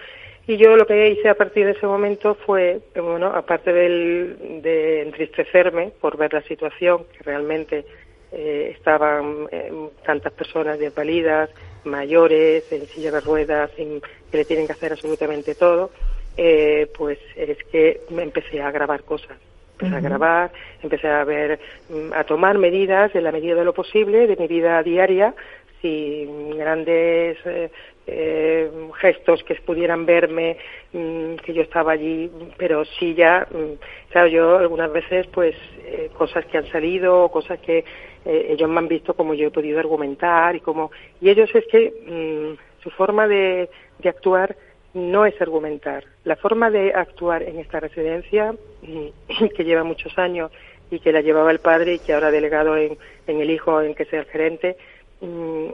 y 0.47 0.57
yo 0.57 0.77
lo 0.77 0.87
que 0.87 1.11
hice 1.11 1.29
a 1.29 1.35
partir 1.35 1.67
de 1.67 1.73
ese 1.73 1.87
momento 1.87 2.35
fue, 2.35 2.81
bueno, 2.97 3.29
aparte 3.29 3.73
del, 3.73 4.61
de 4.63 5.03
entristecerme 5.03 5.93
por 6.01 6.17
ver 6.17 6.33
la 6.33 6.43
situación, 6.43 7.05
que 7.17 7.23
realmente 7.23 7.85
eh, 8.33 8.75
estaban 8.77 9.47
eh, 9.53 9.73
tantas 10.05 10.33
personas 10.33 10.81
desvalidas, 10.81 11.49
mayores, 11.85 12.65
en 12.73 12.87
silla 12.87 13.13
de 13.13 13.21
ruedas, 13.21 13.71
sin, 13.77 14.01
que 14.01 14.39
le 14.39 14.45
tienen 14.45 14.67
que 14.67 14.73
hacer 14.73 14.93
absolutamente 14.93 15.55
todo, 15.55 15.91
eh, 16.37 16.91
pues 16.97 17.19
es 17.37 17.59
que 17.71 18.01
me 18.11 18.23
empecé 18.23 18.61
a 18.63 18.73
grabar 18.73 19.05
cosas. 19.05 19.39
Empecé 19.75 19.97
a 19.97 20.01
grabar, 20.01 20.53
empecé 20.83 21.09
a 21.09 21.25
ver, 21.25 21.61
mm, 21.89 22.13
a 22.15 22.25
tomar 22.25 22.59
medidas 22.59 23.15
en 23.15 23.25
la 23.25 23.33
medida 23.33 23.55
de 23.55 23.65
lo 23.65 23.75
posible 23.75 24.27
de 24.27 24.37
mi 24.37 24.49
vida 24.49 24.83
diaria 24.83 25.35
sin 25.81 26.57
grandes 26.57 27.37
eh, 28.07 28.69
gestos 29.01 29.45
que 29.45 29.55
pudieran 29.57 30.05
verme 30.05 30.57
mm, 30.93 31.37
que 31.37 31.55
yo 31.55 31.63
estaba 31.63 31.93
allí, 31.93 32.31
pero 32.57 32.85
sí 32.85 33.15
ya, 33.15 33.47
mm, 33.51 34.11
claro, 34.11 34.29
yo 34.29 34.59
algunas 34.59 34.93
veces 34.93 35.27
pues 35.29 35.55
eh, 35.85 36.11
cosas 36.17 36.45
que 36.47 36.59
han 36.59 36.67
salido, 36.71 37.29
cosas 37.29 37.61
que 37.61 37.85
eh, 38.25 38.47
ellos 38.51 38.69
me 38.69 38.79
han 38.79 38.89
visto 38.89 39.15
como 39.15 39.35
yo 39.35 39.49
he 39.49 39.51
podido 39.53 39.79
argumentar 39.79 40.57
y 40.57 40.61
como 40.61 40.91
y 41.21 41.31
ellos 41.31 41.49
es 41.55 41.65
que 41.67 41.93
mm, 42.07 42.83
su 42.83 42.91
forma 42.91 43.29
de, 43.29 43.71
de 44.01 44.09
actuar 44.09 44.57
no 44.95 45.25
es 45.25 45.41
argumentar. 45.41 46.05
La 46.25 46.37
forma 46.37 46.71
de 46.71 46.93
actuar 46.93 47.45
en 47.45 47.61
esta 47.61 47.79
residencia, 47.79 48.55
que 49.57 49.65
lleva 49.65 49.85
muchos 49.85 50.19
años 50.19 50.51
y 50.91 50.99
que 50.99 51.13
la 51.13 51.21
llevaba 51.21 51.53
el 51.53 51.61
padre 51.61 51.95
y 51.95 51.99
que 52.01 52.13
ahora 52.13 52.33
delegado 52.33 52.77
en, 52.77 52.99
en 53.29 53.41
el 53.41 53.51
hijo 53.51 53.81
en 53.81 53.95
que 53.95 54.07
sea 54.07 54.21
el 54.21 54.27
gerente, 54.27 54.77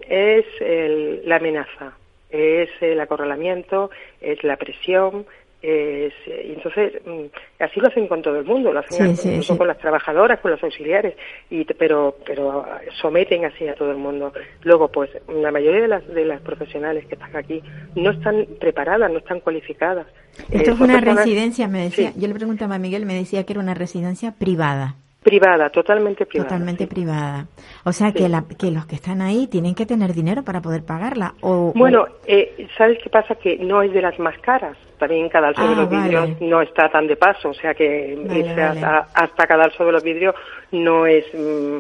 es 0.09 0.45
el, 0.61 1.23
la 1.25 1.37
amenaza 1.37 1.97
es 2.31 2.71
el 2.81 3.01
acorralamiento, 3.01 3.91
es 4.21 4.43
la 4.45 4.57
presión, 4.57 5.27
es, 5.61 6.13
y 6.27 6.53
entonces 6.53 6.93
mm, 7.05 7.63
así 7.63 7.81
lo 7.81 7.89
hacen 7.89 8.07
con 8.07 8.23
todo 8.23 8.39
el 8.39 8.45
mundo, 8.45 8.73
lo 8.73 8.79
hacen 8.79 9.11
incluso 9.11 9.59
con 9.59 9.67
las 9.67 9.79
trabajadoras, 9.79 10.39
con 10.39 10.53
los 10.53 10.63
auxiliares, 10.63 11.17
y, 11.51 11.65
pero, 11.65 12.17
pero 12.25 12.65
someten 13.01 13.45
así 13.45 13.67
a 13.67 13.75
todo 13.75 13.91
el 13.91 13.97
mundo. 13.97 14.33
Luego, 14.63 14.89
pues 14.89 15.11
la 15.29 15.51
mayoría 15.51 15.81
de 15.83 15.89
las, 15.89 16.07
de 16.07 16.25
las 16.25 16.41
profesionales 16.43 17.07
que 17.07 17.15
están 17.17 17.35
aquí 17.37 17.61
no 17.97 18.11
están 18.13 18.47
preparadas, 18.61 19.11
no 19.11 19.19
están 19.19 19.41
cualificadas. 19.41 20.07
Esto 20.51 20.73
es 20.73 20.81
una 20.81 21.01
residencia, 21.01 21.67
me 21.67 21.83
decía, 21.83 22.13
yo 22.17 22.29
le 22.29 22.35
preguntaba 22.35 22.77
a 22.77 22.79
Miguel, 22.79 23.05
me 23.05 23.15
decía 23.15 23.45
que 23.45 23.55
era 23.55 23.61
una 23.61 23.75
residencia 23.75 24.35
privada. 24.39 24.95
Privada, 25.29 25.71
totalmente 25.71 26.27
privada. 26.27 26.49
Totalmente 26.49 26.87
privada. 26.87 27.47
O 27.85 27.93
sea 27.93 28.13
que, 28.13 28.29
la, 28.29 28.45
que 28.59 28.71
los 28.71 28.87
que 28.87 28.97
están 28.97 29.21
ahí 29.21 29.47
tienen 29.47 29.75
que 29.75 29.87
tener 29.87 30.13
dinero 30.13 30.43
para 30.43 30.61
poder 30.61 30.85
pagarla. 30.85 31.35
O, 31.41 31.73
bueno, 31.75 32.07
eh, 32.27 32.67
¿sabes 32.77 32.99
qué 33.03 33.11
pasa? 33.11 33.35
Que 33.35 33.59
no 33.59 33.83
es 33.83 33.93
de 33.93 34.03
las 34.03 34.19
más 34.19 34.39
caras. 34.39 34.77
También 34.99 35.29
cadalso 35.29 35.63
de 35.63 35.75
ah, 35.75 35.77
los 35.77 35.91
vidrios 35.91 36.41
no 36.41 36.61
está 36.61 36.89
tan 36.89 37.07
de 37.07 37.17
paso. 37.17 37.51
O 37.51 37.55
sea 37.55 37.75
que 37.75 38.19
Hasta, 38.61 39.09
hasta 39.15 39.47
cadalso 39.47 39.85
de 39.85 39.93
los 39.93 40.03
vidrios 40.03 40.35
no 40.73 41.07
es. 41.07 41.25
Mm, 41.35 41.79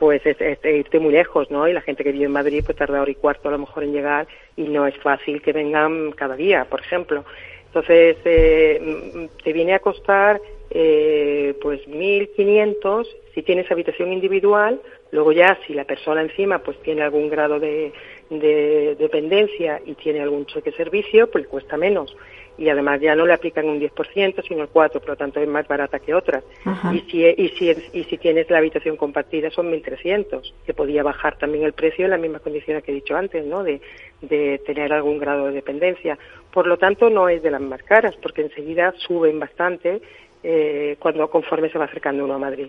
pues 0.00 0.24
es, 0.24 0.38
irte 0.64 0.98
muy 0.98 1.12
lejos, 1.12 1.50
¿no? 1.50 1.68
Y 1.68 1.74
la 1.74 1.82
gente 1.82 2.02
que 2.02 2.10
vive 2.10 2.24
en 2.24 2.32
Madrid 2.32 2.62
pues 2.64 2.76
tarda 2.76 3.02
hora 3.02 3.10
y 3.10 3.16
cuarto 3.16 3.48
a 3.48 3.52
lo 3.52 3.58
mejor 3.58 3.84
en 3.84 3.92
llegar 3.92 4.26
y 4.56 4.62
no 4.62 4.86
es 4.86 4.96
fácil 4.96 5.42
que 5.42 5.52
vengan 5.52 6.12
cada 6.12 6.36
día, 6.36 6.64
por 6.64 6.80
ejemplo. 6.80 7.24
Entonces, 7.66 8.16
eh, 8.24 8.80
mm, 9.14 9.42
te 9.44 9.52
viene 9.52 9.74
a 9.74 9.78
costar 9.78 10.40
eh, 10.70 11.54
pues 11.60 11.86
1.500 11.88 13.06
si 13.34 13.42
tienes 13.42 13.70
habitación 13.70 14.12
individual, 14.12 14.80
luego 15.12 15.32
ya 15.32 15.58
si 15.66 15.74
la 15.74 15.84
persona 15.84 16.22
encima 16.22 16.58
pues 16.58 16.80
tiene 16.82 17.02
algún 17.02 17.28
grado 17.28 17.60
de, 17.60 17.92
dependencia 18.28 19.80
y 19.84 19.94
tiene 19.94 20.20
algún 20.20 20.46
cheque 20.46 20.72
servicio, 20.72 21.30
pues 21.30 21.46
cuesta 21.46 21.76
menos. 21.76 22.16
Y 22.58 22.68
además 22.68 23.00
ya 23.00 23.14
no 23.14 23.24
le 23.24 23.32
aplican 23.32 23.68
un 23.68 23.80
10%, 23.80 24.46
sino 24.46 24.62
el 24.62 24.68
4%, 24.68 24.92
por 24.92 25.08
lo 25.08 25.16
tanto 25.16 25.40
es 25.40 25.48
más 25.48 25.66
barata 25.66 25.98
que 25.98 26.14
otras. 26.14 26.44
Y 26.92 27.00
si, 27.10 27.24
y, 27.24 27.48
si, 27.50 27.70
y 27.92 28.04
si 28.04 28.18
tienes 28.18 28.50
la 28.50 28.58
habitación 28.58 28.96
compartida 28.96 29.50
son 29.50 29.72
1.300, 29.72 30.52
que 30.66 30.74
podía 30.74 31.02
bajar 31.02 31.38
también 31.38 31.64
el 31.64 31.72
precio 31.72 32.04
en 32.04 32.10
las 32.10 32.20
mismas 32.20 32.42
condiciones 32.42 32.84
que 32.84 32.92
he 32.92 32.96
dicho 32.96 33.16
antes, 33.16 33.46
¿no? 33.46 33.64
De, 33.64 33.80
de 34.20 34.58
tener 34.66 34.92
algún 34.92 35.18
grado 35.18 35.46
de 35.46 35.52
dependencia. 35.52 36.18
Por 36.52 36.66
lo 36.66 36.76
tanto, 36.76 37.08
no 37.08 37.28
es 37.28 37.42
de 37.42 37.50
las 37.50 37.62
más 37.62 37.82
caras, 37.82 38.14
porque 38.20 38.42
enseguida 38.42 38.92
suben 38.98 39.38
bastante 39.38 40.02
eh, 40.42 40.96
cuando 40.98 41.28
conforme 41.28 41.70
se 41.70 41.78
va 41.78 41.84
acercando 41.84 42.24
uno 42.24 42.34
a 42.34 42.38
Madrid. 42.38 42.68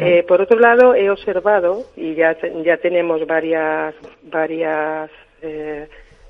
Eh, 0.00 0.24
por 0.28 0.40
otro 0.40 0.60
lado, 0.60 0.94
he 0.94 1.10
observado 1.10 1.84
y 1.96 2.14
ya 2.14 2.36
ya 2.62 2.76
tenemos 2.76 3.26
varias 3.26 3.94
varias 4.22 5.10
eh, 5.42 5.88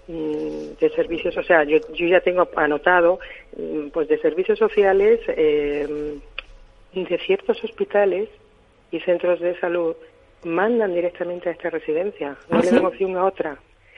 mm, 0.08 0.78
de 0.80 0.90
servicios, 0.94 1.36
o 1.36 1.42
sea, 1.42 1.64
yo, 1.64 1.76
yo 1.92 2.06
ya 2.06 2.20
tengo 2.20 2.48
anotado, 2.56 3.18
mm, 3.56 3.88
pues 3.88 4.08
de 4.08 4.18
servicios 4.18 4.58
sociales 4.58 5.20
eh, 5.28 6.18
de 6.94 7.18
ciertos 7.18 7.62
hospitales 7.62 8.30
y 8.90 9.00
centros 9.00 9.40
de 9.40 9.58
salud 9.60 9.96
mandan 10.44 10.94
directamente 10.94 11.50
a 11.50 11.52
esta 11.52 11.70
residencia, 11.70 12.36
no 12.48 12.58
¿Ah, 12.58 12.62
le 12.62 12.70
dan 12.70 12.84
opción 12.84 13.16
a 13.16 13.24
otra. 13.24 13.56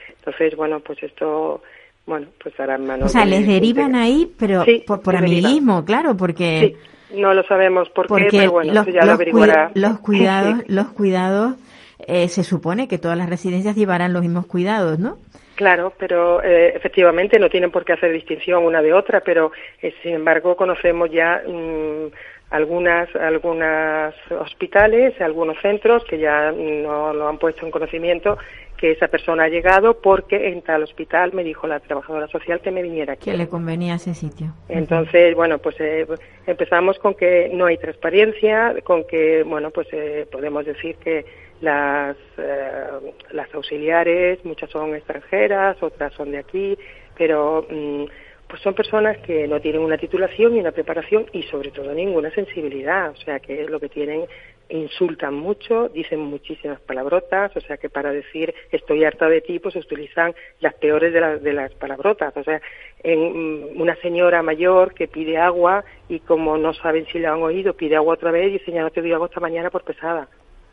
Entonces, 0.09 0.55
bueno, 0.55 0.79
pues 0.79 1.01
esto 1.01 1.61
bueno, 2.05 2.27
pues 2.41 2.57
ahora 2.59 2.77
manos. 2.77 3.05
O 3.05 3.09
sea, 3.09 3.25
les 3.25 3.47
derivan 3.47 3.95
ahí, 3.95 4.31
pero 4.37 4.63
por, 4.85 5.15
amiguismo, 5.15 5.85
claro, 5.85 6.15
porque. 6.15 6.75
Sí, 7.09 7.17
no 7.19 7.33
lo 7.33 7.43
sabemos 7.43 7.89
por 7.89 8.07
qué, 8.07 8.27
pero 8.31 8.51
bueno, 8.51 8.73
los, 8.73 8.85
ya 8.87 9.05
lo 9.05 9.13
averiguará. 9.13 9.71
los 9.73 9.99
cuidados, 9.99 10.63
los 10.67 10.87
cuidados, 10.87 11.55
eh, 11.99 12.27
se 12.27 12.43
supone 12.43 12.87
que 12.87 12.97
todas 12.97 13.17
las 13.17 13.29
residencias 13.29 13.75
llevarán 13.75 14.13
los 14.13 14.21
mismos 14.21 14.45
cuidados, 14.45 14.99
¿no? 14.99 15.17
Claro, 15.55 15.93
pero 15.97 16.43
eh, 16.43 16.73
efectivamente 16.75 17.39
no 17.39 17.49
tienen 17.49 17.71
por 17.71 17.85
qué 17.85 17.93
hacer 17.93 18.11
distinción 18.11 18.65
una 18.65 18.81
de 18.81 18.93
otra, 18.93 19.21
pero 19.21 19.51
eh, 19.81 19.93
sin 20.03 20.13
embargo 20.13 20.57
conocemos 20.57 21.09
ya 21.09 21.41
mm, 21.47 22.11
algunas 22.49 23.13
algunas 23.15 24.13
hospitales, 24.31 25.19
algunos 25.19 25.57
centros 25.61 26.03
que 26.05 26.19
ya 26.19 26.51
no 26.51 27.13
lo 27.13 27.27
han 27.27 27.37
puesto 27.37 27.65
en 27.65 27.71
conocimiento 27.71 28.37
que 28.77 28.91
esa 28.91 29.07
persona 29.07 29.45
ha 29.45 29.49
llegado 29.49 30.01
porque 30.01 30.49
en 30.49 30.61
tal 30.61 30.83
hospital 30.83 31.33
me 31.33 31.43
dijo 31.43 31.67
la 31.67 31.79
trabajadora 31.79 32.27
social 32.27 32.59
que 32.61 32.71
me 32.71 32.81
viniera 32.81 33.13
aquí. 33.13 33.31
Que 33.31 33.37
le 33.37 33.47
convenía 33.47 33.95
ese 33.95 34.13
sitio. 34.13 34.53
Entonces, 34.67 35.35
bueno, 35.35 35.59
pues 35.59 35.75
eh, 35.79 36.05
empezamos 36.45 36.99
con 36.99 37.15
que 37.15 37.49
no 37.53 37.65
hay 37.65 37.77
transparencia, 37.77 38.75
con 38.83 39.05
que, 39.05 39.43
bueno, 39.43 39.71
pues 39.71 39.87
eh, 39.93 40.27
podemos 40.31 40.65
decir 40.65 40.97
que 40.97 41.25
las, 41.61 42.17
eh, 42.37 42.87
las 43.31 43.53
auxiliares, 43.53 44.43
muchas 44.43 44.69
son 44.69 44.93
extranjeras, 44.93 45.81
otras 45.81 46.13
son 46.13 46.31
de 46.31 46.39
aquí, 46.39 46.77
pero 47.17 47.65
mm, 47.69 48.03
pues 48.47 48.61
son 48.61 48.73
personas 48.73 49.17
que 49.19 49.47
no 49.47 49.59
tienen 49.59 49.81
una 49.81 49.97
titulación 49.97 50.55
y 50.55 50.59
una 50.59 50.71
preparación 50.71 51.25
y 51.33 51.43
sobre 51.43 51.71
todo 51.71 51.93
ninguna 51.93 52.29
sensibilidad, 52.31 53.11
o 53.11 53.15
sea 53.15 53.39
que 53.39 53.65
lo 53.65 53.79
que 53.79 53.89
tienen 53.89 54.25
insultan 54.69 55.33
mucho, 55.33 55.89
dicen 55.89 56.19
muchísimas 56.19 56.79
palabrotas, 56.81 57.55
o 57.55 57.61
sea 57.61 57.77
que 57.77 57.89
para 57.89 58.11
decir 58.11 58.53
estoy 58.71 59.03
harta 59.03 59.27
de 59.27 59.41
ti, 59.41 59.59
pues 59.59 59.75
utilizan 59.75 60.33
las 60.59 60.73
peores 60.75 61.13
de, 61.13 61.21
las 61.21 61.41
de 61.41 61.53
las 61.53 61.73
palabrotas. 61.73 62.35
O 62.35 62.43
sea, 62.43 62.61
en 63.03 63.19
mm, 63.19 63.81
una 63.81 63.95
señora 63.97 64.41
mayor 64.41 64.93
que 64.93 65.07
pide 65.07 65.37
agua 65.37 65.83
y 66.09 66.19
como 66.19 66.57
no 66.57 66.73
saben 66.73 67.05
si 67.07 67.19
le 67.19 67.27
han 67.27 67.41
oído, 67.41 67.73
pide 67.73 67.95
agua 67.95 68.15
otra 68.15 68.31
vez 68.31 68.47
y 68.49 68.53
dice 68.53 68.71
ya 68.71 68.81
no 68.81 68.91
te 68.91 69.01
doy 69.01 69.13
agua 69.13 69.27
esta 69.27 69.39
mañana 69.39 69.69
por 69.69 69.83
pesada. 69.83 70.27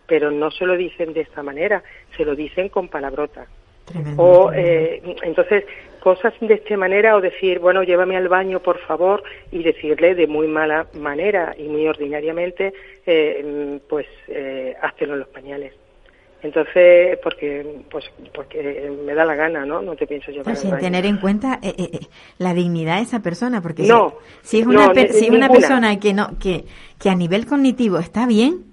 Pero 0.07 0.31
no 0.31 0.51
se 0.51 0.67
lo 0.67 0.77
dicen 0.77 1.13
de 1.13 1.21
esta 1.21 1.43
manera, 1.43 1.83
se 2.17 2.25
lo 2.25 2.35
dicen 2.35 2.69
con 2.69 2.89
palabrotas. 2.89 3.49
O 4.17 4.53
eh, 4.53 5.03
entonces 5.23 5.65
cosas 6.01 6.35
de 6.41 6.55
esta 6.55 6.77
manera 6.77 7.17
o 7.17 7.21
decir, 7.21 7.61
bueno, 7.61 7.85
llévame 7.85 8.17
al 8.17 8.29
baño, 8.29 8.61
por 8.61 8.79
favor, 8.81 9.23
y 9.53 9.63
decirle 9.63 10.15
de 10.17 10.27
muy 10.27 10.49
mala 10.49 10.87
manera 10.95 11.55
y 11.57 11.69
muy 11.69 11.87
ordinariamente, 11.87 12.73
eh, 13.07 13.79
pues, 13.89 14.07
eh, 14.27 14.75
en 14.99 15.19
los 15.19 15.29
pañales. 15.29 15.73
Entonces, 16.43 17.19
porque 17.23 17.85
pues 17.89 18.05
porque 18.35 18.91
me 19.07 19.15
da 19.15 19.25
la 19.25 19.37
gana, 19.37 19.65
¿no? 19.65 19.81
No 19.81 19.95
te 19.95 20.09
pienso 20.09 20.33
llevar. 20.33 20.57
sin 20.57 20.77
tener 20.79 21.07
en 21.07 21.19
cuenta 21.19 21.61
eh, 21.63 21.73
eh, 21.79 22.01
la 22.39 22.53
dignidad 22.53 22.97
de 22.97 23.03
esa 23.03 23.21
persona, 23.21 23.63
porque 23.63 23.85
no, 23.85 24.15
si, 24.43 24.59
es 24.59 24.67
una, 24.67 24.93
si 24.93 25.27
es 25.27 25.31
una 25.31 25.49
persona 25.49 26.01
que 26.01 26.13
no 26.13 26.37
que 26.41 26.65
que 26.99 27.11
a 27.11 27.15
nivel 27.15 27.47
cognitivo 27.47 27.99
está 27.99 28.27
bien, 28.27 28.72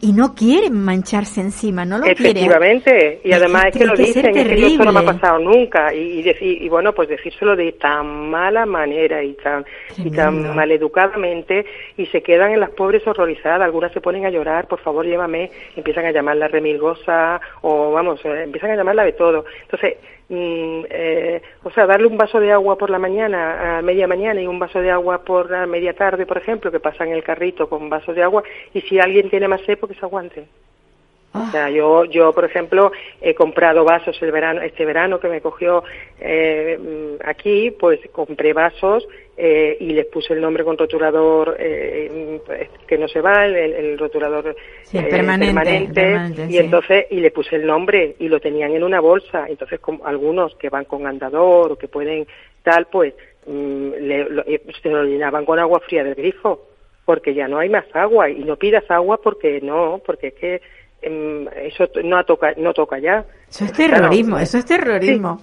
y 0.00 0.12
no 0.12 0.34
quieren 0.34 0.84
mancharse 0.84 1.40
encima, 1.40 1.84
no 1.84 1.98
lo 1.98 2.06
Efectivamente, 2.06 3.20
y 3.24 3.32
además 3.32 3.66
es 3.66 3.76
que 3.76 3.86
lo 3.86 3.94
dicen, 3.94 4.36
es 4.36 4.46
que 4.46 4.66
esto 4.66 4.84
no 4.84 4.92
me 4.92 5.00
ha 5.00 5.04
pasado 5.04 5.38
nunca, 5.38 5.92
y, 5.94 6.22
decir, 6.22 6.62
y 6.62 6.68
bueno, 6.68 6.92
pues 6.92 7.08
decírselo 7.08 7.56
de 7.56 7.72
tan 7.72 8.30
mala 8.30 8.66
manera 8.66 9.22
y 9.22 9.34
tan, 9.34 9.64
y 9.96 10.10
tan 10.10 10.54
maleducadamente, 10.54 11.64
y 11.96 12.06
se 12.06 12.22
quedan 12.22 12.52
en 12.52 12.60
las 12.60 12.70
pobres 12.70 13.06
horrorizadas, 13.06 13.62
algunas 13.62 13.92
se 13.92 14.00
ponen 14.00 14.26
a 14.26 14.30
llorar, 14.30 14.66
por 14.68 14.80
favor 14.80 15.06
llévame, 15.06 15.50
empiezan 15.76 16.06
a 16.06 16.12
llamarla 16.12 16.48
remilgosa, 16.48 17.40
o 17.62 17.92
vamos, 17.92 18.24
eh, 18.24 18.42
empiezan 18.44 18.70
a 18.70 18.76
llamarla 18.76 19.04
de 19.04 19.12
todo. 19.12 19.44
Entonces, 19.62 19.96
Mm, 20.30 20.84
eh, 20.90 21.42
o 21.62 21.70
sea, 21.70 21.86
darle 21.86 22.06
un 22.06 22.18
vaso 22.18 22.38
de 22.38 22.52
agua 22.52 22.76
por 22.76 22.90
la 22.90 22.98
mañana, 22.98 23.78
a 23.78 23.82
media 23.82 24.06
mañana 24.06 24.42
y 24.42 24.46
un 24.46 24.58
vaso 24.58 24.80
de 24.80 24.90
agua 24.90 25.24
por 25.24 25.50
la 25.50 25.66
media 25.66 25.94
tarde, 25.94 26.26
por 26.26 26.36
ejemplo, 26.36 26.70
que 26.70 26.80
pasan 26.80 27.08
el 27.08 27.24
carrito 27.24 27.68
con 27.68 27.88
vasos 27.88 28.14
de 28.14 28.22
agua, 28.22 28.42
y 28.74 28.82
si 28.82 28.98
alguien 28.98 29.30
tiene 29.30 29.48
más 29.48 29.62
sepo, 29.62 29.88
que 29.88 29.94
se 29.94 30.04
aguante. 30.04 30.46
O 31.34 31.50
sea, 31.50 31.66
ah. 31.66 31.70
yo, 31.70 32.04
yo, 32.06 32.32
por 32.32 32.44
ejemplo, 32.44 32.90
he 33.20 33.34
comprado 33.34 33.84
vasos 33.84 34.20
el 34.22 34.32
verano, 34.32 34.62
este 34.62 34.84
verano 34.84 35.20
que 35.20 35.28
me 35.28 35.40
cogió 35.40 35.84
eh, 36.18 37.18
aquí, 37.24 37.70
pues 37.70 38.00
compré 38.12 38.54
vasos 38.54 39.06
eh, 39.36 39.76
y 39.78 39.90
les 39.90 40.06
puse 40.06 40.32
el 40.32 40.40
nombre 40.40 40.64
con 40.64 40.76
rotulador 40.76 41.56
eh, 41.60 42.40
que 42.86 42.98
no 42.98 43.06
se 43.06 43.20
va, 43.20 43.46
el, 43.46 43.96
rotulador 43.96 44.56
eh, 44.92 45.02
permanente, 45.08 46.16
y 46.48 46.56
entonces 46.56 47.06
y 47.10 47.20
le 47.20 47.30
puse 47.30 47.56
el 47.56 47.64
nombre 47.64 48.16
y 48.18 48.28
lo 48.28 48.40
tenían 48.40 48.72
en 48.72 48.82
una 48.82 48.98
bolsa. 48.98 49.46
Entonces, 49.48 49.78
con, 49.80 50.00
algunos 50.04 50.56
que 50.56 50.70
van 50.70 50.86
con 50.86 51.06
andador 51.06 51.72
o 51.72 51.76
que 51.76 51.86
pueden 51.86 52.26
tal, 52.64 52.86
pues 52.86 53.14
mm, 53.46 53.90
se 54.82 54.88
lo 54.88 55.04
llenaban 55.04 55.44
con 55.44 55.58
agua 55.58 55.80
fría 55.86 56.02
del 56.02 56.16
grifo 56.16 56.64
porque 57.04 57.32
ya 57.32 57.48
no 57.48 57.58
hay 57.58 57.70
más 57.70 57.86
agua 57.94 58.28
y 58.28 58.44
no 58.44 58.56
pidas 58.56 58.90
agua 58.90 59.18
porque 59.22 59.60
no, 59.62 60.02
porque 60.04 60.26
es 60.26 60.34
que 60.34 60.60
eso 61.00 61.88
no 62.04 62.24
toca, 62.24 62.54
no 62.56 62.72
toca 62.72 62.98
ya. 62.98 63.24
Eso 63.48 63.64
es 63.64 63.72
terrorismo, 63.72 64.38
eso 64.38 64.58
es 64.58 64.64
terrorismo. 64.64 65.40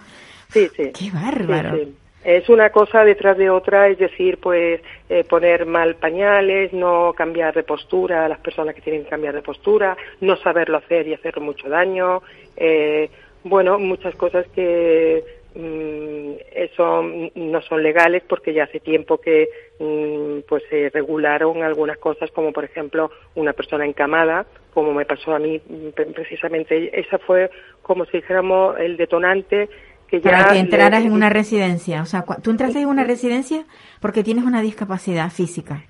Sí, 0.49 0.69
sí. 0.75 0.91
¡Qué 0.91 1.11
bárbaro! 1.11 1.75
Sí, 1.75 1.85
sí. 1.85 1.95
Es 2.25 2.49
una 2.49 2.71
cosa 2.71 3.03
detrás 3.03 3.37
de 3.37 3.51
otra, 3.51 3.87
es 3.87 3.99
decir, 3.99 4.39
pues 4.39 4.81
eh, 5.09 5.23
poner 5.25 5.67
mal 5.67 5.93
pañales, 5.93 6.73
no 6.73 7.13
cambiar 7.13 7.53
de 7.53 7.61
postura 7.61 8.25
a 8.25 8.29
las 8.29 8.39
personas 8.39 8.73
que 8.73 8.81
tienen 8.81 9.03
que 9.03 9.09
cambiar 9.09 9.35
de 9.35 9.43
postura, 9.43 9.95
no 10.21 10.35
saberlo 10.37 10.77
hacer 10.77 11.07
y 11.07 11.13
hacer 11.13 11.39
mucho 11.39 11.69
daño, 11.69 12.23
eh, 12.57 13.11
bueno, 13.43 13.77
muchas 13.77 14.15
cosas 14.15 14.47
que 14.55 15.23
mm, 15.55 16.31
eso 16.53 17.03
no 17.35 17.61
son 17.61 17.81
legales 17.83 18.23
porque 18.27 18.53
ya 18.53 18.65
hace 18.65 18.79
tiempo 18.79 19.17
que 19.19 19.47
mm, 19.79 20.47
pues 20.47 20.63
se 20.69 20.89
regularon 20.89 21.63
algunas 21.63 21.97
cosas 21.97 22.29
como 22.31 22.51
por 22.51 22.65
ejemplo 22.65 23.09
una 23.35 23.53
persona 23.53 23.85
encamada 23.85 24.45
como 24.73 24.93
me 24.93 25.05
pasó 25.05 25.33
a 25.33 25.39
mí 25.39 25.61
mm, 25.67 25.89
pre- 25.95 26.05
precisamente 26.07 26.97
esa 26.99 27.17
fue 27.19 27.49
como 27.81 28.05
si 28.05 28.17
dijéramos 28.17 28.77
el 28.79 28.97
detonante 28.97 29.69
que 30.07 30.21
ya 30.21 30.31
Para 30.31 30.53
que 30.53 30.59
entraras 30.59 31.01
le- 31.01 31.07
en 31.07 31.13
una 31.13 31.29
residencia. 31.29 32.03
O 32.03 32.05
sea, 32.05 32.23
tú 32.43 32.51
entraste 32.51 32.79
en 32.79 32.87
una 32.87 33.03
residencia 33.03 33.65
porque 33.99 34.23
tienes 34.23 34.43
una 34.45 34.61
discapacidad 34.61 35.31
física. 35.31 35.81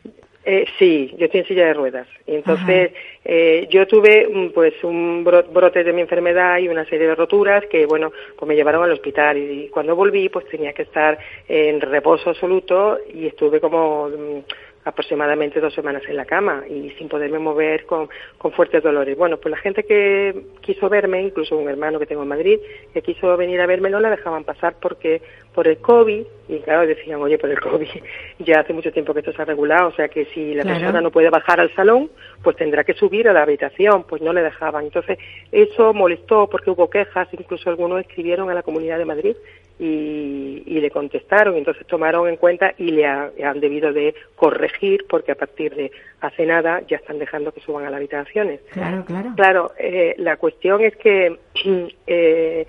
Eh, 0.48 0.66
sí, 0.78 1.12
yo 1.18 1.26
estoy 1.26 1.40
en 1.40 1.48
silla 1.48 1.66
de 1.66 1.74
ruedas. 1.74 2.08
Y 2.28 2.36
entonces, 2.36 2.92
eh, 3.24 3.68
yo 3.72 3.88
tuve 3.88 4.28
mm, 4.32 4.50
pues 4.54 4.76
un 4.84 5.24
bro- 5.26 5.44
brote 5.52 5.84
de 5.84 5.92
mi 5.92 6.02
enfermedad 6.02 6.60
y 6.60 6.68
una 6.68 6.86
serie 6.86 7.08
de 7.08 7.16
roturas 7.16 7.66
que, 7.66 7.88
bueno, 7.88 8.12
pues 8.38 8.48
me 8.48 8.56
llevaron 8.56 8.84
al 8.84 8.92
hospital. 8.92 9.38
Y 9.38 9.70
cuando 9.70 9.96
volví, 9.96 10.30
pues 10.30 10.46
tenía 10.48 10.72
que 10.74 10.84
estar 10.84 11.18
en 11.48 11.82
reposo 11.82 12.30
absoluto 12.30 13.00
y 13.12 13.26
estuve 13.26 13.60
como 13.60 14.08
mm, 14.10 14.40
aproximadamente 14.86 15.60
dos 15.60 15.74
semanas 15.74 16.04
en 16.08 16.16
la 16.16 16.26
cama 16.26 16.64
y 16.70 16.92
sin 16.92 17.10
poderme 17.10 17.40
mover 17.40 17.86
con, 17.86 18.08
con 18.38 18.52
fuertes 18.52 18.84
dolores. 18.84 19.18
Bueno, 19.18 19.38
pues 19.38 19.52
la 19.52 19.58
gente 19.58 19.84
que 19.84 20.46
quiso 20.62 20.88
verme, 20.90 21.22
incluso 21.24 21.58
un 21.58 21.68
hermano 21.68 22.00
que 22.00 22.06
tengo 22.06 22.22
en 22.22 22.30
Madrid, 22.30 22.60
que 22.94 23.02
quiso 23.02 23.36
venir 23.36 23.60
a 23.62 23.66
verme, 23.66 23.90
no 23.90 24.00
la 24.00 24.12
dejaban 24.12 24.44
pasar 24.44 24.76
porque 24.80 25.22
por 25.54 25.68
el 25.68 25.78
COVID, 25.78 26.26
y 26.50 26.60
claro, 26.60 26.86
decían, 26.86 27.22
oye, 27.22 27.38
por 27.40 27.50
el 27.50 27.60
COVID, 27.60 27.88
ya 28.40 28.60
hace 28.60 28.74
mucho 28.74 28.92
tiempo 28.92 29.14
que 29.14 29.20
esto 29.22 29.32
se 29.34 29.42
ha 29.42 29.46
regulado, 29.46 29.88
o 29.88 29.94
sea 29.94 30.08
que 30.08 30.26
si 30.26 30.54
la 30.54 30.64
Claro. 30.64 30.80
persona 30.80 31.02
no 31.02 31.12
puede 31.12 31.30
bajar 31.30 31.60
al 31.60 31.74
salón, 31.74 32.10
pues 32.44 32.56
tendrá 32.58 32.84
que 32.84 32.94
subir 32.94 33.28
a 33.28 33.34
la 33.34 33.42
habitación, 33.44 34.04
pues 34.04 34.22
no 34.22 34.34
le 34.34 34.44
dejaban. 34.44 34.86
Entonces, 34.86 35.18
eso 35.52 35.94
molestó 35.94 36.48
porque 36.48 36.70
hubo 36.72 36.90
quejas, 36.90 37.28
incluso 37.32 37.70
algunos 37.70 38.02
escribieron 38.02 38.50
a 38.50 38.54
la 38.54 38.64
Comunidad 38.64 38.98
de 39.00 39.06
Madrid 39.06 39.36
y, 39.80 40.64
y 40.66 40.80
le 40.80 40.90
contestaron, 40.90 41.56
entonces 41.58 41.86
tomaron 41.88 42.30
en 42.30 42.38
cuenta 42.38 42.74
y 42.78 42.92
le 42.92 43.06
ha- 43.06 43.32
han 43.44 43.60
debido 43.60 43.92
de 43.92 44.16
corregir 44.36 45.06
porque 45.10 45.32
a 45.34 45.36
partir 45.36 45.76
de 45.76 45.92
hace 46.22 46.46
nada 46.46 46.82
ya 46.88 46.98
están 46.98 47.20
dejando 47.20 47.52
que 47.52 47.60
suban 47.62 47.86
a 47.86 47.90
las 47.90 47.98
habitaciones. 47.98 48.62
Claro, 48.72 49.04
claro. 49.06 49.32
Claro, 49.36 49.72
eh, 49.78 50.16
la 50.18 50.38
cuestión 50.38 50.82
es 50.82 50.96
que 50.98 51.38
eh, 52.08 52.66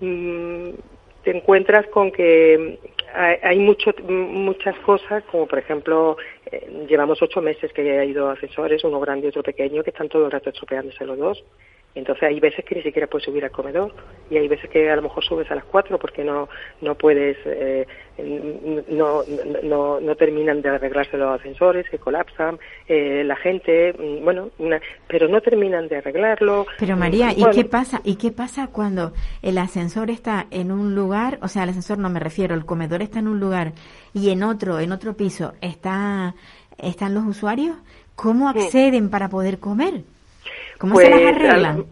mm, 0.00 0.68
te 1.22 1.36
encuentras 1.36 1.86
con 1.88 2.10
que 2.10 2.78
hay, 3.14 3.36
hay 3.42 3.58
mucho, 3.58 3.92
muchas 4.08 4.76
cosas, 4.80 5.22
como 5.30 5.46
por 5.46 5.58
ejemplo, 5.58 6.16
eh, 6.50 6.86
llevamos 6.88 7.22
ocho 7.22 7.40
meses 7.40 7.72
que 7.72 7.98
ha 7.98 8.04
ido 8.04 8.30
asesores, 8.30 8.82
uno 8.84 8.98
grande 9.00 9.26
y 9.26 9.28
otro 9.30 9.42
pequeño, 9.42 9.82
que 9.82 9.90
están 9.90 10.08
todo 10.08 10.26
el 10.26 10.30
rato 10.32 10.50
estropeándose 10.50 11.04
los 11.06 11.18
dos. 11.18 11.44
Entonces 11.94 12.22
hay 12.24 12.38
veces 12.38 12.64
que 12.64 12.76
ni 12.76 12.82
siquiera 12.82 13.08
puedes 13.08 13.24
subir 13.24 13.44
al 13.44 13.50
comedor 13.50 13.92
y 14.30 14.36
hay 14.36 14.46
veces 14.46 14.70
que 14.70 14.88
a 14.90 14.94
lo 14.96 15.02
mejor 15.02 15.24
subes 15.24 15.50
a 15.50 15.54
las 15.56 15.64
cuatro 15.64 15.98
porque 15.98 16.22
no 16.22 16.48
no 16.80 16.94
puedes 16.94 17.36
eh, 17.44 17.86
no, 18.88 19.22
no 19.62 20.00
no 20.00 20.14
terminan 20.16 20.62
de 20.62 20.68
arreglarse 20.68 21.16
los 21.16 21.38
ascensores 21.40 21.86
se 21.90 21.98
colapsan 21.98 22.58
eh, 22.86 23.22
la 23.24 23.36
gente 23.36 23.92
mm, 23.92 24.24
bueno 24.24 24.50
una- 24.58 24.80
pero 25.08 25.28
no 25.28 25.40
terminan 25.40 25.88
de 25.88 25.96
arreglarlo 25.96 26.66
Pero 26.78 26.96
María, 26.96 27.32
¿y 27.32 27.40
Bueno, 27.40 27.54
qué 27.54 27.64
pasa? 27.64 28.00
¿Y 28.04 28.16
qué 28.16 28.30
pasa 28.30 28.68
cuando 28.68 29.12
el 29.42 29.58
ascensor 29.58 30.10
está 30.10 30.46
en 30.50 30.70
un 30.70 30.94
lugar, 30.94 31.38
o 31.42 31.48
sea, 31.48 31.64
el 31.64 31.70
ascensor 31.70 31.98
no 31.98 32.10
me 32.10 32.20
refiero, 32.20 32.54
el 32.54 32.64
comedor 32.64 33.02
está 33.02 33.18
en 33.18 33.28
un 33.28 33.40
lugar 33.40 33.72
y 34.14 34.30
en 34.30 34.42
otro, 34.42 34.78
en 34.78 34.92
otro 34.92 35.14
piso 35.14 35.54
está 35.60 36.34
están 36.78 37.14
los 37.14 37.24
usuarios? 37.24 37.76
¿Cómo 38.14 38.48
acceden 38.48 39.10
para 39.10 39.28
poder 39.28 39.58
comer? 39.58 40.02
¿Cómo 40.78 40.96
se 40.96 41.10
las 41.10 41.20
Pues, 41.20 41.34
arreglan? 41.36 41.84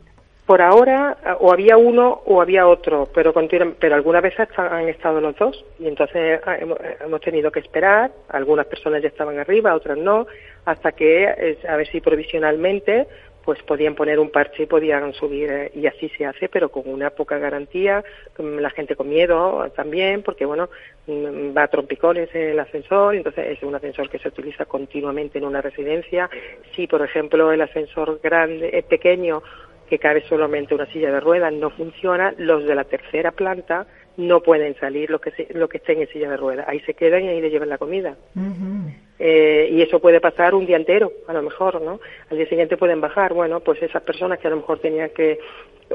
por 0.46 0.62
ahora 0.62 1.16
o 1.40 1.52
había 1.52 1.76
uno 1.76 2.22
o 2.24 2.40
había 2.40 2.68
otro, 2.68 3.08
pero 3.12 3.32
pero 3.80 3.94
algunas 3.96 4.22
veces 4.22 4.48
ha- 4.56 4.76
han 4.76 4.88
estado 4.88 5.20
los 5.20 5.34
dos 5.36 5.64
y 5.80 5.88
entonces 5.88 6.40
ah, 6.46 6.56
hemos, 6.56 6.78
hemos 7.04 7.20
tenido 7.20 7.50
que 7.50 7.58
esperar. 7.60 8.12
Algunas 8.28 8.66
personas 8.66 9.02
ya 9.02 9.08
estaban 9.08 9.38
arriba, 9.40 9.74
otras 9.74 9.98
no, 9.98 10.26
hasta 10.64 10.92
que 10.92 11.24
eh, 11.24 11.58
a 11.68 11.74
ver 11.76 11.88
si 11.88 12.00
provisionalmente 12.00 13.08
pues 13.46 13.62
podían 13.62 13.94
poner 13.94 14.18
un 14.18 14.30
parche 14.30 14.64
y 14.64 14.66
podían 14.66 15.14
subir 15.14 15.50
eh, 15.50 15.70
y 15.74 15.86
así 15.86 16.10
se 16.18 16.26
hace, 16.26 16.48
pero 16.50 16.68
con 16.68 16.82
una 16.86 17.10
poca 17.10 17.38
garantía, 17.38 18.04
con 18.36 18.60
la 18.60 18.70
gente 18.70 18.96
con 18.96 19.08
miedo 19.08 19.64
eh, 19.64 19.70
también, 19.70 20.22
porque 20.22 20.44
bueno, 20.44 20.68
mm, 21.06 21.56
va 21.56 21.62
a 21.62 21.68
trompicones 21.68 22.28
el 22.34 22.58
ascensor, 22.58 23.14
entonces 23.14 23.46
es 23.56 23.62
un 23.62 23.74
ascensor 23.74 24.10
que 24.10 24.18
se 24.18 24.28
utiliza 24.28 24.64
continuamente 24.66 25.38
en 25.38 25.44
una 25.44 25.62
residencia. 25.62 26.28
Si 26.74 26.88
por 26.88 27.00
ejemplo 27.02 27.52
el 27.52 27.62
ascensor 27.62 28.18
grande, 28.22 28.70
es 28.72 28.84
pequeño, 28.84 29.42
que 29.88 30.00
cabe 30.00 30.22
solamente 30.28 30.74
una 30.74 30.86
silla 30.86 31.12
de 31.12 31.20
ruedas, 31.20 31.52
no 31.52 31.70
funciona, 31.70 32.34
los 32.38 32.64
de 32.66 32.74
la 32.74 32.82
tercera 32.84 33.30
planta 33.30 33.86
no 34.16 34.40
pueden 34.40 34.74
salir 34.80 35.08
los 35.10 35.20
que, 35.20 35.30
se- 35.30 35.46
que 35.46 35.76
estén 35.76 36.00
en 36.00 36.08
silla 36.08 36.28
de 36.30 36.36
ruedas. 36.36 36.66
Ahí 36.68 36.80
se 36.80 36.94
quedan 36.94 37.22
y 37.24 37.28
ahí 37.28 37.40
le 37.40 37.50
llevan 37.50 37.68
la 37.68 37.78
comida. 37.78 38.16
Eh, 39.18 39.68
y 39.72 39.82
eso 39.82 39.98
puede 40.00 40.20
pasar 40.20 40.54
un 40.54 40.66
día 40.66 40.76
entero, 40.76 41.12
a 41.26 41.32
lo 41.32 41.42
mejor, 41.42 41.80
¿no? 41.80 42.00
Al 42.30 42.36
día 42.36 42.48
siguiente 42.48 42.76
pueden 42.76 43.00
bajar. 43.00 43.32
Bueno, 43.32 43.60
pues 43.60 43.82
esas 43.82 44.02
personas 44.02 44.38
que 44.38 44.46
a 44.46 44.50
lo 44.50 44.56
mejor 44.56 44.78
tenían 44.78 45.10
que, 45.10 45.38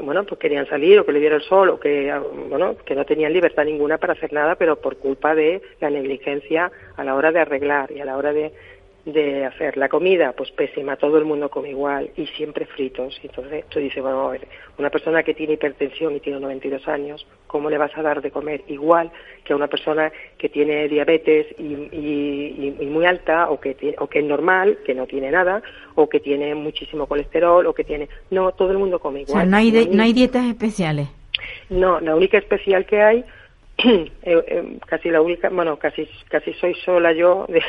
bueno, 0.00 0.24
pues 0.24 0.40
querían 0.40 0.68
salir 0.68 0.98
o 0.98 1.06
que 1.06 1.12
le 1.12 1.20
diera 1.20 1.36
el 1.36 1.42
sol 1.42 1.68
o 1.70 1.78
que, 1.78 2.10
ah, 2.10 2.22
bueno, 2.48 2.76
que 2.84 2.94
no 2.94 3.04
tenían 3.04 3.32
libertad 3.32 3.64
ninguna 3.64 3.98
para 3.98 4.14
hacer 4.14 4.32
nada, 4.32 4.56
pero 4.56 4.76
por 4.76 4.96
culpa 4.96 5.34
de 5.34 5.62
la 5.80 5.90
negligencia 5.90 6.72
a 6.96 7.04
la 7.04 7.14
hora 7.14 7.30
de 7.30 7.40
arreglar 7.40 7.92
y 7.92 8.00
a 8.00 8.04
la 8.04 8.16
hora 8.16 8.32
de, 8.32 8.52
de 9.04 9.44
hacer 9.46 9.76
la 9.76 9.88
comida, 9.88 10.32
pues 10.32 10.52
pésima, 10.52 10.94
todo 10.96 11.18
el 11.18 11.24
mundo 11.24 11.48
come 11.50 11.70
igual 11.70 12.10
y 12.16 12.26
siempre 12.28 12.66
fritos. 12.66 13.18
Entonces 13.24 13.64
tú 13.68 13.80
dices, 13.80 14.00
bueno, 14.00 14.28
a 14.28 14.30
ver, 14.32 14.46
una 14.78 14.90
persona 14.90 15.24
que 15.24 15.34
tiene 15.34 15.54
hipertensión 15.54 16.14
y 16.14 16.20
tiene 16.20 16.38
92 16.38 16.86
años, 16.86 17.26
¿cómo 17.48 17.68
le 17.68 17.78
vas 17.78 17.90
a 17.98 18.02
dar 18.02 18.22
de 18.22 18.30
comer 18.30 18.62
igual 18.68 19.10
que 19.44 19.52
a 19.52 19.56
una 19.56 19.66
persona 19.66 20.12
que 20.38 20.48
tiene 20.48 20.86
diabetes 20.88 21.46
y, 21.58 21.64
y- 21.64 22.76
y- 22.78 22.82
y 22.84 22.86
muy 22.86 23.04
alta 23.04 23.50
o 23.50 23.58
que, 23.58 23.74
tiene- 23.74 23.96
o 23.98 24.06
que 24.06 24.20
es 24.20 24.24
normal, 24.24 24.78
que 24.86 24.94
no 24.94 25.06
tiene 25.06 25.32
nada, 25.32 25.62
o 25.96 26.08
que 26.08 26.20
tiene 26.20 26.54
muchísimo 26.54 27.06
colesterol, 27.06 27.66
o 27.66 27.74
que 27.74 27.82
tiene... 27.82 28.08
No, 28.30 28.52
todo 28.52 28.70
el 28.70 28.78
mundo 28.78 29.00
come 29.00 29.18
O 29.20 29.22
igual. 29.22 29.42
sea, 29.42 29.50
no 29.50 29.56
hay, 29.56 29.72
de- 29.72 29.86
no 29.88 30.02
hay 30.04 30.12
dietas 30.12 30.44
especiales. 30.46 31.08
no, 31.70 31.98
la 32.00 32.14
única 32.14 32.38
especial 32.38 32.86
que 32.86 33.02
hay, 33.02 33.24
casi 34.86 35.08
la 35.10 35.20
única, 35.20 35.48
bueno, 35.48 35.76
casi 35.78 36.08
casi 36.28 36.52
soy 36.54 36.74
sola 36.84 37.12
yo 37.12 37.46
de, 37.48 37.62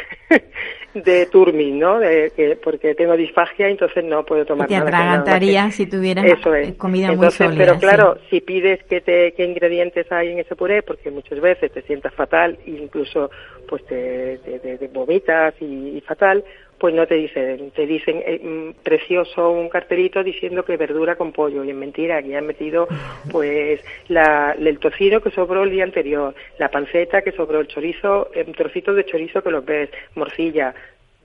de 1.02 1.26
turmin, 1.28 1.80
¿no? 1.80 2.00
De, 2.00 2.32
que- 2.36 2.58
porque 2.58 2.94
tengo 2.96 3.16
disfagia, 3.16 3.70
entonces 3.70 4.04
no 4.04 4.26
puedo 4.26 4.46
tomar 4.46 4.68
Te 4.68 4.76
nada. 4.76 4.88
atragantarías 4.88 5.68
que- 5.68 5.72
si 5.72 5.86
tuvieras 5.88 6.26
Eso 6.26 6.54
es. 6.56 6.70
eh, 6.70 6.78
comida 6.78 7.08
muy 7.08 7.16
Entonces, 7.16 7.38
sólida. 7.48 7.58
Pero 7.66 7.74
sí. 7.76 7.80
claro, 7.80 8.18
si 8.30 8.42
pides 8.42 8.84
que 8.84 9.02
te, 9.02 9.32
qué 9.34 9.46
ingredientes 9.46 10.12
hay 10.12 10.30
en 10.32 10.40
ese 10.40 10.56
puré, 10.56 10.84
porque 10.84 11.10
muchas 11.10 11.40
veces 11.40 11.72
te 11.72 11.82
sientas 11.84 12.14
fatal, 12.14 12.58
incluso 12.66 13.32
pues 13.68 13.86
te, 13.86 14.38
te- 14.40 14.60
te- 14.60 14.78
te 14.78 14.88
vomitas 14.90 15.54
y, 15.62 15.98
y 15.98 16.02
fatal, 16.02 16.44
pues 16.84 16.94
no 16.94 17.08
te 17.08 17.16
dicen, 17.16 17.72
te 17.72 17.88
dicen 17.88 18.22
eh, 18.26 18.42
mm, 18.44 18.84
precioso 18.84 19.52
un 19.52 19.70
cartelito 19.70 20.22
diciendo 20.22 20.66
que 20.66 20.76
verdura 20.76 21.16
con 21.16 21.32
pollo 21.32 21.64
y 21.64 21.70
es 21.70 21.76
mentira, 21.78 22.22
que 22.22 22.36
han 22.36 22.46
metido 22.46 22.90
pues 23.32 23.80
la, 24.10 24.54
el 24.60 24.80
tocino 24.80 25.22
que 25.22 25.32
sobró 25.32 25.64
el 25.64 25.70
día 25.70 25.86
anterior, 25.86 26.36
la 26.60 26.68
panceta 26.68 27.22
que 27.22 27.32
sobró 27.32 27.62
el 27.62 27.68
chorizo, 27.68 28.30
trocitos 28.58 28.98
de 28.98 29.06
chorizo 29.06 29.42
que 29.42 29.52
los 29.52 29.64
ves, 29.64 29.92
morcilla, 30.16 30.76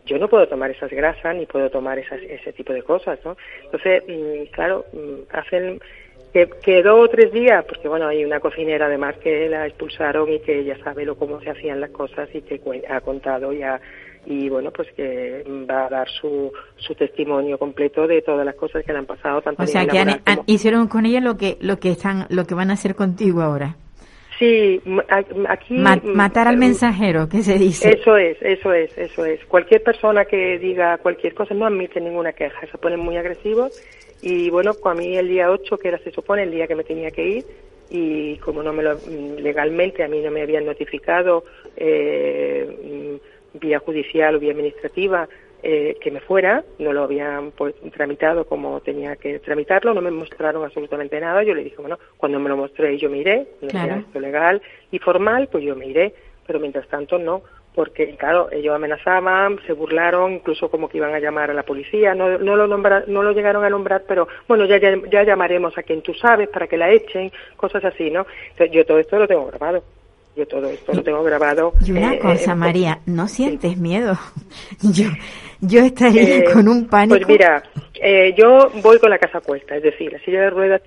yo 0.06 0.16
no 0.20 0.28
puedo 0.28 0.46
tomar 0.46 0.70
esas 0.70 0.92
grasas 0.92 1.34
ni 1.34 1.44
puedo 1.44 1.68
tomar 1.70 1.98
esas, 1.98 2.22
ese 2.22 2.52
tipo 2.52 2.72
de 2.72 2.84
cosas, 2.84 3.18
¿no? 3.24 3.36
Entonces, 3.64 4.04
mm, 4.06 4.52
claro, 4.52 4.84
mm, 4.92 5.36
hacen 5.36 5.80
que, 6.32 6.48
que 6.62 6.84
dos 6.84 7.00
o 7.00 7.08
tres 7.08 7.32
días, 7.32 7.64
porque 7.64 7.88
bueno, 7.88 8.06
hay 8.06 8.24
una 8.24 8.38
cocinera 8.38 8.86
además 8.86 9.16
que 9.16 9.48
la 9.48 9.66
expulsaron 9.66 10.32
y 10.32 10.38
que 10.38 10.62
ya 10.62 10.78
sabe 10.84 11.04
lo 11.04 11.16
cómo 11.16 11.40
se 11.40 11.50
hacían 11.50 11.80
las 11.80 11.90
cosas 11.90 12.28
y 12.32 12.42
que 12.42 12.60
ha 12.88 13.00
contado 13.00 13.52
ya 13.52 13.80
y 14.26 14.48
bueno, 14.48 14.70
pues 14.70 14.88
que 14.92 15.44
va 15.70 15.86
a 15.86 15.88
dar 15.88 16.08
su, 16.08 16.52
su 16.76 16.94
testimonio 16.94 17.58
completo 17.58 18.06
de 18.06 18.22
todas 18.22 18.44
las 18.44 18.54
cosas 18.54 18.84
que 18.84 18.92
le 18.92 18.98
han 18.98 19.06
pasado, 19.06 19.40
tanto 19.42 19.62
O 19.62 19.66
sea, 19.66 19.86
que 19.86 19.98
han- 19.98 20.20
han- 20.24 20.42
hicieron 20.46 20.88
con 20.88 21.06
ella 21.06 21.20
lo 21.20 21.36
que 21.36 21.56
lo 21.60 21.78
que 21.78 21.90
están 21.90 22.26
lo 22.30 22.44
que 22.46 22.54
van 22.54 22.70
a 22.70 22.74
hacer 22.74 22.94
contigo 22.94 23.42
ahora. 23.42 23.76
Sí, 24.38 24.80
aquí... 25.48 25.74
Ma- 25.74 26.00
matar 26.04 26.46
al 26.46 26.54
eh, 26.54 26.58
mensajero, 26.58 27.28
que 27.28 27.42
se 27.42 27.58
dice. 27.58 27.90
Eso 28.00 28.16
es, 28.16 28.36
eso 28.40 28.72
es, 28.72 28.96
eso 28.96 29.24
es. 29.24 29.44
Cualquier 29.46 29.82
persona 29.82 30.26
que 30.26 30.58
diga 30.60 30.98
cualquier 30.98 31.34
cosa 31.34 31.54
no 31.54 31.66
admite 31.66 32.00
ninguna 32.00 32.32
queja, 32.32 32.66
se 32.70 32.78
ponen 32.78 33.00
muy 33.00 33.16
agresivos 33.16 33.72
y 34.22 34.48
bueno, 34.50 34.76
a 34.84 34.94
mí 34.94 35.16
el 35.16 35.28
día 35.28 35.50
8, 35.50 35.78
que 35.78 35.88
era 35.88 35.98
se 35.98 36.12
supone 36.12 36.44
el 36.44 36.52
día 36.52 36.66
que 36.68 36.76
me 36.76 36.84
tenía 36.84 37.10
que 37.10 37.26
ir 37.26 37.44
y 37.90 38.36
como 38.38 38.62
no 38.62 38.72
me 38.72 38.82
lo 38.82 38.96
mm, 38.96 39.38
legalmente 39.40 40.04
a 40.04 40.08
mí 40.08 40.20
no 40.20 40.30
me 40.30 40.42
habían 40.42 40.66
notificado 40.66 41.44
eh, 41.76 43.18
vía 43.58 43.78
judicial 43.80 44.36
o 44.36 44.38
vía 44.40 44.52
administrativa 44.52 45.28
eh, 45.62 45.96
que 46.00 46.10
me 46.12 46.20
fuera, 46.20 46.62
no 46.78 46.92
lo 46.92 47.02
habían 47.02 47.50
pues, 47.50 47.74
tramitado 47.92 48.44
como 48.44 48.80
tenía 48.80 49.16
que 49.16 49.40
tramitarlo, 49.40 49.92
no 49.92 50.00
me 50.00 50.10
mostraron 50.12 50.64
absolutamente 50.64 51.20
nada. 51.20 51.42
Yo 51.42 51.54
le 51.54 51.64
dije, 51.64 51.76
bueno, 51.78 51.98
cuando 52.16 52.38
me 52.38 52.48
lo 52.48 52.56
mostré 52.56 52.96
yo 52.96 53.10
me 53.10 53.18
iré, 53.18 53.46
no 53.60 53.70
Claro. 53.70 53.88
sea 53.88 53.96
esto 53.98 54.20
legal 54.20 54.62
y 54.92 54.98
formal, 55.00 55.48
pues 55.50 55.64
yo 55.64 55.74
me 55.74 55.86
iré, 55.86 56.14
pero 56.46 56.60
mientras 56.60 56.86
tanto 56.88 57.18
no, 57.18 57.42
porque 57.74 58.16
claro, 58.16 58.48
ellos 58.50 58.74
amenazaban, 58.74 59.60
se 59.66 59.72
burlaron, 59.72 60.32
incluso 60.34 60.70
como 60.70 60.88
que 60.88 60.96
iban 60.98 61.14
a 61.14 61.20
llamar 61.20 61.50
a 61.50 61.54
la 61.54 61.64
policía, 61.64 62.14
no, 62.14 62.38
no, 62.38 62.56
lo, 62.56 62.66
nombra- 62.66 63.04
no 63.06 63.22
lo 63.22 63.32
llegaron 63.32 63.64
a 63.64 63.70
nombrar, 63.70 64.04
pero 64.06 64.26
bueno, 64.48 64.64
ya, 64.64 64.78
ya, 64.78 64.96
ya 65.10 65.22
llamaremos 65.24 65.76
a 65.76 65.82
quien 65.82 66.02
tú 66.02 66.14
sabes 66.14 66.48
para 66.48 66.66
que 66.66 66.76
la 66.76 66.90
echen, 66.90 67.30
cosas 67.56 67.84
así, 67.84 68.10
¿no? 68.10 68.26
Entonces, 68.50 68.70
yo 68.74 68.84
todo 68.86 68.98
esto 68.98 69.18
lo 69.18 69.28
tengo 69.28 69.46
grabado. 69.46 69.82
Yo 70.38 70.46
todo 70.46 70.68
esto 70.70 70.92
lo 70.92 71.02
tengo 71.02 71.24
grabado. 71.24 71.72
Y 71.84 71.90
una 71.90 72.14
eh, 72.14 72.18
cosa, 72.20 72.52
eh, 72.52 72.54
María, 72.54 73.00
¿no 73.06 73.26
sientes 73.26 73.76
miedo? 73.76 74.16
Yo, 74.82 75.08
yo 75.60 75.80
estaría 75.80 76.22
Eh, 76.22 76.44
con 76.44 76.68
un 76.68 76.86
pánico. 76.86 77.16
Pues 77.16 77.26
mira, 77.26 77.60
eh, 78.00 78.32
yo 78.36 78.70
voy 78.80 79.00
con 79.00 79.10
la 79.10 79.18
casa 79.18 79.40
puesta, 79.40 79.74
es 79.74 79.82
decir, 79.82 80.12
la 80.12 80.20
silla 80.20 80.42
de 80.42 80.50
ruedas, 80.50 80.82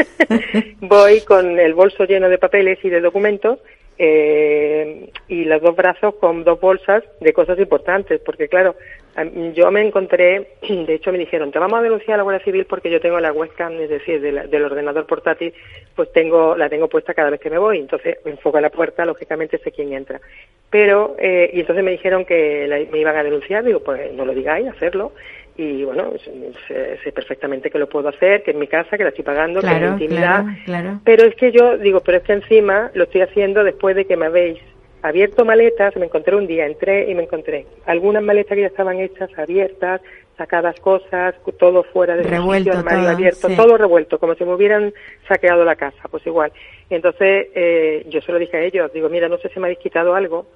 voy 0.80 1.20
con 1.20 1.60
el 1.60 1.74
bolso 1.74 2.04
lleno 2.04 2.30
de 2.30 2.38
papeles 2.38 2.78
y 2.82 2.88
de 2.88 3.02
documentos 3.02 3.58
eh, 3.98 5.10
y 5.28 5.44
los 5.44 5.60
dos 5.60 5.76
brazos 5.76 6.14
con 6.14 6.42
dos 6.44 6.58
bolsas 6.58 7.04
de 7.20 7.34
cosas 7.34 7.58
importantes, 7.58 8.22
porque 8.24 8.48
claro, 8.48 8.74
yo 9.54 9.70
me 9.70 9.80
encontré, 9.80 10.54
de 10.68 10.94
hecho 10.94 11.12
me 11.12 11.18
dijeron, 11.18 11.50
te 11.50 11.58
vamos 11.58 11.78
a 11.78 11.82
denunciar 11.82 12.14
a 12.14 12.16
la 12.18 12.22
Guardia 12.22 12.44
Civil 12.44 12.64
porque 12.66 12.90
yo 12.90 13.00
tengo 13.00 13.18
la 13.20 13.32
webcam, 13.32 13.72
es 13.80 13.88
decir, 13.90 14.20
de 14.20 14.32
la- 14.32 14.46
del 14.46 14.64
ordenador 14.64 15.06
portátil, 15.06 15.52
pues 15.94 16.12
tengo 16.12 16.56
la 16.56 16.68
tengo 16.68 16.88
puesta 16.88 17.14
cada 17.14 17.30
vez 17.30 17.40
que 17.40 17.50
me 17.50 17.58
voy, 17.58 17.78
entonces 17.78 18.18
enfoca 18.24 18.60
la 18.60 18.70
puerta, 18.70 19.04
lógicamente 19.04 19.58
sé 19.58 19.72
quién 19.72 19.92
entra. 19.92 20.20
Pero, 20.70 21.16
eh, 21.18 21.50
y 21.52 21.60
entonces 21.60 21.84
me 21.84 21.92
dijeron 21.92 22.24
que 22.24 22.66
la- 22.68 22.78
me 22.90 22.98
iban 22.98 23.16
a 23.16 23.22
denunciar, 23.22 23.64
digo, 23.64 23.80
pues 23.80 24.12
no 24.12 24.24
lo 24.24 24.34
digáis, 24.34 24.68
hacerlo. 24.68 25.12
Y 25.56 25.82
bueno, 25.82 26.12
sé, 26.68 26.98
sé 27.02 27.10
perfectamente 27.10 27.68
que 27.70 27.78
lo 27.80 27.88
puedo 27.88 28.08
hacer, 28.08 28.44
que 28.44 28.52
es 28.52 28.56
mi 28.56 28.68
casa, 28.68 28.96
que 28.96 29.02
la 29.02 29.08
estoy 29.08 29.24
pagando, 29.24 29.60
que 29.60 29.66
es 29.66 29.72
Claro, 29.72 29.86
mi 29.86 29.92
intimidad. 30.04 30.44
claro, 30.44 30.58
claro. 30.64 31.00
Pero 31.04 31.24
es 31.24 31.34
que 31.34 31.50
yo 31.50 31.76
digo, 31.78 32.00
pero 32.00 32.18
es 32.18 32.22
que 32.24 32.34
encima 32.34 32.90
lo 32.94 33.04
estoy 33.04 33.22
haciendo 33.22 33.64
después 33.64 33.96
de 33.96 34.04
que 34.04 34.16
me 34.16 34.26
habéis 34.26 34.60
abierto 35.02 35.44
maletas, 35.44 35.96
me 35.96 36.06
encontré 36.06 36.36
un 36.36 36.46
día, 36.46 36.66
entré 36.66 37.10
y 37.10 37.14
me 37.14 37.24
encontré 37.24 37.66
algunas 37.86 38.22
maletas 38.22 38.54
que 38.54 38.62
ya 38.62 38.66
estaban 38.68 38.98
hechas, 39.00 39.30
abiertas, 39.38 40.00
sacadas 40.36 40.78
cosas, 40.80 41.34
todo 41.58 41.82
fuera 41.82 42.16
de 42.16 42.22
Revuelto 42.22 42.70
sitio, 42.70 42.78
armario 42.78 43.00
todo, 43.00 43.10
abierto, 43.10 43.48
sí. 43.48 43.56
todo 43.56 43.76
revuelto, 43.76 44.18
como 44.18 44.34
si 44.34 44.44
me 44.44 44.54
hubieran 44.54 44.94
saqueado 45.26 45.64
la 45.64 45.76
casa, 45.76 46.08
pues 46.10 46.24
igual. 46.26 46.52
Y 46.88 46.94
entonces 46.94 47.48
eh, 47.54 48.06
yo 48.08 48.20
se 48.20 48.32
lo 48.32 48.38
dije 48.38 48.56
a 48.56 48.62
ellos, 48.62 48.92
digo, 48.92 49.08
mira, 49.08 49.28
no 49.28 49.38
sé 49.38 49.48
si 49.48 49.58
me 49.58 49.66
habéis 49.66 49.80
quitado 49.80 50.14
algo, 50.14 50.46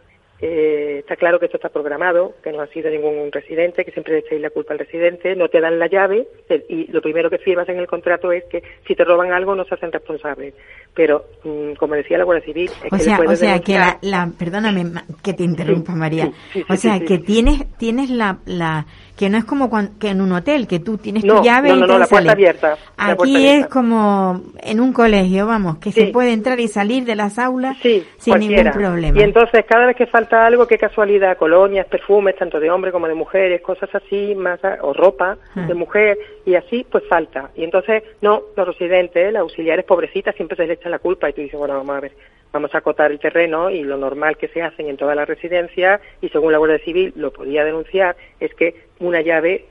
eh, 0.42 0.98
está 0.98 1.14
claro 1.16 1.38
que 1.38 1.46
esto 1.46 1.56
está 1.56 1.68
programado, 1.68 2.34
que 2.42 2.50
no 2.52 2.60
ha 2.60 2.66
sido 2.66 2.90
ningún 2.90 3.30
residente, 3.30 3.84
que 3.84 3.92
siempre 3.92 4.14
le 4.14 4.18
echáis 4.20 4.40
la 4.42 4.50
culpa 4.50 4.72
al 4.74 4.80
residente, 4.80 5.36
no 5.36 5.48
te 5.48 5.60
dan 5.60 5.78
la 5.78 5.86
llave 5.86 6.26
eh, 6.48 6.64
y 6.68 6.90
lo 6.90 7.00
primero 7.00 7.30
que 7.30 7.38
firmas 7.38 7.68
en 7.68 7.78
el 7.78 7.86
contrato 7.86 8.32
es 8.32 8.44
que 8.50 8.62
si 8.86 8.94
te 8.96 9.04
roban 9.04 9.32
algo 9.32 9.54
no 9.54 9.64
se 9.64 9.74
hacen 9.74 9.92
responsables. 9.92 10.52
Pero, 10.94 11.24
mm, 11.44 11.74
como 11.74 11.94
decía 11.94 12.18
la 12.18 12.24
Guardia 12.24 12.44
Civil, 12.44 12.70
es 12.84 12.92
O 12.92 12.96
que 12.96 13.02
sea, 13.02 13.20
o 13.26 13.36
sea 13.36 13.58
que 13.60 13.74
la, 13.74 13.98
la- 14.02 14.30
perdóname 14.38 14.84
que 15.22 15.32
te 15.32 15.44
interrumpa 15.44 15.94
María. 15.94 16.26
sí, 16.52 16.60
sí, 16.60 16.64
o 16.68 16.76
sea 16.76 16.98
que 17.00 17.18
tienes 17.18 17.64
tienes 17.78 18.10
la, 18.10 18.38
la 18.44 18.84
que 19.16 19.28
no 19.28 19.38
es 19.38 19.44
como 19.44 19.70
que 20.00 20.08
en 20.08 20.20
un 20.20 20.32
hotel 20.32 20.66
que 20.66 20.80
tú 20.80 20.96
tienes 20.98 21.24
No, 21.24 21.36
tu 21.36 21.42
llave 21.44 21.68
no, 21.68 21.74
y 21.76 21.80
no, 21.80 21.86
te 21.86 21.92
no, 21.92 21.98
la 21.98 22.06
puerta 22.06 22.16
sales. 22.16 22.32
abierta, 22.32 22.68
la 22.70 22.76
puerta 23.16 23.22
Aquí 23.22 23.36
es 23.46 23.50
abierta. 23.52 23.68
como 23.68 24.42
en 24.62 24.80
un 24.80 24.92
colegio, 24.92 25.46
vamos, 25.46 25.78
que 25.78 25.92
se 25.92 26.06
puede 26.06 26.32
entrar 26.32 26.58
y 26.60 26.68
salir 26.68 27.04
de 27.04 27.14
las 27.14 27.38
aulas 27.38 27.76
Sí, 27.82 28.04
sin 28.18 28.32
cualquiera. 28.32 28.62
ningún 28.64 28.78
problema. 28.80 29.18
Y 29.20 29.22
entonces, 29.22 29.64
cada 29.68 29.86
vez 29.86 29.96
que 29.96 30.06
falta 30.06 30.46
algo, 30.46 30.66
qué 30.66 30.78
casualidad, 30.78 31.36
colonias, 31.36 31.86
perfumes, 31.86 32.36
tanto 32.36 32.58
de 32.58 32.70
hombre 32.70 32.90
como 32.90 33.06
de 33.06 33.14
mujeres, 33.14 33.60
cosas 33.60 33.90
así, 33.94 34.34
más 34.34 34.60
o 34.80 34.92
ropa 34.92 35.36
Ah. 35.54 35.66
de 35.66 35.74
mujer, 35.74 36.18
y 36.46 36.54
así, 36.54 36.86
pues 36.90 37.04
falta. 37.08 37.50
Y 37.54 37.64
entonces, 37.64 38.02
no, 38.22 38.42
los 38.56 38.66
residentes, 38.66 39.32
las 39.32 39.42
auxiliares 39.42 39.84
pobrecitas, 39.84 40.34
siempre 40.34 40.56
se 40.56 40.66
les 40.66 40.78
echan 40.78 40.90
la 40.90 40.98
culpa 40.98 41.28
y 41.28 41.32
tú 41.34 41.42
dices, 41.42 41.58
bueno, 41.58 41.74
vamos 41.74 41.96
a 41.96 42.00
ver, 42.00 42.12
vamos 42.52 42.74
a 42.74 42.78
acotar 42.78 43.10
el 43.10 43.18
terreno 43.18 43.70
y 43.70 43.82
lo 43.82 43.96
normal 43.96 44.36
que 44.36 44.48
se 44.48 44.60
hacen 44.62 44.88
en 44.88 44.96
todas 44.96 45.16
las 45.16 45.26
residencias, 45.28 46.00
y 46.20 46.28
según 46.28 46.52
la 46.52 46.58
Guardia 46.58 46.78
Civil 46.84 47.12
lo 47.16 47.32
podía 47.32 47.64
denunciar, 47.64 48.16
es 48.40 48.52
que 48.54 48.74
una 49.02 49.20
llave, 49.20 49.66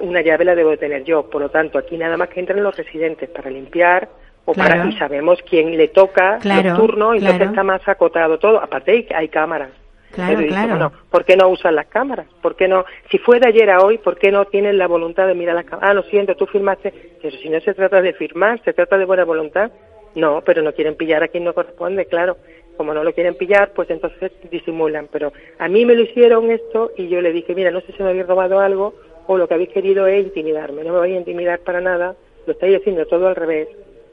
una 0.00 0.20
llave 0.20 0.44
la 0.44 0.54
debo 0.54 0.70
de 0.70 0.76
tener 0.76 1.04
yo. 1.04 1.28
Por 1.30 1.40
lo 1.42 1.48
tanto, 1.50 1.78
aquí 1.78 1.96
nada 1.96 2.16
más 2.16 2.28
que 2.28 2.40
entran 2.40 2.62
los 2.62 2.76
residentes 2.76 3.28
para 3.30 3.50
limpiar, 3.50 4.08
o 4.44 4.52
Claro. 4.52 4.70
para, 4.70 4.86
y 4.90 4.92
sabemos 4.98 5.38
quién 5.48 5.76
le 5.76 5.88
toca 5.88 6.38
Claro, 6.40 6.70
los 6.70 6.78
turnos, 6.78 7.14
y 7.14 7.18
entonces 7.18 7.36
claro. 7.38 7.50
está 7.52 7.62
más 7.62 7.88
acotado 7.88 8.38
todo. 8.38 8.60
Aparte 8.60 8.90
hay, 8.90 9.08
hay 9.14 9.28
cámaras. 9.28 9.70
Claro, 10.10 10.34
Pero 10.36 10.48
claro. 10.48 10.68
bueno, 10.68 10.92
¿por 11.10 11.24
qué 11.24 11.36
no 11.36 11.48
usan 11.48 11.74
las 11.74 11.86
cámaras? 11.86 12.26
¿Por 12.42 12.54
qué 12.54 12.68
no? 12.68 12.84
Si 13.10 13.16
fue 13.18 13.40
de 13.40 13.48
ayer 13.48 13.70
a 13.70 13.80
hoy, 13.80 13.96
¿por 13.96 14.18
qué 14.18 14.30
no 14.30 14.44
tienen 14.44 14.76
la 14.76 14.86
voluntad 14.86 15.26
de 15.26 15.34
mirar 15.34 15.54
las 15.54 15.64
cámaras? 15.64 15.90
Ah, 15.90 15.94
lo 15.94 16.02
siento, 16.02 16.34
tú 16.34 16.44
firmaste. 16.46 16.92
Pero 17.22 17.34
si 17.38 17.48
no 17.48 17.58
se 17.60 17.72
trata 17.72 18.02
de 18.02 18.12
firmar, 18.12 18.60
se 18.62 18.74
trata 18.74 18.98
de 18.98 19.06
buena 19.06 19.24
voluntad. 19.24 19.70
No, 20.14 20.42
pero 20.44 20.60
no 20.60 20.72
quieren 20.74 20.96
pillar 20.96 21.22
a 21.22 21.28
quien 21.28 21.44
no 21.44 21.54
corresponde, 21.54 22.04
claro. 22.04 22.36
Como 22.76 22.94
no 22.94 23.04
lo 23.04 23.12
quieren 23.12 23.34
pillar, 23.34 23.72
pues 23.74 23.90
entonces 23.90 24.32
disimulan. 24.50 25.08
Pero 25.10 25.32
a 25.58 25.68
mí 25.68 25.84
me 25.84 25.94
lo 25.94 26.02
hicieron 26.02 26.50
esto 26.50 26.92
y 26.96 27.08
yo 27.08 27.20
le 27.20 27.32
dije, 27.32 27.54
mira, 27.54 27.70
no 27.70 27.80
sé 27.80 27.92
si 27.92 28.02
me 28.02 28.10
habéis 28.10 28.26
robado 28.26 28.60
algo 28.60 28.94
o 29.26 29.36
lo 29.36 29.46
que 29.46 29.54
habéis 29.54 29.70
querido 29.70 30.06
es 30.06 30.24
intimidarme. 30.24 30.84
No 30.84 30.92
me 30.92 30.98
vais 30.98 31.14
a 31.14 31.18
intimidar 31.18 31.60
para 31.60 31.80
nada. 31.80 32.14
Lo 32.46 32.52
estáis 32.52 32.76
haciendo 32.76 33.06
todo 33.06 33.28
al 33.28 33.36
revés. 33.36 33.68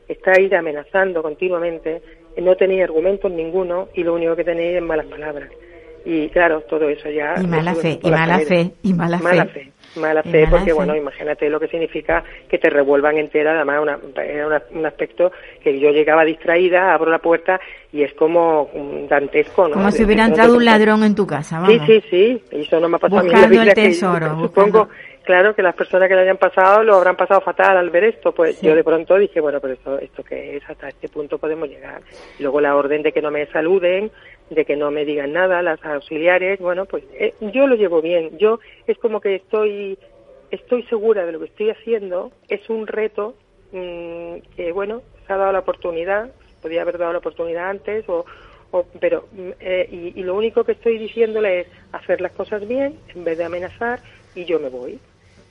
Estáis 0.08 0.52
amenazando 0.54 1.24
continuamente. 1.24 2.02
No 2.38 2.56
tenéis 2.56 2.84
argumentos 2.84 3.32
ninguno 3.32 3.89
y 3.93 4.04
lo 4.04 4.13
único 4.13 4.36
que 4.36 4.43
tenéis 4.43 4.78
es 4.78 4.82
malas 4.82 5.08
palabras. 5.08 5.50
Y 6.06 6.30
claro, 6.30 6.62
todo 6.62 6.88
eso 6.89 7.10
ya... 7.10 7.36
Y 7.41 7.48
mala 7.48 7.76
fe, 7.76 8.00
y 8.02 8.10
mala 8.10 8.39
fe, 8.39 8.72
y 8.84 8.93
mala 8.93 9.17
fe. 9.17 9.24
Mala 9.24 9.45
fe, 9.45 9.72
mala 9.95 10.23
fe, 10.23 10.39
mala 10.45 10.49
porque 10.52 10.65
fe. 10.65 10.73
bueno, 10.73 10.95
imagínate 10.95 11.49
lo 11.49 11.60
que 11.60 11.67
significa 11.67 12.23
que 12.47 12.58
te 12.58 12.69
revuelvan 12.69 13.17
entera, 13.17 13.56
además 13.56 13.82
una, 13.82 13.99
era 14.23 14.47
una- 14.47 14.63
un 14.71 14.86
aspecto 14.86 15.32
que 15.63 15.80
yo 15.80 15.91
llegaba 15.91 16.23
distraída, 16.25 16.93
abro 16.93 17.12
la 17.12 17.19
puerta 17.19 17.60
y 17.91 18.04
es 18.04 18.13
como 18.13 18.69
mm, 18.73 19.08
dantesco, 19.08 19.67
¿no? 19.67 19.73
Como 19.73 19.91
si 19.91 20.04
hubiera 20.04 20.25
entrado 20.25 20.56
un 20.56 20.65
ladrón 20.65 21.04
en 21.04 21.15
tu 21.15 21.25
casa, 21.25 21.60
vamos. 21.60 21.86
Sí, 21.86 22.02
sí, 22.02 22.04
sí, 22.10 22.43
y 22.52 22.62
eso 22.62 22.80
no 22.80 22.88
me 22.89 22.97
ha 22.97 22.99
pasado 22.99 23.19
a 23.21 23.23
mí 23.23 23.58
el 23.58 23.67
que 23.69 23.73
tesoro, 23.73 24.30
Supongo, 24.41 24.80
buscando. 24.86 24.89
claro, 25.23 25.56
que 25.56 25.62
las 25.63 25.75
personas 25.75 26.08
que 26.08 26.15
lo 26.15 26.21
hayan 26.21 26.38
pasado 26.38 26.84
lo 26.84 26.95
habrán 26.95 27.15
pasado 27.15 27.41
fatal 27.41 27.78
al 27.78 27.89
ver 27.89 28.04
esto, 28.06 28.32
pues 28.34 28.58
Sí. 28.58 28.67
yo 28.67 28.75
de 28.75 28.84
pronto 28.84 29.15
dije, 29.17 29.39
bueno, 29.41 29.60
pero 29.60 29.73
esto, 29.73 29.99
esto 29.99 30.23
que 30.23 30.58
es, 30.58 30.69
hasta 30.69 30.89
este 30.89 31.10
punto 31.10 31.38
podemos 31.38 31.67
llegar. 31.67 32.02
Y 32.38 32.43
luego 32.43 32.62
la 32.62 32.75
orden 32.75 33.02
de 33.02 33.12
que 33.12 33.21
no 33.21 33.32
me 33.32 33.45
saluden, 33.47 34.12
de 34.49 34.65
que 34.65 34.75
no 34.75 34.91
me 34.91 35.05
digan 35.05 35.33
nada, 35.33 35.62
las 35.62 35.83
auxiliares, 35.85 36.59
bueno, 36.59 36.85
pues 36.85 37.03
eh, 37.13 37.35
yo 37.39 37.67
lo 37.67 37.75
llevo 37.75 38.01
bien. 38.01 38.38
Yo 38.38 38.59
es 38.88 38.97
como 38.97 39.21
que 39.21 39.35
estoy, 39.35 39.97
estoy 40.49 40.83
segura 40.83 41.25
de 41.25 41.31
lo 41.31 41.39
que 41.39 41.45
estoy 41.45 41.69
haciendo, 41.69 42.31
es 42.47 42.67
un 42.69 42.88
reto 42.88 43.35
mm, 43.71 44.35
que, 44.55 44.71
bueno, 44.71 45.03
se 45.27 45.33
ha 45.33 45.38
dado 45.38 45.51
la 45.53 45.59
oportunidad, 45.59 46.33
podía 46.62 46.81
haber 46.81 46.97
dado 46.97 47.13
la 47.13 47.19
oportunidad 47.19 47.69
antes, 47.69 48.07
o, 48.09 48.25
o- 48.71 48.88
pero, 48.99 49.27
mm, 49.31 49.49
eh, 49.59 49.88
y, 49.91 50.19
y 50.19 50.23
lo 50.23 50.35
único 50.35 50.63
que 50.63 50.73
estoy 50.73 50.97
diciéndole 50.97 51.62
es 51.62 51.67
hacer 51.91 52.21
las 52.21 52.31
cosas 52.33 52.67
bien 52.67 52.99
en 53.13 53.23
vez 53.23 53.38
de 53.38 53.45
amenazar 53.45 54.01
y 54.33 54.45
yo 54.45 54.59
me 54.59 54.69
voy. 54.69 55.01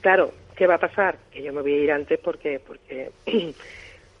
Claro, 0.01 0.33
¿qué 0.55 0.67
va 0.67 0.75
a 0.75 0.79
pasar? 0.79 1.19
Que 1.31 1.41
yo 1.43 1.51
me 1.53 1.61
voy 1.61 1.73
a 1.73 1.77
ir 1.83 1.91
antes 1.91 2.19
porque, 2.19 2.59
porque 2.65 3.11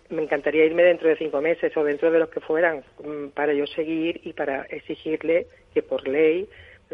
me 0.09 0.23
encantaría 0.23 0.65
irme 0.65 0.83
dentro 0.83 1.07
de 1.09 1.17
cinco 1.17 1.41
meses 1.41 1.75
o 1.77 1.83
dentro 1.83 2.11
de 2.11 2.19
los 2.19 2.29
que 2.29 2.39
fueran 2.39 2.83
mm, 3.03 3.29
para 3.29 3.53
yo 3.53 3.65
seguir 3.67 4.21
y 4.23 4.33
para 4.33 4.63
exigirle 4.63 5.47
que 5.73 5.83
por 5.83 6.07
ley 6.07 6.47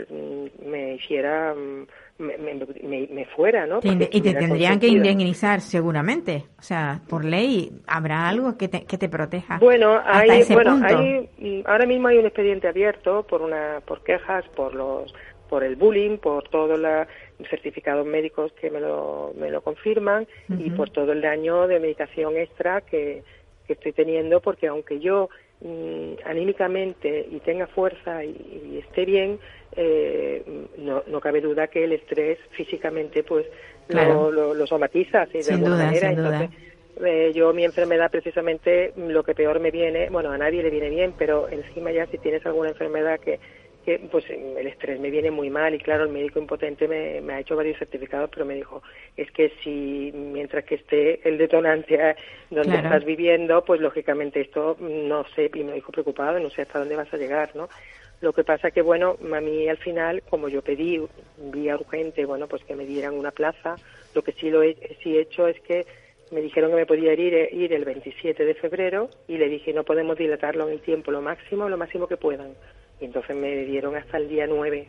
mm, 0.10 0.70
me 0.70 0.96
hiciera 0.96 1.54
mm, 1.54 1.86
me, 2.18 2.38
me, 2.38 3.08
me- 3.12 3.26
fuera, 3.36 3.66
¿no? 3.66 3.82
Porque 3.82 4.10
y 4.12 4.22
te 4.22 4.34
tendrían 4.34 4.80
que 4.80 4.88
indemnizar 4.88 5.60
seguramente. 5.60 6.46
O 6.58 6.62
sea, 6.62 7.02
por 7.10 7.26
ley 7.26 7.72
habrá 7.88 8.30
algo 8.30 8.58
que 8.58 8.70
te, 8.70 8.86
que 8.86 8.98
te 8.98 9.10
proteja. 9.10 9.58
Bueno, 9.60 10.02
hay, 10.06 10.44
bueno, 10.54 10.72
punto. 10.72 10.98
hay, 10.98 11.64
ahora 11.66 11.86
mismo 11.86 12.08
hay 12.08 12.18
un 12.18 12.26
expediente 12.26 12.68
abierto 12.70 13.24
por 13.24 13.42
una, 13.42 13.82
por 13.86 14.02
quejas, 14.04 14.46
por 14.56 14.74
los, 14.74 15.14
por 15.50 15.64
el 15.64 15.76
bullying, 15.76 16.18
por 16.18 16.48
todos 16.50 16.80
los 16.80 17.08
certificados 17.50 18.06
médicos 18.06 18.52
que 18.54 18.70
me 18.70 18.80
lo, 18.80 19.34
me 19.38 19.50
lo 19.50 19.62
confirman 19.62 20.28
y 20.50 20.70
por 20.72 20.90
todo 20.90 21.12
el 21.12 21.22
daño 21.22 21.68
de 21.68 21.80
medicación 21.80 22.38
extra 22.38 22.82
que, 22.82 23.24
que 23.68 23.74
estoy 23.74 23.92
teniendo, 23.92 24.40
porque 24.42 24.68
aunque 24.68 25.00
yo 25.00 25.30
mm, 25.62 26.14
anímicamente 26.26 27.28
y 27.30 27.40
tenga 27.40 27.68
fuerza 27.68 28.24
y, 28.24 28.30
y 28.74 28.78
esté 28.80 29.06
bien, 29.06 29.40
eh, 29.76 30.44
no, 30.78 31.04
no 31.08 31.20
cabe 31.20 31.42
duda 31.42 31.68
que 31.68 31.84
el 31.84 31.92
estrés 31.94 32.38
físicamente 32.52 33.24
pues 33.24 33.46
Claro. 33.88 34.32
lo, 34.32 34.32
lo, 34.32 34.54
lo 34.56 34.66
somatiza 34.68 35.26
de 35.28 35.44
Sin 35.44 35.54
alguna 35.56 35.76
duda, 35.76 35.86
manera. 35.86 36.08
sin 36.10 36.18
duda. 36.18 36.44
Entonces, 36.44 36.60
eh, 37.06 37.32
yo 37.36 37.54
mi 37.54 37.64
enfermedad 37.66 38.10
precisamente 38.10 38.94
lo 38.96 39.24
que 39.24 39.36
peor 39.36 39.60
me 39.60 39.70
viene, 39.70 40.10
bueno, 40.10 40.32
a 40.32 40.38
nadie 40.38 40.64
le 40.64 40.70
viene 40.70 40.90
bien, 40.90 41.14
pero 41.18 41.48
encima 41.50 41.92
ya 41.92 42.06
si 42.08 42.18
tienes 42.18 42.46
alguna 42.46 42.70
enfermedad 42.70 43.20
que, 43.20 43.40
que 43.86 44.00
pues 44.12 44.26
mm, 44.26 44.58
el 44.58 44.68
estrés 44.68 45.00
me 45.00 45.12
viene 45.12 45.32
muy 45.32 45.50
mal 45.50 45.74
y 45.76 45.80
claro, 45.80 46.04
el 46.04 46.10
médico 46.10 46.40
impotente 46.40 46.88
me, 46.88 47.22
me 47.22 47.34
ha 47.34 47.40
hecho 47.40 47.56
varios 47.56 47.78
certificados, 47.78 48.30
pero 48.34 48.46
me 48.46 48.56
dijo, 48.56 48.82
es 49.16 49.32
que 49.32 49.52
si 49.64 50.12
mientras 50.14 50.66
que 50.66 50.76
esté 50.76 51.28
el 51.28 51.38
detonante 51.38 51.96
eh, 51.96 52.16
donde 52.50 52.72
Claro. 52.74 52.88
estás 52.88 53.06
viviendo, 53.06 53.64
pues 53.64 53.80
lógicamente 53.80 54.42
esto 54.42 54.76
mm, 54.80 55.08
no 55.08 55.26
sé, 55.36 55.52
y 55.54 55.64
me 55.64 55.74
dijo 55.74 55.92
preocupado, 55.92 56.40
no 56.40 56.50
sé 56.50 56.64
hasta 56.64 56.80
dónde 56.80 56.96
vas 56.96 57.14
a 57.14 57.18
llegar, 57.18 57.56
¿no? 57.56 57.70
Lo 58.22 58.34
que 58.34 58.44
pasa 58.44 58.72
que, 58.72 58.82
bueno, 58.82 59.18
a 59.34 59.42
mí 59.42 59.68
al 59.68 59.78
final, 59.78 60.24
como 60.30 60.48
yo 60.50 60.62
pedí 60.62 61.00
vía 61.38 61.76
urgente, 61.76 62.26
bueno, 62.26 62.48
pues 62.48 62.64
que 62.64 62.76
me 62.76 62.86
dieran 62.86 63.14
una 63.14 63.32
plaza, 63.32 63.78
lo 64.14 64.24
que 64.24 64.32
sí 64.32 64.50
lo 64.50 64.64
he, 64.64 64.76
sí 65.04 65.18
he 65.18 65.22
hecho 65.22 65.48
es 65.48 65.60
que 65.62 65.86
me 66.32 66.42
dijeron 66.42 66.72
que 66.72 66.78
me 66.78 66.86
podía 66.86 67.14
ir, 67.14 67.50
ir 67.54 67.74
el 67.74 67.86
27 67.86 68.46
de 68.46 68.54
febrero 68.56 69.10
y 69.28 69.38
le 69.38 69.50
dije, 69.50 69.74
no 69.74 69.84
podemos 69.84 70.18
dilatarlo 70.18 70.66
en 70.68 70.74
el 70.74 70.82
tiempo, 70.82 71.12
lo 71.12 71.22
máximo, 71.22 71.70
lo 71.70 71.78
máximo 71.78 72.08
que 72.08 72.18
puedan. 72.18 72.56
Y 73.00 73.06
entonces 73.06 73.36
me 73.36 73.56
dieron 73.66 73.96
hasta 73.96 74.18
el 74.18 74.30
día 74.30 74.48
9. 74.48 74.88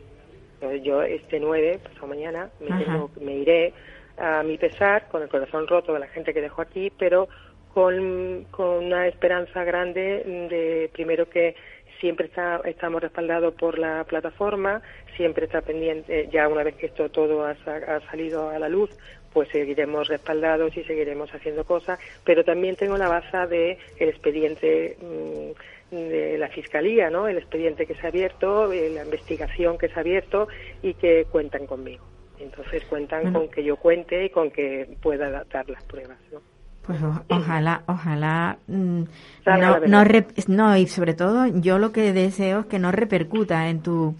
Entonces 0.55 0.83
yo 0.83 1.03
este 1.03 1.39
9, 1.39 1.79
pasado 1.83 2.07
mañana, 2.07 2.49
me, 2.59 2.67
tengo- 2.83 3.11
me 3.21 3.35
iré 3.35 3.73
a 4.17 4.41
mi 4.43 4.57
pesar, 4.57 5.07
con 5.09 5.21
el 5.21 5.29
corazón 5.29 5.67
roto 5.67 5.93
de 5.93 5.99
la 5.99 6.07
gente 6.07 6.33
que 6.33 6.41
dejo 6.41 6.61
aquí, 6.61 6.91
pero 6.97 7.27
con, 7.73 8.45
con 8.49 8.85
una 8.85 9.07
esperanza 9.07 9.63
grande 9.63 10.23
de, 10.49 10.89
primero 10.93 11.29
que 11.29 11.55
siempre 11.99 12.25
está, 12.27 12.61
estamos 12.65 13.01
respaldados 13.01 13.53
por 13.53 13.77
la 13.77 14.03
plataforma, 14.05 14.81
siempre 15.15 15.45
está 15.45 15.61
pendiente, 15.61 16.27
ya 16.31 16.47
una 16.47 16.63
vez 16.63 16.75
que 16.75 16.87
esto 16.87 17.09
todo 17.09 17.43
ha, 17.45 17.51
ha 17.51 17.99
salido 18.09 18.49
a 18.49 18.57
la 18.57 18.69
luz, 18.69 18.89
pues 19.33 19.49
seguiremos 19.49 20.07
respaldados 20.07 20.75
y 20.77 20.83
seguiremos 20.83 21.31
haciendo 21.33 21.63
cosas, 21.65 21.99
pero 22.23 22.43
también 22.43 22.75
tengo 22.75 22.97
la 22.97 23.09
base 23.09 23.37
de 23.47 23.77
el 23.99 24.09
expediente 24.09 24.97
mm, 25.01 25.51
de 25.91 26.37
la 26.37 26.49
fiscalía, 26.49 27.09
¿no? 27.09 27.27
El 27.27 27.37
expediente 27.37 27.85
que 27.85 27.95
se 27.95 28.05
ha 28.05 28.09
abierto, 28.09 28.71
eh, 28.73 28.89
la 28.89 29.03
investigación 29.03 29.77
que 29.77 29.87
se 29.87 29.93
ha 29.95 29.99
abierto 30.01 30.47
y 30.81 30.93
que 30.95 31.25
cuentan 31.31 31.65
conmigo. 31.65 32.03
Entonces 32.39 32.83
cuentan 32.89 33.23
Bueno. 33.23 33.39
con 33.39 33.49
que 33.49 33.63
yo 33.63 33.77
cuente 33.77 34.25
y 34.25 34.29
con 34.29 34.51
que 34.51 34.87
pueda 35.01 35.29
da- 35.29 35.45
dar 35.51 35.69
las 35.69 35.83
pruebas, 35.83 36.17
¿no? 36.31 36.39
Pues 36.85 37.01
o- 37.03 37.23
ojalá, 37.29 37.83
ojalá 37.87 38.57
mm, 38.67 39.01
no, 39.45 39.79
no, 39.87 40.05
no, 40.47 40.77
y 40.77 40.87
sobre 40.87 41.13
todo 41.15 41.47
yo 41.47 41.79
lo 41.79 41.91
que 41.91 42.13
deseo 42.13 42.61
es 42.61 42.65
que 42.67 42.79
no 42.79 42.91
repercuta 42.91 43.69
en 43.69 43.81
tu 43.81 44.15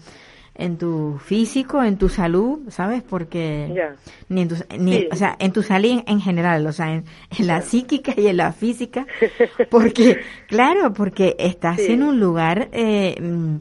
en 0.58 0.76
tu 0.76 1.18
físico, 1.24 1.82
en 1.82 1.96
tu 1.96 2.08
salud, 2.08 2.58
¿sabes? 2.68 3.02
Porque 3.08 3.72
Ya. 3.74 3.94
ni 4.28 4.42
en 4.42 4.48
tu, 4.48 4.56
ni, 4.78 4.92
Sí. 4.98 5.08
o 5.12 5.16
sea, 5.16 5.36
en 5.38 5.52
tu 5.52 5.62
salud 5.62 5.88
en, 5.90 6.04
en 6.06 6.20
general, 6.20 6.66
o 6.66 6.72
sea, 6.72 6.92
en, 6.92 7.04
en 7.38 7.46
la 7.46 7.62
psíquica 7.62 8.12
y 8.16 8.26
en 8.26 8.36
la 8.36 8.52
física, 8.52 9.06
porque 9.70 10.18
claro, 10.48 10.92
porque 10.92 11.36
estás 11.38 11.76
Sí. 11.80 11.92
en 11.92 12.02
un 12.02 12.18
lugar 12.20 12.68
eh, 12.72 13.14
mm, 13.20 13.56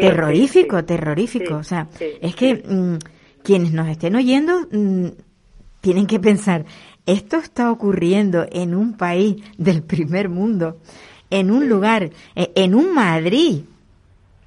terrorífico, 0.00 0.78
sí. 0.80 0.84
terrorífico, 0.86 1.54
o 1.56 1.64
sea, 1.64 1.88
es 2.20 2.34
que 2.34 2.56
mm, 2.56 2.98
quienes 3.42 3.72
nos 3.72 3.88
estén 3.88 4.16
oyendo 4.16 4.66
mm, 4.70 5.06
tienen 5.80 6.06
que 6.06 6.18
pensar, 6.20 6.64
esto 7.06 7.36
está 7.38 7.70
ocurriendo 7.70 8.46
en 8.50 8.74
un 8.74 8.96
país 8.96 9.36
del 9.58 9.82
primer 9.82 10.28
mundo, 10.28 10.78
en 11.30 11.50
un 11.50 11.68
lugar, 11.68 12.10
eh, 12.36 12.52
en 12.54 12.74
un 12.74 12.94
Madrid, 12.94 13.62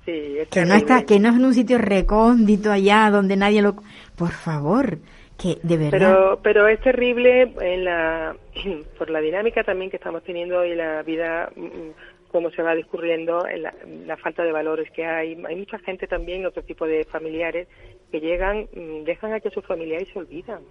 Sí, 0.06 0.38
es 0.40 0.48
que 0.50 0.66
no 0.66 0.76
está, 0.76 1.04
que 1.04 1.20
no 1.20 1.30
es 1.30 1.36
en 1.36 1.46
un 1.46 1.54
sitio 1.54 1.80
recóndito 1.80 2.72
allá 2.72 3.10
donde 3.10 3.36
nadie 3.36 3.64
lo, 3.64 3.76
por 4.16 4.32
favor, 4.32 5.00
que 5.42 5.58
de 5.64 5.78
verdad, 5.78 5.92
Pero, 5.92 6.40
pero 6.44 6.68
es 6.68 6.80
terrible 6.82 7.52
en 7.60 7.86
la, 7.86 8.36
por 8.98 9.10
la 9.10 9.20
dinámica 9.20 9.64
también 9.64 9.90
que 9.90 9.98
estamos 9.98 10.24
teniendo 10.24 10.64
y 10.64 10.76
la 10.76 11.02
vida, 11.02 11.50
mm, 11.56 12.30
cómo 12.32 12.52
se 12.52 12.62
va 12.62 12.76
discurriendo, 12.76 13.48
en 13.48 13.64
la, 13.64 13.74
la 14.06 14.18
falta 14.18 14.44
de 14.44 14.52
valores 14.52 14.92
que 14.92 15.06
hay. 15.06 15.42
Hay 15.48 15.56
mucha 15.56 15.80
gente 15.80 16.06
también, 16.06 16.46
otro 16.46 16.62
tipo 16.62 16.86
de 16.86 17.04
familiares, 17.06 17.68
que 18.12 18.20
llegan, 18.20 18.68
mm, 18.74 19.06
dejan 19.06 19.34
aquí 19.34 19.48
a 19.48 19.52
su 19.52 19.64
familia 19.64 20.00
y 20.00 20.06
se 20.06 20.20
olvidan. 20.20 20.62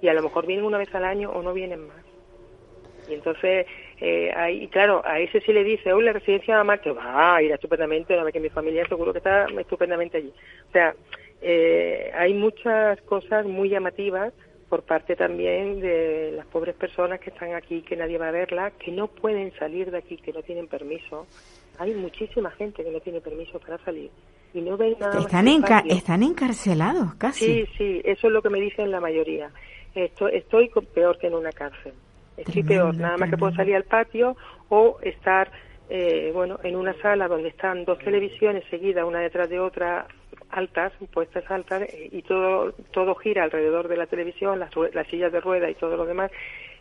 Y 0.00 0.08
a 0.08 0.14
lo 0.14 0.22
mejor 0.22 0.46
vienen 0.46 0.64
una 0.64 0.78
vez 0.78 0.94
al 0.94 1.04
año 1.04 1.30
o 1.30 1.42
no 1.42 1.52
vienen 1.52 1.88
más. 1.88 2.05
Y 3.08 3.14
entonces, 3.14 3.66
eh, 4.00 4.32
ahí, 4.34 4.64
y 4.64 4.68
claro, 4.68 5.02
a 5.04 5.20
ese 5.20 5.40
sí 5.40 5.52
le 5.52 5.64
dice, 5.64 5.92
hoy 5.92 6.04
la 6.04 6.12
residencia 6.12 6.62
de 6.62 6.78
que 6.78 6.90
va 6.90 7.36
a 7.36 7.42
ir 7.42 7.52
estupendamente, 7.52 8.14
una 8.14 8.24
vez 8.24 8.32
que 8.32 8.40
mi 8.40 8.48
familia 8.48 8.86
seguro 8.88 9.12
que 9.12 9.18
está 9.18 9.46
estupendamente 9.58 10.18
allí. 10.18 10.32
O 10.68 10.72
sea, 10.72 10.94
eh, 11.40 12.10
hay 12.14 12.34
muchas 12.34 13.00
cosas 13.02 13.46
muy 13.46 13.68
llamativas 13.68 14.32
por 14.68 14.82
parte 14.82 15.14
también 15.14 15.80
de 15.80 16.32
las 16.34 16.46
pobres 16.46 16.74
personas 16.74 17.20
que 17.20 17.30
están 17.30 17.54
aquí, 17.54 17.82
que 17.82 17.96
nadie 17.96 18.18
va 18.18 18.28
a 18.28 18.32
verla, 18.32 18.72
que 18.72 18.90
no 18.90 19.06
pueden 19.06 19.52
salir 19.58 19.90
de 19.90 19.98
aquí, 19.98 20.16
que 20.16 20.32
no 20.32 20.42
tienen 20.42 20.66
permiso. 20.66 21.26
Hay 21.78 21.92
muchísima 21.94 22.50
gente 22.52 22.82
que 22.82 22.90
no 22.90 23.00
tiene 23.00 23.20
permiso 23.20 23.60
para 23.60 23.78
salir 23.78 24.10
y 24.54 24.60
no 24.62 24.76
ven 24.76 24.96
nada 24.98 25.18
están, 25.20 25.46
enca- 25.46 25.82
están 25.98 26.22
encarcelados 26.22 27.14
casi. 27.16 27.44
Sí, 27.44 27.68
sí, 27.78 28.00
eso 28.04 28.26
es 28.26 28.32
lo 28.32 28.42
que 28.42 28.50
me 28.50 28.60
dicen 28.60 28.90
la 28.90 29.00
mayoría. 29.00 29.50
Esto, 29.94 30.28
estoy 30.28 30.68
co- 30.68 30.82
peor 30.82 31.18
que 31.18 31.26
en 31.28 31.34
una 31.34 31.52
cárcel. 31.52 31.92
Estoy 32.36 32.62
peor, 32.62 32.94
nada 32.96 33.16
más 33.16 33.30
que 33.30 33.36
puedo 33.36 33.54
salir 33.54 33.76
al 33.76 33.84
patio 33.84 34.36
o 34.68 34.98
estar, 35.02 35.50
eh, 35.88 36.30
bueno, 36.34 36.58
en 36.62 36.76
una 36.76 36.94
sala 37.00 37.28
donde 37.28 37.48
están 37.48 37.84
dos 37.84 37.98
televisiones 37.98 38.64
seguidas, 38.70 39.04
una 39.04 39.20
detrás 39.20 39.48
de 39.48 39.58
otra, 39.58 40.06
altas, 40.50 40.92
puestas 41.12 41.50
altas, 41.50 41.84
y 42.12 42.22
todo, 42.22 42.72
todo 42.90 43.14
gira 43.14 43.44
alrededor 43.44 43.88
de 43.88 43.96
la 43.96 44.06
televisión, 44.06 44.58
las, 44.58 44.70
las 44.92 45.06
sillas 45.08 45.32
de 45.32 45.40
rueda 45.40 45.70
y 45.70 45.74
todo 45.74 45.96
lo 45.96 46.04
demás, 46.04 46.30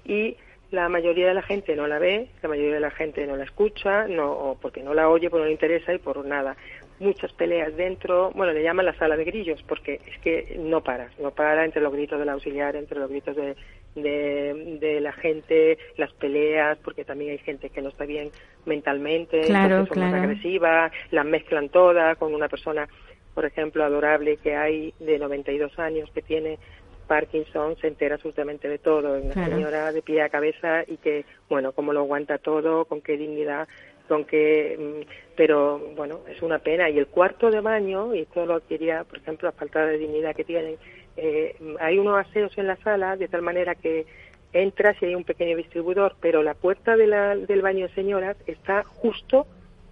y 0.03 0.35
la 0.71 0.89
mayoría 0.89 1.27
de 1.27 1.33
la 1.33 1.41
gente 1.41 1.75
no 1.75 1.87
la 1.87 1.99
ve, 1.99 2.27
la 2.41 2.49
mayoría 2.49 2.73
de 2.73 2.79
la 2.79 2.91
gente 2.91 3.25
no 3.25 3.35
la 3.35 3.43
escucha, 3.43 4.07
no, 4.07 4.31
o 4.31 4.55
porque 4.55 4.83
no 4.83 4.93
la 4.93 5.09
oye, 5.09 5.29
porque 5.29 5.43
no 5.43 5.47
le 5.47 5.53
interesa 5.53 5.93
y 5.93 5.99
por 5.99 6.25
nada. 6.25 6.55
Muchas 6.99 7.31
peleas 7.33 7.75
dentro, 7.75 8.31
bueno, 8.31 8.53
le 8.53 8.63
llaman 8.63 8.85
la 8.85 8.97
sala 8.97 9.17
de 9.17 9.25
grillos, 9.25 9.61
porque 9.63 9.99
es 10.05 10.17
que 10.19 10.55
no 10.57 10.81
paras, 10.81 11.11
no 11.19 11.31
para 11.31 11.65
entre 11.65 11.81
los 11.81 11.93
gritos 11.93 12.19
del 12.19 12.29
auxiliar, 12.29 12.75
entre 12.75 12.99
los 12.99 13.09
gritos 13.09 13.35
de, 13.35 13.55
de, 13.95 14.77
de 14.79 14.99
la 15.01 15.13
gente, 15.13 15.77
las 15.97 16.11
peleas, 16.13 16.77
porque 16.83 17.05
también 17.05 17.31
hay 17.31 17.37
gente 17.39 17.69
que 17.69 17.81
no 17.81 17.89
está 17.89 18.05
bien 18.05 18.29
mentalmente, 18.65 19.41
Claro, 19.41 19.77
entonces 19.77 19.93
son 19.93 20.03
más 20.03 20.11
claro. 20.11 20.23
agresivas, 20.29 20.91
las 21.11 21.25
mezclan 21.25 21.69
todas 21.69 22.17
con 22.17 22.33
una 22.33 22.47
persona, 22.49 22.87
por 23.33 23.45
ejemplo, 23.45 23.83
adorable 23.83 24.37
que 24.37 24.55
hay 24.55 24.93
de 24.99 25.17
92 25.19 25.77
años 25.79 26.09
que 26.13 26.21
tiene 26.21 26.59
Parkinson, 27.07 27.77
se 27.77 27.87
entera 27.87 28.15
absolutamente 28.15 28.67
de 28.67 28.79
todo, 28.79 29.13
una 29.19 29.33
Claro. 29.33 29.51
señora 29.55 29.91
de 29.91 30.01
pie 30.01 30.21
a 30.23 30.29
cabeza 30.29 30.83
y 30.87 30.97
que, 30.97 31.23
bueno, 31.49 31.71
cómo 31.71 31.93
lo 31.93 31.99
aguanta 32.01 32.37
todo, 32.39 32.85
con 32.85 33.01
qué 33.01 33.15
dignidad, 33.15 33.67
con 34.07 34.25
qué, 34.25 34.75
mm, 34.79 35.07
pero 35.35 35.79
bueno, 35.95 36.21
es 36.27 36.41
una 36.41 36.59
pena. 36.59 36.89
Y 36.89 36.97
el 36.97 37.07
cuarto 37.07 37.51
de 37.51 37.61
baño, 37.61 38.13
y 38.15 38.21
esto 38.21 38.45
lo 38.45 38.59
quería, 38.65 39.03
por 39.03 39.19
ejemplo, 39.19 39.47
la 39.47 39.51
falta 39.51 39.85
de 39.85 39.97
dignidad 39.99 40.35
que 40.35 40.43
tienen, 40.43 40.77
eh, 41.18 41.55
hay 41.80 41.97
unos 41.97 42.18
aseos 42.20 42.57
en 42.57 42.68
la 42.68 42.76
sala 42.78 43.16
de 43.18 43.28
tal 43.28 43.41
manera 43.41 43.76
que 43.76 44.05
entras 44.53 44.95
y 45.01 45.05
hay 45.05 45.16
un 45.16 45.24
pequeño 45.24 45.57
distribuidor, 45.57 46.16
pero 46.22 46.41
la 46.43 46.53
puerta 46.53 46.95
de 46.95 47.07
la- 47.07 47.36
del 47.36 47.61
baño 47.61 47.88
de 47.88 47.93
señoras 47.93 48.38
está 48.47 48.84
justo 48.84 49.47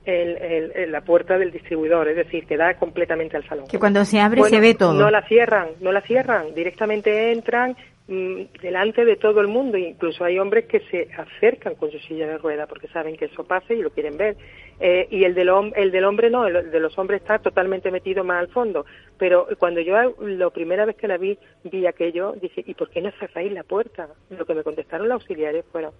en, 0.05 0.29
en- 0.41 0.71
en 0.75 0.91
la 0.91 1.01
puerta 1.01 1.37
del 1.37 1.51
distribuidor, 1.51 2.07
es 2.09 2.15
decir, 2.17 2.45
que 2.45 2.57
da 2.57 2.73
completamente 2.75 3.37
al 3.37 3.47
salón. 3.47 3.67
Que 3.67 3.79
cuando 3.79 4.03
se 4.05 4.19
abre 4.19 4.39
Bueno, 4.41 4.55
se 4.55 4.61
ve 4.61 4.73
todo. 4.73 4.93
No 4.93 5.09
la 5.09 5.21
cierran, 5.27 5.69
no 5.81 5.91
la 5.91 6.01
cierran, 6.01 6.53
directamente 6.53 7.31
entran 7.31 7.75
delante 8.07 9.05
de 9.05 9.15
todo 9.15 9.39
el 9.39 9.47
mundo, 9.47 9.77
incluso 9.77 10.25
hay 10.25 10.37
hombres 10.37 10.65
que 10.65 10.81
se 10.91 11.07
acercan 11.17 11.75
con 11.75 11.89
su 11.89 11.99
silla 11.99 12.27
de 12.27 12.37
rueda 12.37 12.67
porque 12.67 12.87
saben 12.89 13.15
que 13.15 13.25
eso 13.25 13.45
pasa 13.45 13.73
y 13.73 13.81
lo 13.81 13.91
quieren 13.91 14.17
ver. 14.17 14.35
Eh, 14.79 15.07
y 15.11 15.23
el 15.23 15.33
del, 15.33 15.49
el 15.75 15.91
del 15.91 16.03
hombre 16.03 16.29
no, 16.29 16.45
el 16.47 16.69
de 16.69 16.79
los 16.79 16.97
hombres 16.97 17.21
está 17.21 17.39
totalmente 17.39 17.91
metido 17.91 18.23
más 18.23 18.39
al 18.39 18.49
fondo. 18.49 18.85
Pero 19.17 19.47
cuando 19.57 19.79
yo 19.79 19.95
la 20.19 20.49
primera 20.49 20.85
vez 20.85 20.97
que 20.97 21.07
la 21.07 21.17
vi, 21.17 21.37
vi 21.63 21.85
aquello, 21.85 22.33
dije, 22.41 22.63
¿y 22.65 22.73
por 22.73 22.89
qué 22.89 23.01
no 23.01 23.11
cerráis 23.19 23.51
la 23.53 23.63
puerta? 23.63 24.09
Lo 24.29 24.45
que 24.45 24.53
me 24.55 24.63
contestaron 24.63 25.07
los 25.07 25.21
auxiliares 25.21 25.63
fueron, 25.71 25.93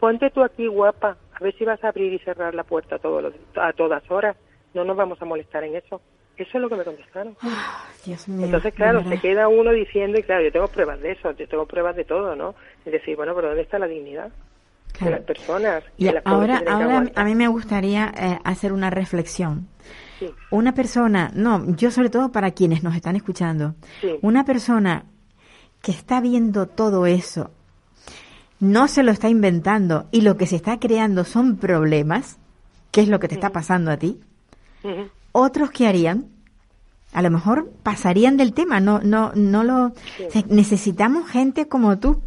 ponte 0.00 0.30
tú 0.30 0.42
aquí 0.42 0.66
guapa, 0.66 1.18
a 1.34 1.44
ver 1.44 1.54
si 1.56 1.64
vas 1.64 1.82
a 1.84 1.88
abrir 1.88 2.12
y 2.14 2.18
cerrar 2.20 2.54
la 2.54 2.64
puerta 2.64 2.96
a, 2.96 2.98
todos 2.98 3.22
los- 3.22 3.34
a 3.56 3.72
todas 3.74 4.08
horas. 4.10 4.36
No 4.72 4.84
nos 4.84 4.96
vamos 4.96 5.20
a 5.20 5.26
molestar 5.26 5.64
en 5.64 5.76
eso. 5.76 6.00
Eso 6.36 6.50
es 6.54 6.62
lo 6.62 6.68
que 6.68 6.76
me 6.76 6.84
contestaron. 6.84 7.36
Dios 8.04 8.26
mío, 8.28 8.46
Entonces, 8.46 8.72
claro, 8.74 9.04
se 9.08 9.18
queda 9.18 9.48
uno 9.48 9.70
diciendo, 9.70 10.18
y 10.18 10.22
claro, 10.22 10.42
yo 10.42 10.50
tengo 10.50 10.66
pruebas 10.68 11.00
de 11.00 11.12
eso, 11.12 11.30
yo 11.32 11.46
tengo 11.46 11.66
pruebas 11.66 11.94
de 11.94 12.04
todo, 12.04 12.34
¿no? 12.34 12.54
Es 12.84 12.92
decir, 12.92 13.16
bueno, 13.16 13.34
pero 13.34 13.48
¿dónde 13.48 13.62
está 13.62 13.78
la 13.78 13.86
dignidad 13.86 14.30
de 15.00 15.10
las 15.10 15.20
personas? 15.20 15.84
Y 15.98 16.06
de 16.06 16.12
las 16.14 16.26
ahora, 16.26 16.58
que 16.58 16.64
que 16.64 16.70
ahora 16.70 17.04
a 17.14 17.24
mí 17.24 17.34
me 17.34 17.48
gustaría 17.48 18.12
eh, 18.16 18.38
hacer 18.44 18.72
una 18.72 18.88
reflexión. 18.90 19.68
Sí. 20.18 20.30
Una 20.50 20.72
persona, 20.74 21.30
no, 21.34 21.74
yo 21.76 21.90
sobre 21.90 22.08
todo 22.08 22.32
para 22.32 22.52
quienes 22.52 22.82
nos 22.82 22.96
están 22.96 23.14
escuchando, 23.16 23.74
Sí. 24.00 24.18
una 24.22 24.44
persona 24.44 25.04
que 25.82 25.92
está 25.92 26.20
viendo 26.20 26.66
todo 26.66 27.06
eso, 27.06 27.50
no 28.58 28.88
se 28.88 29.02
lo 29.02 29.10
está 29.12 29.28
inventando 29.28 30.06
y 30.12 30.20
lo 30.22 30.36
que 30.36 30.46
se 30.46 30.56
está 30.56 30.78
creando 30.78 31.24
son 31.24 31.56
problemas, 31.56 32.38
¿qué 32.90 33.00
es 33.02 33.08
lo 33.08 33.18
que 33.18 33.28
te 33.28 33.34
está 33.34 33.50
pasando 33.50 33.90
a 33.90 33.96
ti? 33.96 34.20
Otros 35.32 35.70
que 35.70 35.86
harían, 35.86 36.26
a 37.12 37.22
lo 37.22 37.30
mejor 37.30 37.70
pasarían 37.82 38.36
del 38.36 38.54
tema, 38.54 38.80
no, 38.80 39.00
no, 39.00 39.32
no 39.34 39.64
lo, 39.64 39.92
necesitamos 40.48 41.28
gente 41.28 41.68
como 41.68 41.98
tú. 41.98 42.22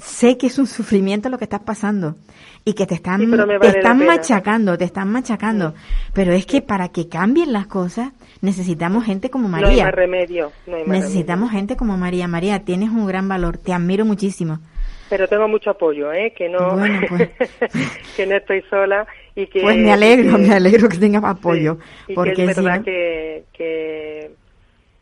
Sé 0.00 0.38
que 0.38 0.46
es 0.46 0.58
un 0.58 0.66
sufrimiento 0.66 1.28
lo 1.28 1.38
que 1.38 1.44
estás 1.44 1.60
pasando 1.60 2.16
y 2.64 2.74
que 2.74 2.86
te 2.86 2.94
están, 2.94 3.20
Sí, 3.20 3.30
te 3.60 3.68
están 3.68 4.04
machacando, 4.04 4.78
te 4.78 4.84
están 4.84 5.10
machacando. 5.10 5.74
Pero 6.12 6.32
es 6.32 6.46
que 6.46 6.62
para 6.62 6.88
que 6.88 7.08
cambien 7.08 7.52
las 7.52 7.66
cosas 7.66 8.12
necesitamos 8.40 9.04
gente 9.04 9.30
como 9.30 9.48
No 9.48 9.56
hay 9.56 9.62
María. 9.64 9.84
más 9.84 9.94
remedio, 9.94 10.52
no 10.66 10.76
hay 10.76 10.84
más 10.84 10.98
necesitamos 10.98 11.50
gente 11.50 11.76
como 11.76 11.96
María. 11.96 12.26
María, 12.26 12.64
tienes 12.64 12.90
un 12.90 13.06
gran 13.06 13.28
valor, 13.28 13.58
te 13.58 13.72
admiro 13.72 14.04
muchísimo. 14.04 14.60
Pero 15.12 15.28
tengo 15.28 15.46
mucho 15.46 15.68
apoyo, 15.68 16.10
¿eh? 16.10 16.32
Que 16.34 16.48
no, 16.48 16.74
Bueno, 16.78 17.00
pues. 17.06 17.28
que 18.16 18.26
no 18.26 18.34
estoy 18.34 18.62
sola 18.70 19.06
y 19.34 19.46
que... 19.46 19.60
Pues 19.60 19.76
me 19.76 19.92
alegro, 19.92 20.36
que- 20.38 20.42
me 20.42 20.54
alegro 20.54 20.88
que 20.88 20.96
tengas 20.96 21.22
apoyo. 21.22 21.76
Sí, 22.06 22.14
porque 22.14 22.32
que 22.32 22.44
es 22.44 22.56
verdad 22.56 22.82
que, 22.82 23.44
que, 23.52 24.30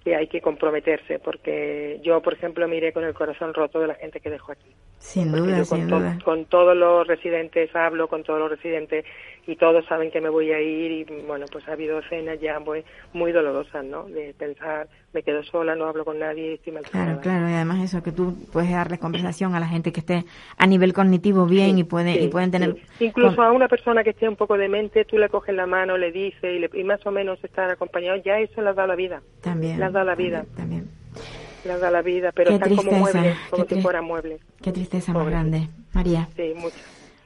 que 0.02 0.16
hay 0.16 0.26
que 0.26 0.40
comprometerse, 0.40 1.20
porque 1.20 2.00
yo, 2.02 2.20
por 2.22 2.32
ejemplo, 2.32 2.66
miré 2.66 2.92
con 2.92 3.04
el 3.04 3.14
corazón 3.14 3.54
roto 3.54 3.78
de 3.78 3.86
la 3.86 3.94
gente 3.94 4.18
que 4.18 4.30
dejo 4.30 4.50
aquí. 4.50 4.74
Sin 5.01 5.30
Porque 5.30 5.46
duda, 5.48 5.59
yo 5.59 5.64
sin 5.64 5.80
con, 5.80 5.88
to- 5.88 5.98
duda. 5.98 6.18
con 6.24 6.44
todos 6.44 6.76
los 6.76 7.07
residentes 7.07 7.74
hablo, 7.74 8.07
con 8.09 8.22
todos 8.22 8.38
los 8.38 8.51
residentes 8.51 9.05
y 9.46 9.57
todos 9.57 9.84
saben 9.86 10.11
que 10.12 10.20
me 10.20 10.28
voy 10.28 10.53
a 10.53 10.61
ir 10.61 10.92
y 10.92 11.05
bueno, 11.26 11.46
pues 11.51 11.66
ha 11.66 11.72
habido 11.72 11.98
escenas 11.98 12.38
ya 12.40 12.61
muy, 12.61 12.84
muy 13.14 13.32
dolorosas, 13.32 13.84
¿no? 13.84 14.05
De 14.05 14.34
pensar, 14.38 14.86
me 15.14 15.22
quedo 15.22 15.42
sola, 15.42 15.74
no 15.74 15.86
hablo 15.86 16.05
con 16.05 16.18
nadie, 16.18 16.53
estoy. 16.55 16.74
Claro, 16.90 17.18
claro, 17.20 17.48
y 17.48 17.55
además 17.55 17.82
eso, 17.82 18.03
que 18.03 18.12
tú 18.12 18.34
puedes 18.53 18.70
darle 18.70 18.98
conversación 18.98 19.55
a 19.55 19.61
la 19.61 19.66
gente 19.66 19.90
que 19.92 20.01
esté 20.01 20.24
a 20.59 20.66
nivel 20.66 20.92
cognitivo 20.92 21.46
bien 21.46 21.78
y, 21.78 21.84
puede, 21.84 22.12
Sí, 22.14 22.24
y 22.24 22.28
pueden 22.28 22.51
tener... 22.51 22.76
sí. 22.98 23.07
Incluso 23.07 23.36
con- 23.36 23.44
a 23.46 23.53
una 23.53 23.66
persona 23.66 24.05
que 24.05 24.11
esté 24.11 24.28
un 24.28 24.36
poco 24.36 24.57
demente, 24.59 25.07
tú 25.07 25.16
le 25.18 25.28
coges 25.30 25.55
la 25.55 25.66
mano, 25.66 25.96
le 25.96 26.12
dices 26.12 26.44
y, 26.44 26.59
le- 26.61 26.70
y 26.74 26.84
más 26.84 27.05
o 27.07 27.11
menos 27.11 27.42
estar 27.42 27.70
acompañado, 27.70 28.18
ya 28.22 28.38
eso 28.38 28.61
le 28.61 28.68
has 28.68 28.76
dado 28.76 28.88
la 28.88 28.94
vida. 28.96 29.22
También. 29.40 29.78
Le 29.78 29.86
has 29.86 29.92
dado 29.94 30.05
la 30.05 30.14
vida, 30.14 30.44
También. 30.55 30.88
Has 31.68 31.80
dado 31.80 31.92
la 31.92 32.02
vida, 32.02 32.30
pero 32.34 32.48
Qué 32.50 32.54
están 32.54 32.68
como 32.70 32.82
tristeza, 32.82 33.18
muebles, 33.18 33.36
como 33.50 33.66
qué 33.66 33.74
si 33.74 33.80
fueran 33.82 34.04
muebles. 34.04 34.40
Qué 34.62 34.72
tristeza 34.72 35.12
más 35.12 35.20
Pobre. 35.22 35.32
grande. 35.34 35.68
María. 35.92 36.28
Sí, 36.36 36.52
mucho. 36.56 36.76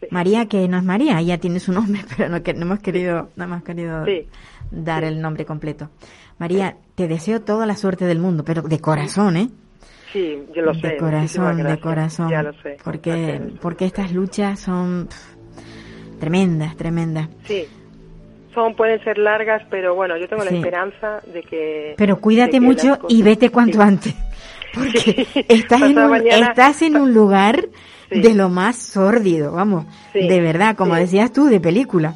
Sí. 0.00 0.06
María, 0.10 0.46
que 0.46 0.66
no 0.68 0.76
es 0.78 0.84
María, 0.84 1.20
ella 1.20 1.38
tiene 1.38 1.60
su 1.60 1.72
nombre, 1.72 2.02
pero 2.16 2.28
no, 2.28 2.42
que, 2.42 2.52
no 2.54 2.62
hemos 2.62 2.80
querido, 2.80 3.30
no 3.36 3.44
hemos 3.44 3.62
querido 3.62 4.04
Sí. 4.04 4.26
dar 4.70 5.04
el 5.04 5.20
nombre 5.20 5.44
completo. 5.44 5.90
María, 6.38 6.76
te 6.96 7.06
deseo 7.06 7.40
toda 7.42 7.64
la 7.66 7.76
suerte 7.76 8.04
del 8.06 8.18
mundo, 8.18 8.44
pero 8.44 8.62
de 8.62 8.80
corazón, 8.80 9.36
¿eh? 9.36 9.48
Sí, 10.12 10.38
yo 10.54 10.62
lo 10.62 10.74
sé. 10.74 10.88
de 10.88 10.96
corazón, 10.96 11.62
de 11.62 11.80
corazón. 11.80 12.30
Ya 12.30 12.42
lo 12.42 12.52
sé. 12.62 12.76
Porque, 12.84 13.10
Gracias. 13.38 13.58
porque 13.60 13.84
estas 13.84 14.12
luchas 14.12 14.60
son 14.60 15.08
pff, 15.08 16.18
tremendas, 16.20 16.76
tremendas. 16.76 17.28
Sí. 17.44 17.64
Son, 18.54 18.74
pueden 18.74 19.02
ser 19.04 19.18
largas, 19.18 19.62
pero 19.70 19.94
bueno, 19.94 20.16
yo 20.16 20.28
tengo 20.28 20.42
Sí. 20.44 20.50
la 20.50 20.56
esperanza 20.56 21.20
de 21.32 21.42
que... 21.42 21.94
Pero 21.96 22.20
cuídate 22.20 22.52
que 22.52 22.60
mucho 22.60 22.98
y 23.08 23.22
vete 23.22 23.50
cuanto 23.50 23.78
Sí. 23.78 23.82
antes. 23.82 24.14
Porque 24.74 25.26
Sí. 25.32 25.44
estás, 25.48 25.82
en 25.82 25.98
un, 25.98 26.10
mañana- 26.10 26.48
estás 26.48 26.82
en 26.82 26.96
un 26.96 27.12
lugar 27.14 27.66
de 28.10 28.34
lo 28.34 28.48
más 28.48 28.76
sórdido, 28.76 29.52
vamos. 29.52 29.86
De 30.12 30.40
verdad, 30.40 30.76
como 30.76 30.94
decías 30.94 31.32
tú, 31.32 31.46
de 31.46 31.60
película. 31.60 32.14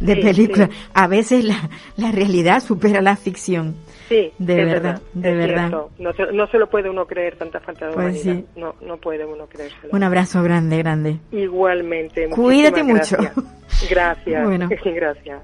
De 0.00 0.16
película. 0.16 0.68
A 0.94 1.06
veces 1.06 1.44
la, 1.44 1.56
la 1.96 2.10
realidad 2.10 2.60
supera 2.60 3.00
la 3.00 3.14
ficción. 3.16 3.76
Sí, 4.08 4.32
De 4.38 4.60
es 4.60 4.66
verdad, 4.66 5.00
de 5.14 5.32
verdad. 5.34 5.70
No 5.98 6.12
se, 6.12 6.26
no 6.32 6.46
se 6.48 6.58
lo 6.58 6.68
puede 6.68 6.90
uno 6.90 7.06
creer 7.06 7.36
tanta 7.36 7.60
falta 7.60 7.86
de 7.86 7.92
Pues 7.94 8.24
humanidad. 8.26 8.44
sí. 8.54 8.60
No, 8.60 8.74
no 8.84 8.96
puede 8.96 9.24
uno 9.24 9.46
creérselo. 9.46 9.88
Un 9.92 10.02
abrazo 10.02 10.42
grande, 10.42 10.76
grande. 10.78 11.18
Igualmente. 11.30 12.28
Cuídate 12.30 12.82
mucho. 12.82 13.16
Gracias. 13.16 13.44
Gracias. 13.90 14.44
Bueno. 14.44 14.68
gracias. 14.84 15.40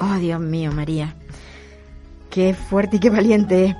Oh, 0.00 0.14
Dios 0.16 0.40
mío, 0.40 0.72
María. 0.72 1.14
Qué 2.30 2.54
fuerte 2.54 2.96
y 2.96 3.00
qué 3.00 3.10
valiente 3.10 3.64
es 3.66 3.76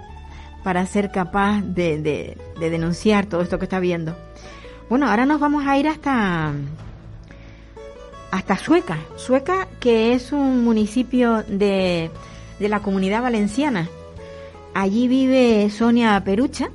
para 0.64 0.84
ser 0.86 1.10
capaz 1.10 1.60
de, 1.62 2.00
de- 2.00 2.36
de 2.58 2.70
denunciar 2.70 3.26
todo 3.26 3.40
esto 3.42 3.58
que 3.58 3.64
está 3.66 3.78
viendo. 3.80 4.16
Bueno, 4.90 5.08
ahora 5.08 5.26
nos 5.26 5.38
vamos 5.40 5.66
a 5.66 5.78
ir 5.78 5.86
hasta 5.88 6.52
hasta 8.30 8.56
Sueca. 8.58 8.98
Sueca, 9.16 9.68
que 9.80 10.12
es 10.12 10.32
un 10.32 10.64
municipio 10.64 11.42
de, 11.44 12.10
de 12.58 12.68
la 12.68 12.80
comunidad 12.80 13.22
valenciana. 13.22 13.88
Allí 14.74 15.08
vive 15.08 15.68
Sonia 15.70 16.22
Perucha, 16.24 16.68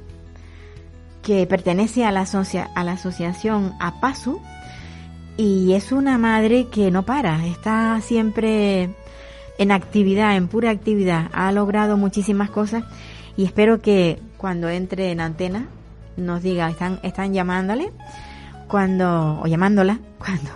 que 1.21 1.45
pertenece 1.45 2.05
a 2.05 2.11
la 2.11 2.21
asociación 2.21 3.73
APASU 3.79 4.41
y 5.37 5.73
es 5.73 5.91
una 5.91 6.17
madre 6.17 6.67
que 6.69 6.91
no 6.91 7.03
para, 7.03 7.45
está 7.47 8.01
siempre 8.01 8.89
en 9.57 9.71
actividad, 9.71 10.35
en 10.35 10.47
pura 10.47 10.71
actividad. 10.71 11.29
Ha 11.33 11.51
logrado 11.51 11.97
muchísimas 11.97 12.49
cosas 12.49 12.83
y 13.37 13.45
espero 13.45 13.81
que 13.81 14.19
cuando 14.37 14.69
entre 14.69 15.11
en 15.11 15.21
antena 15.21 15.67
nos 16.17 16.43
diga, 16.43 16.69
están, 16.69 16.99
están 17.03 17.33
llamándole, 17.33 17.91
cuando, 18.67 19.39
o 19.41 19.47
llamándola, 19.47 19.99
cuando 20.17 20.49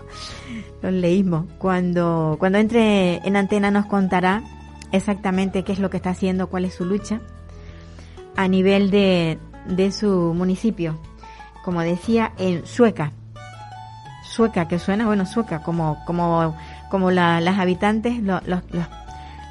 los 0.81 0.93
leímos, 0.93 1.45
cuando, 1.57 2.35
cuando 2.39 2.57
entre 2.57 3.17
en 3.27 3.35
antena 3.35 3.71
nos 3.71 3.85
contará 3.85 4.43
exactamente 4.91 5.63
qué 5.63 5.73
es 5.73 5.79
lo 5.79 5.89
que 5.89 5.97
está 5.97 6.11
haciendo, 6.11 6.47
cuál 6.47 6.65
es 6.65 6.75
su 6.75 6.85
lucha 6.85 7.21
a 8.35 8.47
nivel 8.47 8.91
de, 8.91 9.39
de 9.67 9.91
su 9.91 10.33
municipio. 10.35 10.99
Como 11.63 11.81
decía, 11.81 12.31
en 12.37 12.65
Sueca. 12.65 13.11
Sueca, 14.23 14.67
que 14.67 14.79
suena, 14.79 15.05
bueno, 15.05 15.25
Sueca, 15.25 15.63
como, 15.63 15.97
como, 16.05 16.55
como 16.89 17.11
la- 17.11 17.41
las 17.41 17.59
habitantes, 17.59 18.21
lo- 18.21 18.41
los, 18.45 18.61
los, 18.71 18.85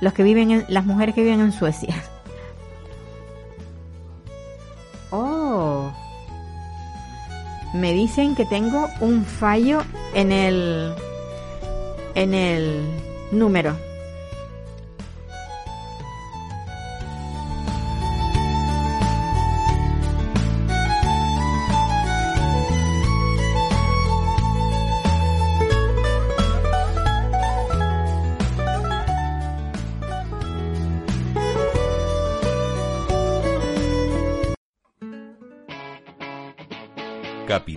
los 0.01 0.12
que 0.12 0.22
viven, 0.22 0.51
en, 0.51 0.64
las 0.68 0.84
mujeres 0.87 1.14
que 1.14 1.22
viven 1.22 1.41
en 1.41 1.53
Suecia. 1.53 1.95
Oh, 5.11 5.93
me 7.72 7.93
dicen 7.93 8.34
que 8.34 8.45
tengo 8.45 8.89
un 9.01 9.24
fallo 9.24 9.82
en 10.14 10.32
el, 10.32 10.93
en 12.16 12.34
el 12.34 12.82
número. 13.30 13.76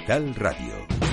Capital 0.09 0.33
Radio. 0.39 1.08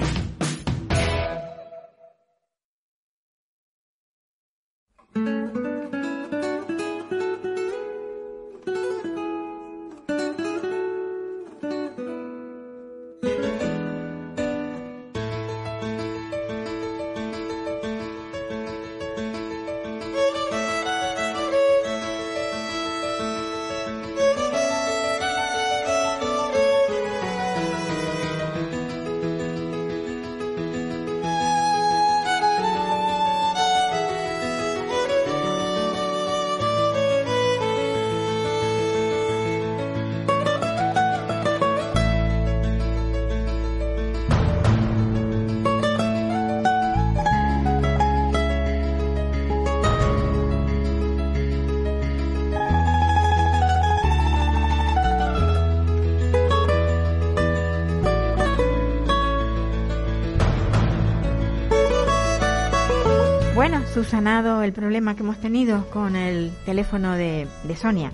Subsanado 64.06 64.62
el 64.62 64.72
problema 64.72 65.16
que 65.16 65.24
hemos 65.24 65.40
tenido 65.40 65.84
con 65.90 66.14
el 66.14 66.52
teléfono 66.64 67.14
de, 67.14 67.48
de 67.64 67.74
Sonia. 67.76 68.12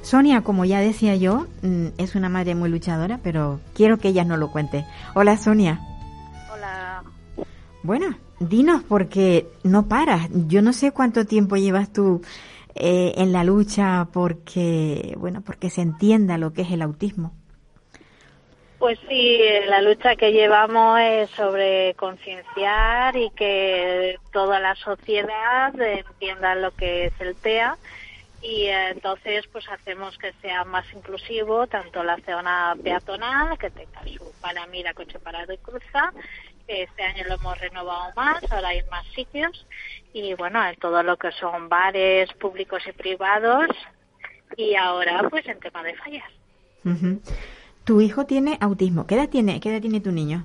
Sonia, 0.00 0.42
como 0.42 0.64
ya 0.64 0.78
decía 0.78 1.16
yo, 1.16 1.48
mm, 1.62 1.86
es 1.98 2.14
una 2.14 2.28
madre 2.28 2.54
muy 2.54 2.70
luchadora, 2.70 3.18
pero 3.24 3.58
quiero 3.74 3.98
que 3.98 4.06
ella 4.06 4.24
nos 4.24 4.38
lo 4.38 4.52
cuente. 4.52 4.86
Hola, 5.16 5.36
Sonia. 5.36 5.80
Hola. 6.54 7.02
Bueno, 7.82 8.16
dinos 8.38 8.84
porque 8.86 9.48
no 9.64 9.88
paras. 9.88 10.28
Yo 10.46 10.62
no 10.62 10.72
sé 10.72 10.92
cuánto 10.92 11.24
tiempo 11.24 11.56
llevas 11.56 11.92
tú 11.92 12.22
eh, 12.76 13.14
en 13.16 13.32
la 13.32 13.42
lucha 13.42 14.06
porque, 14.12 15.16
bueno, 15.18 15.40
porque 15.40 15.70
se 15.70 15.82
entienda 15.82 16.38
lo 16.38 16.52
que 16.52 16.62
es 16.62 16.70
el 16.70 16.82
autismo. 16.82 17.32
Pues 18.78 18.98
sí, 19.08 19.40
la 19.66 19.80
lucha 19.80 20.16
que 20.16 20.32
llevamos 20.32 21.00
es 21.00 21.30
sobre 21.30 21.94
concienciar 21.94 23.16
y 23.16 23.30
que 23.30 24.18
toda 24.32 24.60
la 24.60 24.74
sociedad 24.74 25.74
entienda 25.80 26.54
lo 26.54 26.70
que 26.72 27.06
es 27.06 27.12
el 27.20 27.34
TEA 27.36 27.76
y 28.42 28.66
eh, 28.66 28.90
entonces 28.90 29.44
pues 29.52 29.68
hacemos 29.68 30.16
que 30.18 30.32
sea 30.42 30.64
más 30.64 30.84
inclusivo 30.92 31.66
tanto 31.66 32.04
la 32.04 32.16
zona 32.18 32.76
peatonal 32.82 33.58
que 33.58 33.70
tenga 33.70 34.02
su 34.04 34.32
paramira 34.40 34.94
coche 34.94 35.18
parado 35.18 35.52
y 35.52 35.58
cruza 35.58 36.12
que 36.66 36.82
este 36.82 37.02
año 37.02 37.24
lo 37.26 37.34
hemos 37.34 37.58
renovado 37.58 38.12
más 38.14 38.40
ahora 38.50 38.68
hay 38.68 38.82
más 38.90 39.06
sitios 39.14 39.66
y 40.12 40.34
bueno 40.34 40.64
en 40.64 40.76
todo 40.76 41.02
lo 41.02 41.16
que 41.16 41.32
son 41.32 41.68
bares 41.68 42.32
públicos 42.34 42.82
y 42.86 42.92
privados 42.92 43.68
y 44.56 44.74
ahora 44.74 45.22
pues 45.30 45.46
en 45.48 45.58
tema 45.58 45.82
de 45.82 45.94
fallas 45.94 46.30
Ujú. 46.84 47.20
Tu 47.86 48.00
hijo 48.00 48.26
tiene 48.26 48.58
autismo. 48.60 49.06
¿Qué 49.06 49.14
edad 49.14 49.28
tiene, 49.28 49.60
qué 49.60 49.70
edad 49.70 49.80
tiene 49.80 50.00
tu 50.00 50.10
niño? 50.10 50.44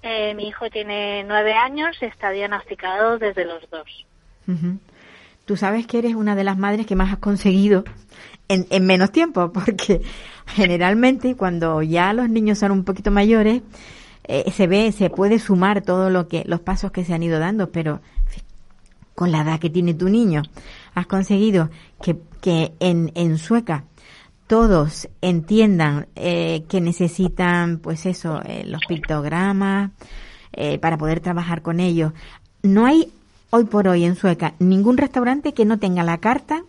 Eh, 0.00 0.32
mi 0.34 0.46
hijo 0.46 0.70
tiene 0.70 1.24
nueve 1.24 1.52
años 1.52 1.96
y 2.00 2.04
está 2.04 2.30
diagnosticado 2.30 3.18
desde 3.18 3.44
los 3.44 3.68
dos. 3.68 4.06
Tú 5.44 5.56
sabes 5.56 5.88
que 5.88 5.98
eres 5.98 6.14
una 6.14 6.36
de 6.36 6.44
las 6.44 6.56
madres 6.56 6.86
que 6.86 6.94
más 6.94 7.12
has 7.12 7.18
conseguido 7.18 7.82
en, 8.46 8.64
en 8.70 8.86
menos 8.86 9.10
tiempo, 9.10 9.52
porque 9.52 10.02
generalmente 10.46 11.34
cuando 11.34 11.82
ya 11.82 12.12
los 12.12 12.30
niños 12.30 12.60
son 12.60 12.70
un 12.70 12.84
poquito 12.84 13.10
mayores, 13.10 13.60
eh, 14.22 14.48
se 14.52 14.68
ve, 14.68 14.92
se 14.92 15.10
puede 15.10 15.40
sumar 15.40 15.82
todo 15.82 16.10
lo 16.10 16.28
que, 16.28 16.44
los 16.46 16.60
pasos 16.60 16.92
que 16.92 17.04
se 17.04 17.12
han 17.12 17.24
ido 17.24 17.40
dando, 17.40 17.72
pero 17.72 18.00
con 19.16 19.32
la 19.32 19.42
edad 19.42 19.58
que 19.58 19.68
tiene 19.68 19.94
tu 19.94 20.08
niño, 20.08 20.42
has 20.94 21.08
conseguido 21.08 21.70
que, 22.00 22.16
que 22.40 22.72
en, 22.78 23.10
en 23.16 23.36
Sueca 23.36 23.82
todos 24.48 25.08
entiendan 25.20 26.08
eh, 26.16 26.64
que 26.68 26.80
necesitan, 26.80 27.78
pues 27.78 28.06
eso, 28.06 28.40
eh, 28.44 28.64
los 28.66 28.80
pictogramas 28.88 29.92
eh, 30.52 30.78
para 30.78 30.96
poder 30.96 31.20
trabajar 31.20 31.62
con 31.62 31.78
ellos. 31.78 32.12
No 32.62 32.86
hay 32.86 33.12
hoy 33.50 33.64
por 33.66 33.86
hoy 33.86 34.04
en 34.04 34.16
Sueca 34.16 34.54
ningún 34.58 34.96
restaurante 34.96 35.54
que 35.54 35.64
no 35.64 35.78
tenga 35.78 36.02
la 36.02 36.18
carta 36.18 36.62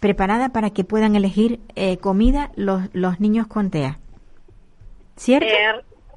preparada 0.00 0.50
para 0.50 0.70
que 0.70 0.84
puedan 0.84 1.16
elegir 1.16 1.58
eh, 1.74 1.96
comida 1.96 2.50
los, 2.54 2.82
los 2.92 3.18
niños 3.20 3.46
con 3.46 3.70
TEA. 3.70 3.98
¿Cierto? 5.16 5.48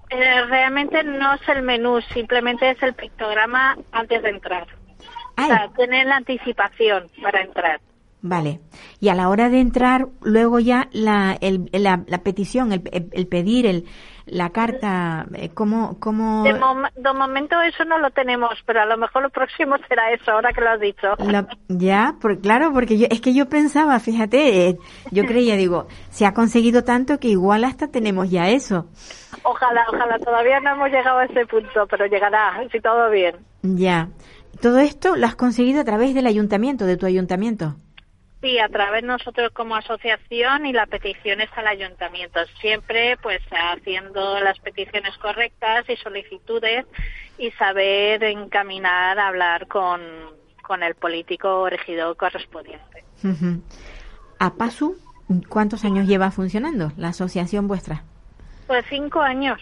Realmente 0.09 1.03
no 1.05 1.33
es 1.35 1.47
el 1.47 1.61
menú, 1.63 2.01
simplemente 2.13 2.69
es 2.69 2.83
el 2.83 2.93
pictograma 2.93 3.77
antes 3.93 4.21
de 4.21 4.29
entrar. 4.29 4.67
Ay. 5.37 5.49
O 5.49 5.55
sea, 5.55 5.69
tener 5.69 6.05
la 6.05 6.17
anticipación 6.17 7.07
para 7.21 7.41
entrar. 7.41 7.79
Vale. 8.23 8.59
Y 8.99 9.09
a 9.09 9.15
la 9.15 9.29
hora 9.29 9.49
de 9.49 9.59
entrar, 9.59 10.07
luego 10.21 10.59
ya 10.59 10.87
la, 10.91 11.35
el- 11.41 11.69
la, 11.73 12.03
la 12.05 12.17
petición, 12.19 12.71
el, 12.71 12.83
el- 12.91 13.09
el 13.13 13.27
pedir, 13.27 13.65
el, 13.65 13.85
la 14.27 14.51
carta, 14.51 15.25
eh, 15.33 15.49
¿cómo, 15.49 15.97
cómo 15.99 16.43
De, 16.43 16.53
mom- 16.53 16.91
de 16.95 17.13
momento 17.13 17.59
eso 17.63 17.83
no 17.83 17.97
lo 17.97 18.11
tenemos, 18.11 18.51
pero 18.67 18.81
a 18.81 18.85
lo 18.85 18.95
mejor 18.95 19.23
lo 19.23 19.31
próximo 19.31 19.75
será 19.89 20.11
eso, 20.13 20.31
ahora 20.31 20.53
que 20.53 20.61
lo 20.61 20.69
has 20.69 20.79
dicho. 20.79 21.07
Ya, 21.67 22.15
por, 22.21 22.39
claro, 22.39 22.71
porque 22.71 22.99
yo, 22.99 23.07
es 23.09 23.21
que 23.21 23.33
yo 23.33 23.49
pensaba, 23.49 23.99
fíjate, 23.99 24.67
eh, 24.69 24.77
yo 25.09 25.25
creía, 25.25 25.55
digo, 25.55 25.87
se 26.11 26.27
ha 26.27 26.33
conseguido 26.35 26.83
tanto 26.83 27.19
que 27.19 27.29
igual 27.29 27.63
hasta 27.63 27.87
tenemos 27.87 28.29
ya 28.29 28.49
eso. 28.49 28.85
Ojalá, 29.43 29.83
ojalá, 29.91 30.19
todavía 30.19 30.59
no 30.59 30.73
hemos 30.73 30.89
llegado 30.89 31.17
a 31.17 31.25
ese 31.25 31.47
punto, 31.47 31.87
pero 31.89 32.05
llegará, 32.05 32.53
si 32.71 32.79
todo 32.79 33.09
bien. 33.09 33.37
Ya. 33.63 34.09
Todo 34.61 34.77
esto 34.79 35.15
lo 35.15 35.25
has 35.25 35.35
conseguido 35.35 35.81
a 35.81 35.85
través 35.85 36.13
del 36.13 36.27
ayuntamiento, 36.27 36.85
de 36.85 36.97
tu 36.97 37.07
ayuntamiento. 37.07 37.77
Sí, 38.41 38.57
a 38.57 38.69
través 38.69 39.03
nosotros 39.03 39.51
como 39.53 39.75
asociación 39.75 40.65
y 40.65 40.73
la 40.73 40.87
petición 40.87 41.41
es 41.41 41.49
al 41.55 41.67
ayuntamiento. 41.67 42.39
Siempre 42.59 43.15
pues 43.21 43.39
haciendo 43.51 44.39
las 44.39 44.57
peticiones 44.59 45.15
correctas 45.19 45.87
y 45.87 45.95
solicitudes 45.97 46.85
y 47.37 47.51
saber 47.51 48.23
encaminar, 48.23 49.19
hablar 49.19 49.67
con, 49.67 50.01
con 50.63 50.81
el 50.81 50.95
político 50.95 51.61
o 51.61 51.69
regidor 51.69 52.17
correspondiente. 52.17 53.03
Ujú. 53.23 53.61
A 54.39 54.55
PASU, 54.55 54.97
¿cuántos 55.47 55.85
años 55.85 56.07
lleva 56.07 56.31
funcionando 56.31 56.91
la 56.97 57.09
asociación 57.09 57.67
vuestra? 57.67 58.03
Pues 58.65 58.83
cinco 58.89 59.21
años. 59.21 59.59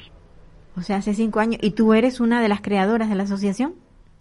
O 0.78 0.82
sea, 0.82 0.98
hace 0.98 1.14
cinco 1.14 1.42
años. 1.42 1.60
¿Y 1.62 1.72
tú 1.72 1.94
eres 1.94 2.22
una 2.22 2.42
de 2.42 2.48
las 2.48 2.62
creadoras 2.62 3.10
de 3.10 3.16
la 3.16 3.24
asociación? 3.24 3.76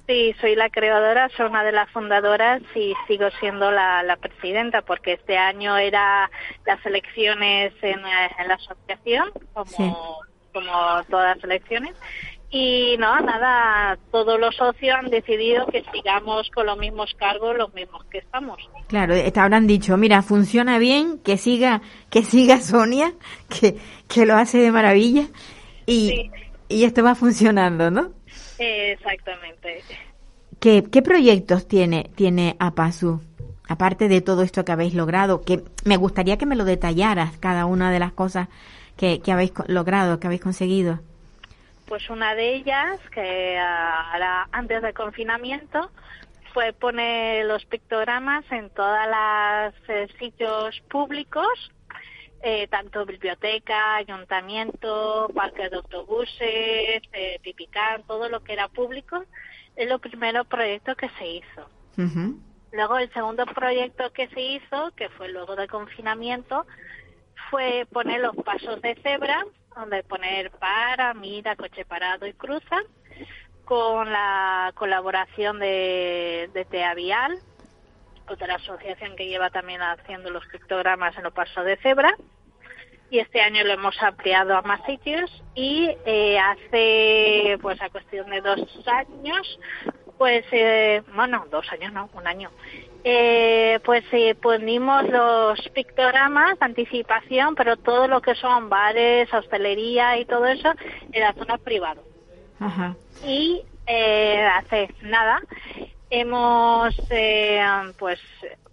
Sí, 0.09 0.35
soy 0.41 0.57
la 0.57 0.71
creadora, 0.71 1.29
soy 1.37 1.47
una 1.47 1.63
de 1.63 1.73
las 1.73 1.91
fundadoras 1.91 2.63
y 2.75 2.95
sigo 3.07 3.29
siendo 3.41 3.71
la, 3.71 4.03
la 4.03 4.17
presidenta 4.17 4.81
porque 4.81 5.13
este 5.13 5.37
año 5.37 5.77
era 5.77 6.31
las 6.67 6.85
elecciones 6.87 7.75
en, 7.83 8.01
en 8.01 8.49
la 8.49 8.55
asociación, 8.55 9.31
como, 9.53 9.67
Sí. 9.67 9.93
como 10.55 10.73
todas 11.11 11.37
las 11.37 11.45
elecciones. 11.45 11.95
Y 12.51 12.97
no, 12.99 13.21
nada, 13.21 13.99
todos 14.11 14.41
los 14.41 14.57
socios 14.57 14.97
han 14.97 15.11
decidido 15.11 15.67
que 15.67 15.85
sigamos 15.93 16.49
con 16.55 16.65
los 16.65 16.79
mismos 16.79 17.15
cargos, 17.19 17.55
los 17.59 17.75
mismos 17.75 18.03
que 18.07 18.17
estamos. 18.19 18.57
Claro, 18.87 19.13
te 19.15 19.39
habrán 19.39 19.67
dicho, 19.67 19.99
mira, 19.99 20.23
funciona 20.23 20.79
bien, 20.79 21.19
que 21.19 21.37
siga, 21.37 21.83
que 22.09 22.23
siga 22.23 22.57
Sonia, 22.63 23.13
que, 23.51 23.77
que 24.09 24.25
lo 24.25 24.37
hace 24.37 24.57
de 24.57 24.73
maravilla 24.73 25.25
y, 25.85 26.09
Sí. 26.09 26.31
y 26.71 26.85
esto 26.85 27.05
va 27.05 27.15
funcionando, 27.15 27.91
¿no? 27.91 28.17
Exactamente. 28.59 29.83
¿Qué, 30.61 30.85
qué 30.91 31.03
proyectos 31.03 31.69
tiene, 31.69 32.11
tiene 32.15 32.57
APASU? 32.59 33.21
Aparte 33.69 34.09
de 34.09 34.21
todo 34.21 34.43
esto 34.43 34.65
que 34.65 34.73
habéis 34.73 34.95
logrado, 34.95 35.43
que 35.43 35.63
me 35.85 35.97
gustaría 35.97 36.39
que 36.39 36.47
me 36.47 36.57
lo 36.57 36.65
detallaras, 36.65 37.37
cada 37.39 37.67
una 37.67 37.91
de 37.91 37.99
las 37.99 38.13
cosas 38.13 38.49
que, 38.97 39.21
que 39.21 39.31
habéis 39.31 39.53
logrado, 39.67 40.19
que 40.19 40.27
habéis 40.27 40.43
conseguido. 40.43 41.01
Pues 41.87 42.11
una 42.11 42.35
de 42.35 42.57
ellas, 42.57 42.99
que 43.15 43.57
ah, 43.59 44.13
ahora 44.13 44.49
antes 44.53 44.83
del 44.83 44.95
confinamiento, 44.95 45.91
fue 46.53 46.73
poner 46.73 47.47
los 47.47 47.65
pictogramas 47.67 48.45
en 48.51 48.69
todos 48.71 48.99
los 49.07 50.09
sitios 50.19 50.81
públicos, 50.91 51.71
eh, 52.41 52.69
tanto 52.69 53.05
biblioteca, 53.05 53.97
ayuntamiento, 53.97 55.29
parques 55.35 55.71
de 55.71 55.77
autobuses, 55.77 57.03
eh, 57.13 57.41
Pipicán, 57.43 58.05
todo 58.05 58.29
lo 58.29 58.43
que 58.45 58.53
era 58.53 58.69
público, 58.69 59.25
es 59.77 59.89
lo 59.89 59.99
primero 59.99 60.45
proyecto 60.45 60.95
que 60.95 61.09
se 61.11 61.27
hizo. 61.27 61.69
Luego 62.71 62.99
el 62.99 63.13
segundo 63.13 63.45
proyecto 63.47 64.13
que 64.13 64.29
se 64.29 64.41
hizo, 64.41 64.93
que 64.95 65.09
fue 65.11 65.31
luego 65.31 65.57
del 65.57 65.69
confinamiento, 65.69 66.67
fue 67.51 67.87
poner 67.93 68.21
los 68.21 68.37
pasos 68.37 68.81
de 68.83 68.95
cebra, 69.03 69.45
donde 69.75 70.03
poner 70.05 70.51
para, 70.53 71.15
mira, 71.15 71.57
coche 71.57 71.85
parado 71.85 72.27
y 72.27 72.35
cruza, 72.35 72.77
con 73.65 74.13
la 74.13 74.73
colaboración 74.75 75.59
de, 75.59 76.51
de 76.53 76.65
TEA 76.65 76.95
Vial, 76.95 77.39
otra 78.31 78.57
asociación 78.57 79.17
que 79.17 79.27
lleva 79.27 79.51
también 79.51 79.83
haciendo 79.83 80.31
los 80.31 80.45
pictogramas 80.47 81.17
en 81.17 81.25
los 81.25 81.33
pasos 81.33 81.65
de 81.65 81.77
cebra. 81.79 82.15
Y 83.11 83.21
este 83.21 83.41
año 83.41 83.65
lo 83.65 83.73
hemos 83.73 84.01
ampliado 84.03 84.55
a 84.55 84.63
más 84.63 84.85
sitios 84.85 85.31
y 85.55 85.91
eh, 86.05 86.39
hace, 86.39 87.59
pues 87.63 87.81
a 87.81 87.89
cuestión 87.89 88.29
de 88.29 88.43
dos 88.43 88.61
años, 88.87 89.59
pues, 90.19 90.45
eh, 90.53 91.03
bueno, 91.15 91.47
dos 91.51 91.67
años 91.73 91.93
no, 91.93 92.11
un 92.13 92.27
año, 92.27 92.51
eh, 93.05 93.81
pues 93.85 94.05
eh, 94.13 94.35
ponimos 94.35 95.09
los 95.09 95.59
pictogramas 95.71 96.59
de 96.59 96.67
anticipación, 96.67 97.55
pero 97.55 97.77
todo 97.77 98.09
lo 98.09 98.21
que 98.21 98.35
son 98.35 98.69
bares, 98.69 99.33
hostelería 99.33 100.19
y 100.19 100.25
todo 100.25 100.47
eso 100.47 100.73
en 101.13 101.23
la 101.23 101.33
zona 101.33 101.57
privada. 101.59 102.03
Ajá. 102.61 102.97
Y 103.25 103.63
eh, 103.87 104.45
hace 104.45 104.93
nada 105.01 105.41
hemos 106.11 106.95
eh, 107.11 107.61
pues 107.99 108.19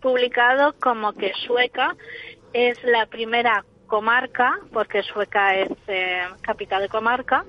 publicado 0.01 0.73
como 0.79 1.13
que 1.13 1.33
Sueca 1.45 1.95
es 2.53 2.81
la 2.83 3.05
primera 3.05 3.65
comarca, 3.87 4.57
porque 4.71 5.03
Sueca 5.03 5.55
es 5.55 5.69
eh, 5.87 6.21
capital 6.41 6.81
de 6.81 6.89
comarca, 6.89 7.45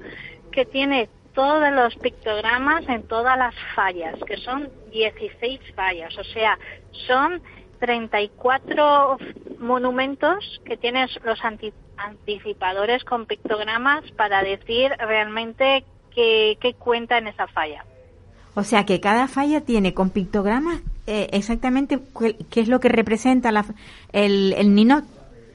que 0.53 0.64
tiene 0.64 1.09
todos 1.34 1.70
los 1.72 1.95
pictogramas 1.97 2.89
en 2.89 3.03
todas 3.07 3.37
las 3.39 3.55
fallas, 3.74 4.14
que 4.26 4.39
son 4.39 4.70
16 4.91 5.61
fallas, 5.74 6.16
o 6.18 6.24
sea, 6.24 6.59
son 7.07 7.43
34 7.78 9.18
monumentos 9.59 10.61
que 10.64 10.76
tienen 10.78 11.09
los 11.24 11.45
anti- 11.45 11.74
anticipadores 11.99 13.05
con 13.05 13.26
pictogramas 13.26 14.11
para 14.12 14.43
decir 14.43 14.93
realmente 14.99 15.84
qué, 16.14 16.57
qué 16.61 16.74
cuenta 16.74 17.18
en 17.18 17.28
esa 17.28 17.47
falla. 17.49 17.84
O 18.57 18.64
sea 18.64 18.84
que 18.86 19.00
cada 19.00 19.28
falla 19.28 19.61
tiene 19.61 19.94
con 19.94 20.11
pictogramas 20.11 20.80
eh, 21.07 21.28
exactamente 21.32 21.98
cuál- 22.12 22.36
qué 22.50 22.61
es 22.61 22.68
lo 22.68 22.80
que 22.80 22.88
representa 22.88 23.52
la, 23.52 23.64
el, 24.12 24.54
el 24.57 24.74
ninot. 24.74 25.04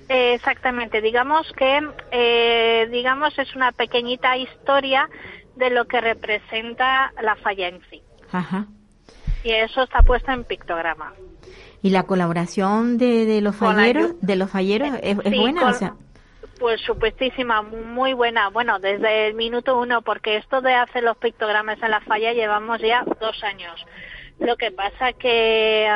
Eh, 0.07 0.33
Exactamente, 0.35 1.01
digamos 1.01 1.51
que 1.57 1.79
eh, 2.11 2.87
digamos 2.91 3.37
es 3.39 3.55
una 3.55 3.71
pequeñita 3.71 4.37
historia 4.37 5.09
de 5.55 5.69
lo 5.71 5.85
que 5.85 5.99
representa 5.99 7.11
la 7.21 7.35
falla 7.35 7.67
en 7.69 7.79
sí. 7.89 8.01
Ajá. 8.31 8.67
Y 9.43 9.49
eso 9.51 9.83
está 9.83 10.03
puesto 10.03 10.31
en 10.31 10.43
pictograma. 10.43 11.13
Y 11.81 11.89
la 11.89 12.03
colaboración 12.03 12.97
de, 12.99 13.25
de 13.25 13.41
los 13.41 13.55
falleros, 13.55 14.13
de 14.21 14.35
los 14.35 14.49
falleros 14.51 14.89
es, 15.01 15.15
buena, 15.17 15.61
con- 15.61 15.69
o 15.71 15.73
sea, 15.73 15.93
Pues 16.61 16.79
supuestísima, 16.81 17.63
muy 17.63 18.13
buena. 18.13 18.49
Bueno, 18.49 18.77
desde 18.77 19.25
el 19.25 19.33
minuto 19.33 19.79
uno, 19.79 20.03
porque 20.03 20.37
esto 20.37 20.61
de 20.61 20.75
hacer 20.75 21.01
los 21.01 21.17
pictogramas 21.17 21.81
en 21.81 21.89
la 21.89 22.01
falla 22.01 22.33
llevamos 22.33 22.79
ya 22.79 23.03
dos 23.19 23.43
años. 23.43 23.83
Lo 24.37 24.55
que 24.57 24.69
pasa 24.69 25.11
que, 25.13 25.89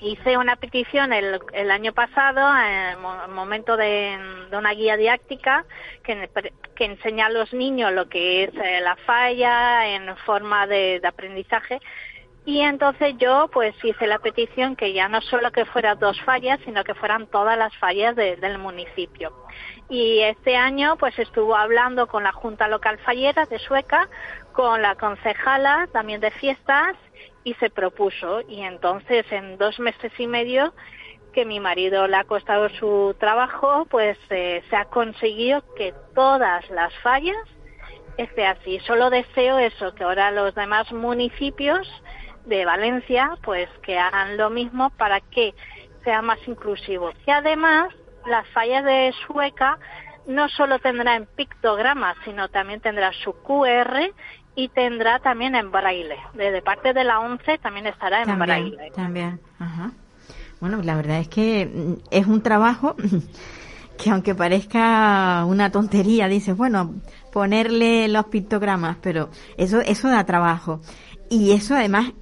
hice 0.00 0.36
una 0.36 0.56
petición 0.56 1.12
el, 1.12 1.38
el 1.52 1.70
año 1.70 1.92
pasado, 1.92 2.40
en 2.58 2.88
el 2.90 2.98
momento 3.28 3.76
de, 3.76 4.18
una 4.50 4.72
guía 4.72 4.96
didáctica, 4.96 5.64
que, 6.02 6.28
enseña 6.80 7.26
a 7.26 7.30
los 7.30 7.52
niños 7.52 7.92
lo 7.92 8.08
que 8.08 8.42
es 8.42 8.50
eh, 8.56 8.80
la 8.80 8.96
falla 8.96 9.86
en 9.86 10.16
forma 10.26 10.66
de, 10.66 11.00
aprendizaje. 11.04 11.80
Y 12.44 12.60
entonces 12.60 13.14
yo 13.18 13.48
pues 13.52 13.74
hice 13.84 14.06
la 14.06 14.18
petición 14.18 14.74
que 14.74 14.92
ya 14.92 15.08
no 15.08 15.20
solo 15.20 15.52
que 15.52 15.64
fueran 15.64 15.98
dos 16.00 16.20
fallas, 16.22 16.58
sino 16.64 16.82
que 16.82 16.94
fueran 16.94 17.28
todas 17.28 17.56
las 17.56 17.76
fallas 17.76 18.16
de, 18.16 18.36
del 18.36 18.58
municipio. 18.58 19.32
Y 19.88 20.20
este 20.20 20.56
año 20.56 20.96
pues 20.96 21.16
estuvo 21.18 21.54
hablando 21.54 22.08
con 22.08 22.24
la 22.24 22.32
Junta 22.32 22.66
Local 22.66 22.98
Fallera 22.98 23.46
de 23.46 23.60
Sueca, 23.60 24.08
con 24.52 24.82
la 24.82 24.96
concejala 24.96 25.88
también 25.92 26.20
de 26.20 26.32
fiestas 26.32 26.96
y 27.44 27.54
se 27.54 27.70
propuso 27.70 28.40
y 28.48 28.62
entonces 28.62 29.24
en 29.30 29.56
dos 29.58 29.78
meses 29.78 30.12
y 30.18 30.26
medio 30.26 30.74
que 31.32 31.44
mi 31.44 31.60
marido 31.60 32.06
le 32.08 32.16
ha 32.16 32.24
costado 32.24 32.68
su 32.70 33.16
trabajo, 33.18 33.86
pues 33.90 34.18
eh, 34.30 34.62
se 34.68 34.76
ha 34.76 34.84
conseguido 34.86 35.62
que 35.76 35.94
todas 36.14 36.68
las 36.70 36.92
fallas 37.02 37.36
esté 38.16 38.46
así. 38.46 38.78
Solo 38.80 39.10
deseo 39.10 39.58
eso, 39.58 39.94
que 39.94 40.04
ahora 40.04 40.30
los 40.30 40.54
demás 40.54 40.92
municipios 40.92 41.88
de 42.46 42.64
Valencia, 42.64 43.36
pues 43.42 43.68
que 43.82 43.98
hagan 43.98 44.36
lo 44.36 44.50
mismo 44.50 44.90
para 44.90 45.20
que 45.20 45.54
sea 46.04 46.22
más 46.22 46.38
inclusivo. 46.46 47.10
Y 47.26 47.30
además, 47.30 47.94
las 48.26 48.46
fallas 48.48 48.84
de 48.84 49.12
Sueca 49.26 49.78
no 50.26 50.48
solo 50.48 50.78
tendrán 50.78 51.26
pictogramas, 51.36 52.16
sino 52.24 52.48
también 52.48 52.80
tendrá 52.80 53.12
su 53.24 53.32
QR 53.32 54.12
y 54.54 54.68
tendrá 54.68 55.18
también 55.18 55.54
en 55.54 55.70
braille. 55.70 56.16
Desde 56.34 56.62
parte 56.62 56.92
de 56.92 57.04
la 57.04 57.20
11 57.20 57.58
también 57.58 57.86
estará 57.86 58.22
en 58.22 58.38
braille. 58.38 58.76
También, 58.94 59.40
ajá. 59.58 59.92
Bueno, 60.60 60.80
la 60.82 60.94
verdad 60.94 61.18
es 61.18 61.28
que 61.28 61.66
mm, 61.66 61.94
es 62.10 62.26
un 62.26 62.42
trabajo 62.42 62.94
que 63.98 64.10
aunque 64.10 64.34
parezca 64.34 65.44
una 65.46 65.70
tontería, 65.72 66.28
dices, 66.28 66.56
bueno, 66.56 66.94
ponerle 67.32 68.08
los 68.08 68.26
pictogramas, 68.26 68.96
pero 69.02 69.30
eso 69.56 69.80
eso 69.80 70.08
da 70.08 70.24
trabajo. 70.24 70.80
Y 71.30 71.52
eso 71.52 71.74
además 71.74 72.12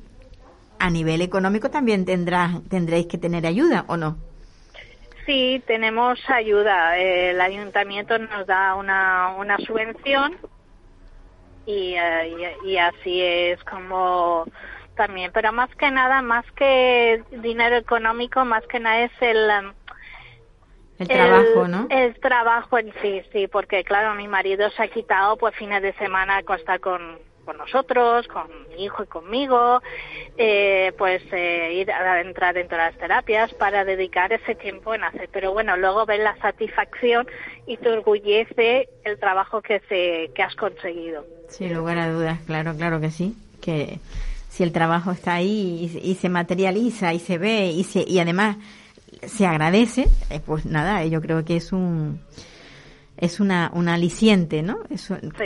a 0.80 0.90
nivel 0.90 1.20
económico 1.20 1.70
también 1.70 2.04
tendrá, 2.04 2.62
tendréis 2.68 3.06
que 3.06 3.18
tener 3.18 3.46
ayuda, 3.46 3.84
¿o 3.86 3.96
no? 3.96 4.16
Sí, 5.26 5.62
tenemos 5.66 6.18
ayuda. 6.28 6.96
El 6.96 7.40
ayuntamiento 7.40 8.18
nos 8.18 8.46
da 8.46 8.74
una, 8.74 9.34
una 9.38 9.58
subvención 9.58 10.36
eh, 11.66 12.56
y, 12.64 12.70
y, 12.70 12.78
así 12.78 13.20
es 13.20 13.62
como 13.64 14.46
también, 14.96 15.30
pero 15.32 15.52
más 15.52 15.70
que 15.76 15.90
nada, 15.90 16.22
más 16.22 16.44
que 16.52 17.22
dinero 17.30 17.76
económico, 17.76 18.44
más 18.44 18.66
que 18.66 18.80
nada 18.80 19.04
es 19.04 19.12
el... 19.20 19.50
Um, 19.66 19.72
el 20.98 21.08
trabajo, 21.08 21.68
¿no? 21.68 21.86
El 21.88 22.20
trabajo 22.20 22.78
en 22.78 22.92
sí, 23.00 23.22
sí, 23.32 23.46
porque 23.46 23.84
claro, 23.84 24.14
mi 24.14 24.28
marido 24.28 24.68
se 24.70 24.82
ha 24.82 24.88
quitado 24.88 25.36
pues 25.36 25.54
fines 25.54 25.80
de 25.82 25.94
semana 25.94 26.38
a 26.38 26.42
costa 26.42 26.78
con, 26.78 27.18
con 27.50 27.58
nosotros, 27.58 28.28
con 28.28 28.46
mi 28.68 28.84
hijo 28.84 29.02
y 29.02 29.06
conmigo, 29.06 29.82
eh, 30.38 30.92
pues 30.96 31.20
eh, 31.32 31.80
ir 31.80 31.90
a 31.90 32.20
entrar 32.20 32.54
dentro 32.54 32.76
de 32.78 32.84
las 32.84 32.96
terapias 32.96 33.52
para 33.54 33.84
dedicar 33.84 34.32
ese 34.32 34.54
tiempo 34.54 34.94
en 34.94 35.02
hacer. 35.02 35.28
Pero 35.32 35.52
bueno, 35.52 35.76
luego 35.76 36.06
ves 36.06 36.20
la 36.20 36.36
satisfacción 36.36 37.26
y 37.66 37.76
te 37.76 37.90
orgullece 37.90 38.88
el 39.04 39.18
trabajo 39.18 39.62
que, 39.62 39.80
se, 39.88 40.30
que 40.32 40.42
has 40.44 40.54
conseguido. 40.54 41.26
Sin 41.48 41.74
lugar 41.74 41.98
a 41.98 42.08
dudas, 42.12 42.38
claro, 42.46 42.72
claro 42.76 43.00
que 43.00 43.10
sí. 43.10 43.34
Que 43.60 43.98
si 44.48 44.62
el 44.62 44.70
trabajo 44.70 45.10
está 45.10 45.34
ahí 45.34 45.90
y, 46.00 46.14
se 46.14 46.28
materializa 46.28 47.12
y 47.12 47.18
se 47.18 47.36
ve 47.36 47.66
y, 47.66 47.82
se, 47.82 48.04
y 48.06 48.20
además 48.20 48.58
se 49.26 49.44
agradece, 49.44 50.06
eh, 50.30 50.40
pues 50.46 50.66
nada, 50.66 51.04
yo 51.04 51.20
creo 51.20 51.44
que 51.44 51.56
es 51.56 51.72
un 51.72 52.20
es 53.20 53.40
una, 53.40 53.70
un 53.74 53.88
aliciente, 53.88 54.62
¿no? 54.62 54.78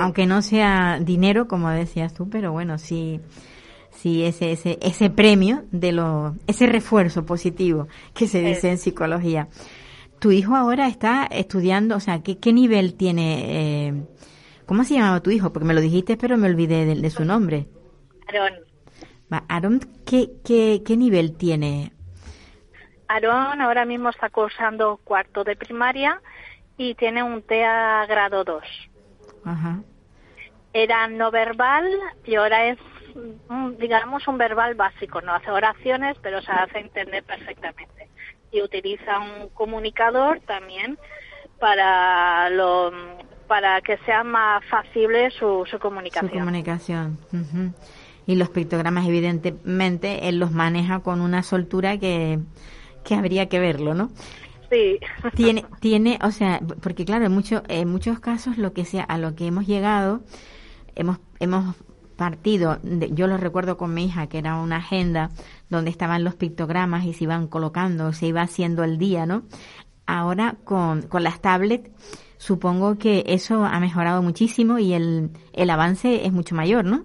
Aunque 0.01 0.27
no 0.27 0.43
sea 0.43 0.99
dinero, 1.01 1.49
como 1.49 1.71
decías 1.71 2.15
tú, 2.15 2.29
pero 2.31 2.53
bueno, 2.53 2.79
sí, 2.79 3.21
sí 3.91 4.25
ese, 4.25 4.53
ese, 4.53 4.79
ese 4.81 5.11
premio 5.11 5.65
de 5.73 5.93
lo, 5.93 6.37
ese 6.47 6.67
refuerzo 6.67 7.27
positivo 7.27 7.89
que 8.15 8.27
se 8.27 8.41
dice 8.41 8.71
en 8.71 8.79
psicología. 8.79 9.49
Tu 10.21 10.31
hijo 10.31 10.55
ahora 10.55 10.87
está 10.87 11.27
estudiando, 11.27 11.97
o 11.97 12.01
sea, 12.01 12.23
¿qué, 12.23 12.39
qué 12.39 12.53
nivel 12.53 12.95
tiene? 12.95 13.89
Eh, 13.89 14.05
¿Cómo 14.67 14.85
se 14.85 14.95
llamaba 14.95 15.21
tu 15.21 15.31
hijo? 15.31 15.53
Porque 15.53 15.67
me 15.67 15.75
lo 15.75 15.81
dijiste, 15.81 16.17
pero 16.17 16.39
me 16.39 16.49
olvidé 16.49 16.87
de, 16.87 16.95
de 16.95 17.11
su 17.11 17.25
nombre. 17.25 17.67
Aarón. 18.29 18.55
Aarón, 19.49 19.81
¿qué, 20.07 20.31
qué, 20.45 20.83
¿qué 20.87 20.97
nivel 20.97 21.37
tiene? 21.37 21.93
Aarón 23.09 23.61
ahora 23.61 23.85
mismo 23.85 24.09
está 24.09 24.31
cursando 24.31 25.01
cuarto 25.05 25.45
de 25.45 25.57
primaria 25.57 26.23
y 26.77 26.95
tiene 26.95 27.23
un 27.23 27.43
TEA 27.43 28.07
grado 28.07 28.45
2. 28.45 28.63
Ajá. 29.45 29.81
Era 30.73 31.07
no 31.07 31.31
verbal 31.31 31.89
y 32.25 32.35
ahora 32.35 32.67
es, 32.67 32.79
digamos, 33.79 34.27
un 34.27 34.39
verbal 34.39 34.75
básico. 34.75 35.21
No 35.21 35.35
hace 35.35 35.51
oraciones, 35.51 36.17
pero 36.21 36.43
se 36.43 36.51
hace 36.51 36.79
entender 36.79 37.23
perfectamente. 37.23 38.09
Y 38.51 38.63
utiliza 38.63 39.21
un 39.21 39.49
comunicador 39.51 40.41
también 40.41 40.99
para 41.61 42.51
lo 42.51 42.93
para 43.47 43.81
que 43.83 43.99
sea 43.99 44.25
más 44.25 44.65
factible 44.67 45.31
su, 45.31 45.67
su 45.71 45.79
comunicación. 45.79 46.31
Su 46.31 46.39
comunicación. 46.39 47.19
Y 48.27 48.37
los 48.37 48.49
pictogramas, 48.49 49.07
evidentemente, 49.07 50.29
él 50.29 50.39
los 50.39 50.51
maneja 50.51 51.01
con 51.01 51.21
una 51.21 51.43
soltura 51.43 51.99
que, 51.99 52.39
que 53.05 53.15
habría 53.15 53.49
que 53.49 53.59
verlo, 53.61 53.95
¿no? 53.95 54.11
Tiene, 55.35 55.65
tiene, 55.81 56.19
o 56.23 56.31
sea, 56.31 56.61
porque 56.83 57.05
claro, 57.05 57.27
en, 57.27 57.33
mucho, 57.33 57.63
en 57.69 57.89
muchos 57.89 58.21
casos 58.21 58.59
lo 58.59 58.73
que 58.73 58.85
sea, 58.85 59.05
a 59.05 59.19
lo 59.19 59.35
que 59.35 59.47
hemos 59.47 59.67
llegado, 59.67 60.23
hemos, 60.95 61.19
hemos 61.41 61.77
partido, 62.17 62.79
yo 62.83 63.27
lo 63.27 63.37
recuerdo 63.37 63.77
con 63.77 63.93
mi 63.93 64.07
hija, 64.07 64.29
que 64.29 64.39
era 64.39 64.57
una 64.57 64.77
agenda 64.77 65.31
donde 65.69 65.91
estaban 65.91 66.25
los 66.25 66.35
pictogramas 66.35 67.05
y 67.05 67.13
se 67.13 67.25
iban 67.25 67.49
colocando, 67.49 68.13
se 68.13 68.27
iba 68.27 68.43
haciendo 68.43 68.85
el 68.85 68.99
día, 68.99 69.27
¿no? 69.27 69.43
Ahora 70.07 70.57
con, 70.65 71.03
con 71.03 71.23
las 71.23 71.41
tablets, 71.41 71.91
supongo 72.37 72.99
que 72.99 73.25
eso 73.27 73.65
ha 73.65 73.81
mejorado 73.81 74.23
muchísimo 74.23 74.79
y 74.79 74.93
el, 74.93 75.31
el 75.53 75.71
avance 75.71 76.27
es 76.27 76.33
mucho 76.33 76.55
mayor, 76.55 76.85
¿no? 76.85 77.05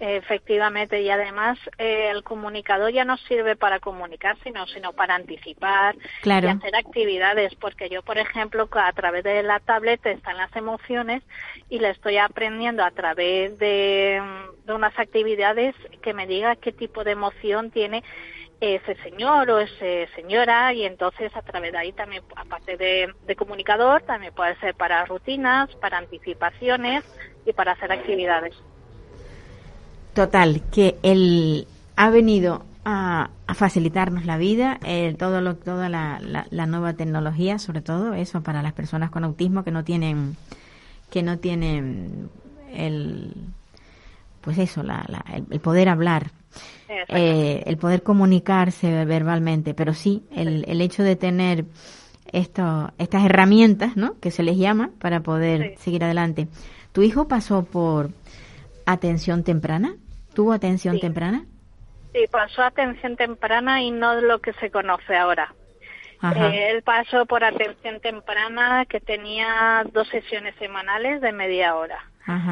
Efectivamente, 0.00 1.02
y 1.02 1.10
además 1.10 1.58
eh, 1.76 2.10
el 2.12 2.22
comunicador 2.22 2.92
ya 2.92 3.04
no 3.04 3.16
sirve 3.16 3.56
para 3.56 3.80
comunicar, 3.80 4.36
sino, 4.44 4.64
sino 4.68 4.92
para 4.92 5.16
anticipar 5.16 5.96
y 6.22 6.30
hacer 6.30 6.76
actividades, 6.76 7.52
porque 7.56 7.88
yo, 7.88 8.02
por 8.02 8.16
ejemplo, 8.16 8.68
a 8.70 8.92
través 8.92 9.24
de 9.24 9.42
la 9.42 9.58
tablet 9.58 10.04
están 10.06 10.36
las 10.36 10.54
emociones 10.54 11.24
y 11.68 11.80
le 11.80 11.90
estoy 11.90 12.16
aprendiendo 12.16 12.84
a 12.84 12.92
través 12.92 13.58
de, 13.58 14.22
de 14.64 14.72
unas 14.72 14.96
actividades 14.96 15.74
que 16.00 16.14
me 16.14 16.28
diga 16.28 16.54
qué 16.54 16.70
tipo 16.70 17.02
de 17.02 17.12
emoción 17.12 17.72
tiene 17.72 18.04
ese 18.60 18.94
señor 19.02 19.50
o 19.50 19.58
esa 19.58 20.12
señora 20.14 20.72
y 20.74 20.84
entonces 20.84 21.34
a 21.34 21.42
través 21.42 21.72
de 21.72 21.78
ahí 21.78 21.92
también, 21.92 22.22
aparte 22.36 22.76
de, 22.76 23.12
de, 23.26 23.36
comunicador, 23.36 24.02
también 24.02 24.32
puede 24.32 24.56
ser 24.60 24.74
para 24.74 25.04
rutinas, 25.06 25.74
para 25.76 25.98
anticipaciones 25.98 27.04
y 27.44 27.52
para 27.52 27.72
hacer 27.72 27.90
actividades. 27.90 28.54
Total, 30.18 30.62
que 30.72 30.98
él 31.04 31.68
ha 31.94 32.10
venido 32.10 32.64
a, 32.84 33.30
facilitarnos 33.54 34.26
la 34.26 34.36
vida, 34.36 34.80
eh, 34.84 35.14
todo 35.16 35.40
lo, 35.40 35.54
toda 35.54 35.88
la, 35.88 36.20
la, 36.50 36.66
nueva 36.66 36.94
tecnología, 36.94 37.60
sobre 37.60 37.82
todo 37.82 38.14
eso 38.14 38.40
para 38.40 38.60
las 38.60 38.72
personas 38.72 39.12
con 39.12 39.22
autismo 39.22 39.62
que 39.62 39.70
no 39.70 39.84
tienen, 39.84 40.36
que 41.08 41.22
no 41.22 41.38
tienen 41.38 42.30
el, 42.74 43.32
pues 44.40 44.58
eso, 44.58 44.82
la, 44.82 45.06
el, 45.32 45.60
poder 45.60 45.88
hablar, 45.88 46.32
eh, 47.06 47.62
el 47.64 47.76
poder 47.76 48.02
comunicarse 48.02 49.04
verbalmente, 49.04 49.72
pero 49.72 49.94
sí, 49.94 50.24
el, 50.34 50.64
el 50.66 50.80
hecho 50.80 51.04
de 51.04 51.14
tener 51.14 51.64
esto, 52.32 52.92
estas 52.98 53.24
herramientas, 53.24 53.96
¿no? 53.96 54.18
Que 54.18 54.32
se 54.32 54.42
les 54.42 54.58
llama 54.58 54.90
para 54.98 55.20
poder 55.20 55.76
seguir 55.78 56.02
adelante. 56.02 56.48
¿Tu 56.90 57.02
hijo 57.02 57.28
pasó 57.28 57.62
por 57.62 58.10
atención 58.84 59.44
temprana? 59.44 59.94
¿Tuvo 60.38 60.52
atención 60.52 61.00
temprana? 61.00 61.46
Sí, 62.12 62.20
pasó 62.30 62.62
atención 62.62 63.16
temprana 63.16 63.82
y 63.82 63.90
no 63.90 64.20
lo 64.20 64.38
que 64.38 64.52
se 64.52 64.70
conoce 64.70 65.16
ahora. 65.16 65.52
Eh, 66.22 66.70
él 66.70 66.82
pasó 66.84 67.26
por 67.26 67.42
atención 67.42 67.98
temprana 67.98 68.86
que 68.88 69.00
tenía 69.00 69.84
dos 69.92 70.06
sesiones 70.06 70.54
semanales 70.60 71.20
de 71.22 71.32
media 71.32 71.74
hora. 71.74 71.98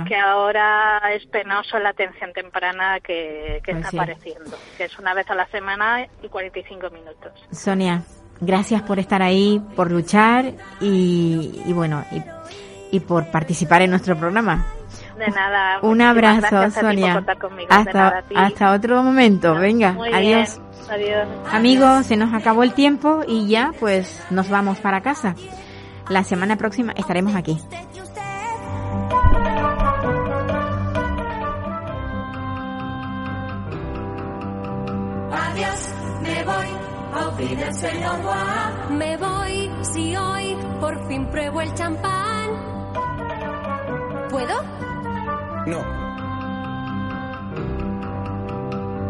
Que 0.09 0.17
ahora 0.17 1.01
es 1.15 1.25
penoso 1.27 1.79
la 1.79 1.91
atención 1.91 2.33
temprana 2.33 2.99
que, 2.99 3.61
que 3.63 3.75
pues 3.75 3.85
está 3.85 4.03
apareciendo, 4.03 4.57
que 4.77 4.83
es 4.83 4.99
una 4.99 5.15
vez 5.15 5.31
a 5.31 5.37
la 5.37 5.47
semana 5.47 6.09
y 6.25 6.29
45 6.29 6.91
minutos. 6.91 7.33
Sonia, 7.53 8.03
gracias 8.41 8.83
por 8.83 8.99
estar 8.99 9.23
ahí, 9.23 9.63
por 9.77 9.93
luchar 9.93 10.47
y, 10.81 11.63
y 11.65 11.73
bueno, 11.73 12.05
y, 12.11 12.97
y 12.97 12.99
por 12.99 13.31
participar 13.31 13.83
en 13.83 13.91
nuestro 13.91 14.17
programa. 14.17 14.67
De 15.19 15.29
nada. 15.29 15.79
Un 15.83 16.03
abrazo, 16.03 16.59
a 16.59 16.71
Sonia. 16.71 17.25
Hasta, 17.69 17.93
nada, 17.93 18.19
a 18.19 18.23
ti. 18.23 18.35
hasta 18.37 18.73
otro 18.73 19.03
momento. 19.03 19.55
Venga, 19.55 19.97
adiós. 20.13 20.61
Adiós. 20.91 21.27
Amigos, 21.51 22.07
se 22.07 22.17
nos 22.17 22.35
acabó 22.35 22.63
el 22.63 22.73
tiempo 22.75 23.23
y 23.27 23.49
ya 23.49 23.73
pues 23.81 24.23
nos 24.31 24.49
vamos 24.49 24.79
para 24.79 25.01
casa. 25.01 25.35
La 26.09 26.23
semana 26.23 26.57
próxima 26.57 26.93
estaremos 26.93 27.35
aquí. 27.35 27.59
Adiós, 35.33 35.95
me 36.23 36.45
voy, 36.45 36.67
moi. 38.23 38.97
Me 38.97 39.17
voy, 39.17 39.71
si 39.83 40.17
hoy 40.17 40.57
por 40.81 41.09
fin 41.09 41.27
pruebo 41.27 41.61
el 41.63 41.75
champán. 41.75 42.51
¿Puedo? 44.31 44.86
No, 45.67 45.83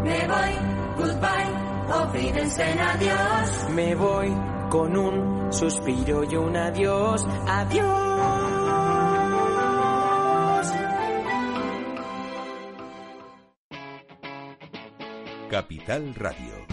Me 0.03 0.27
voy, 0.27 0.53
goodbye, 0.97 1.93
olvídense 2.01 2.71
en 2.71 2.79
adiós. 2.79 3.69
me 3.71 3.95
voy 3.95 4.33
con 4.69 4.97
un 4.97 5.53
suspiro 5.53 6.23
y 6.23 6.35
un 6.35 6.55
adiós. 6.57 7.25
Adiós. 7.47 7.93
Capital 15.49 16.13
Radio. 16.15 16.67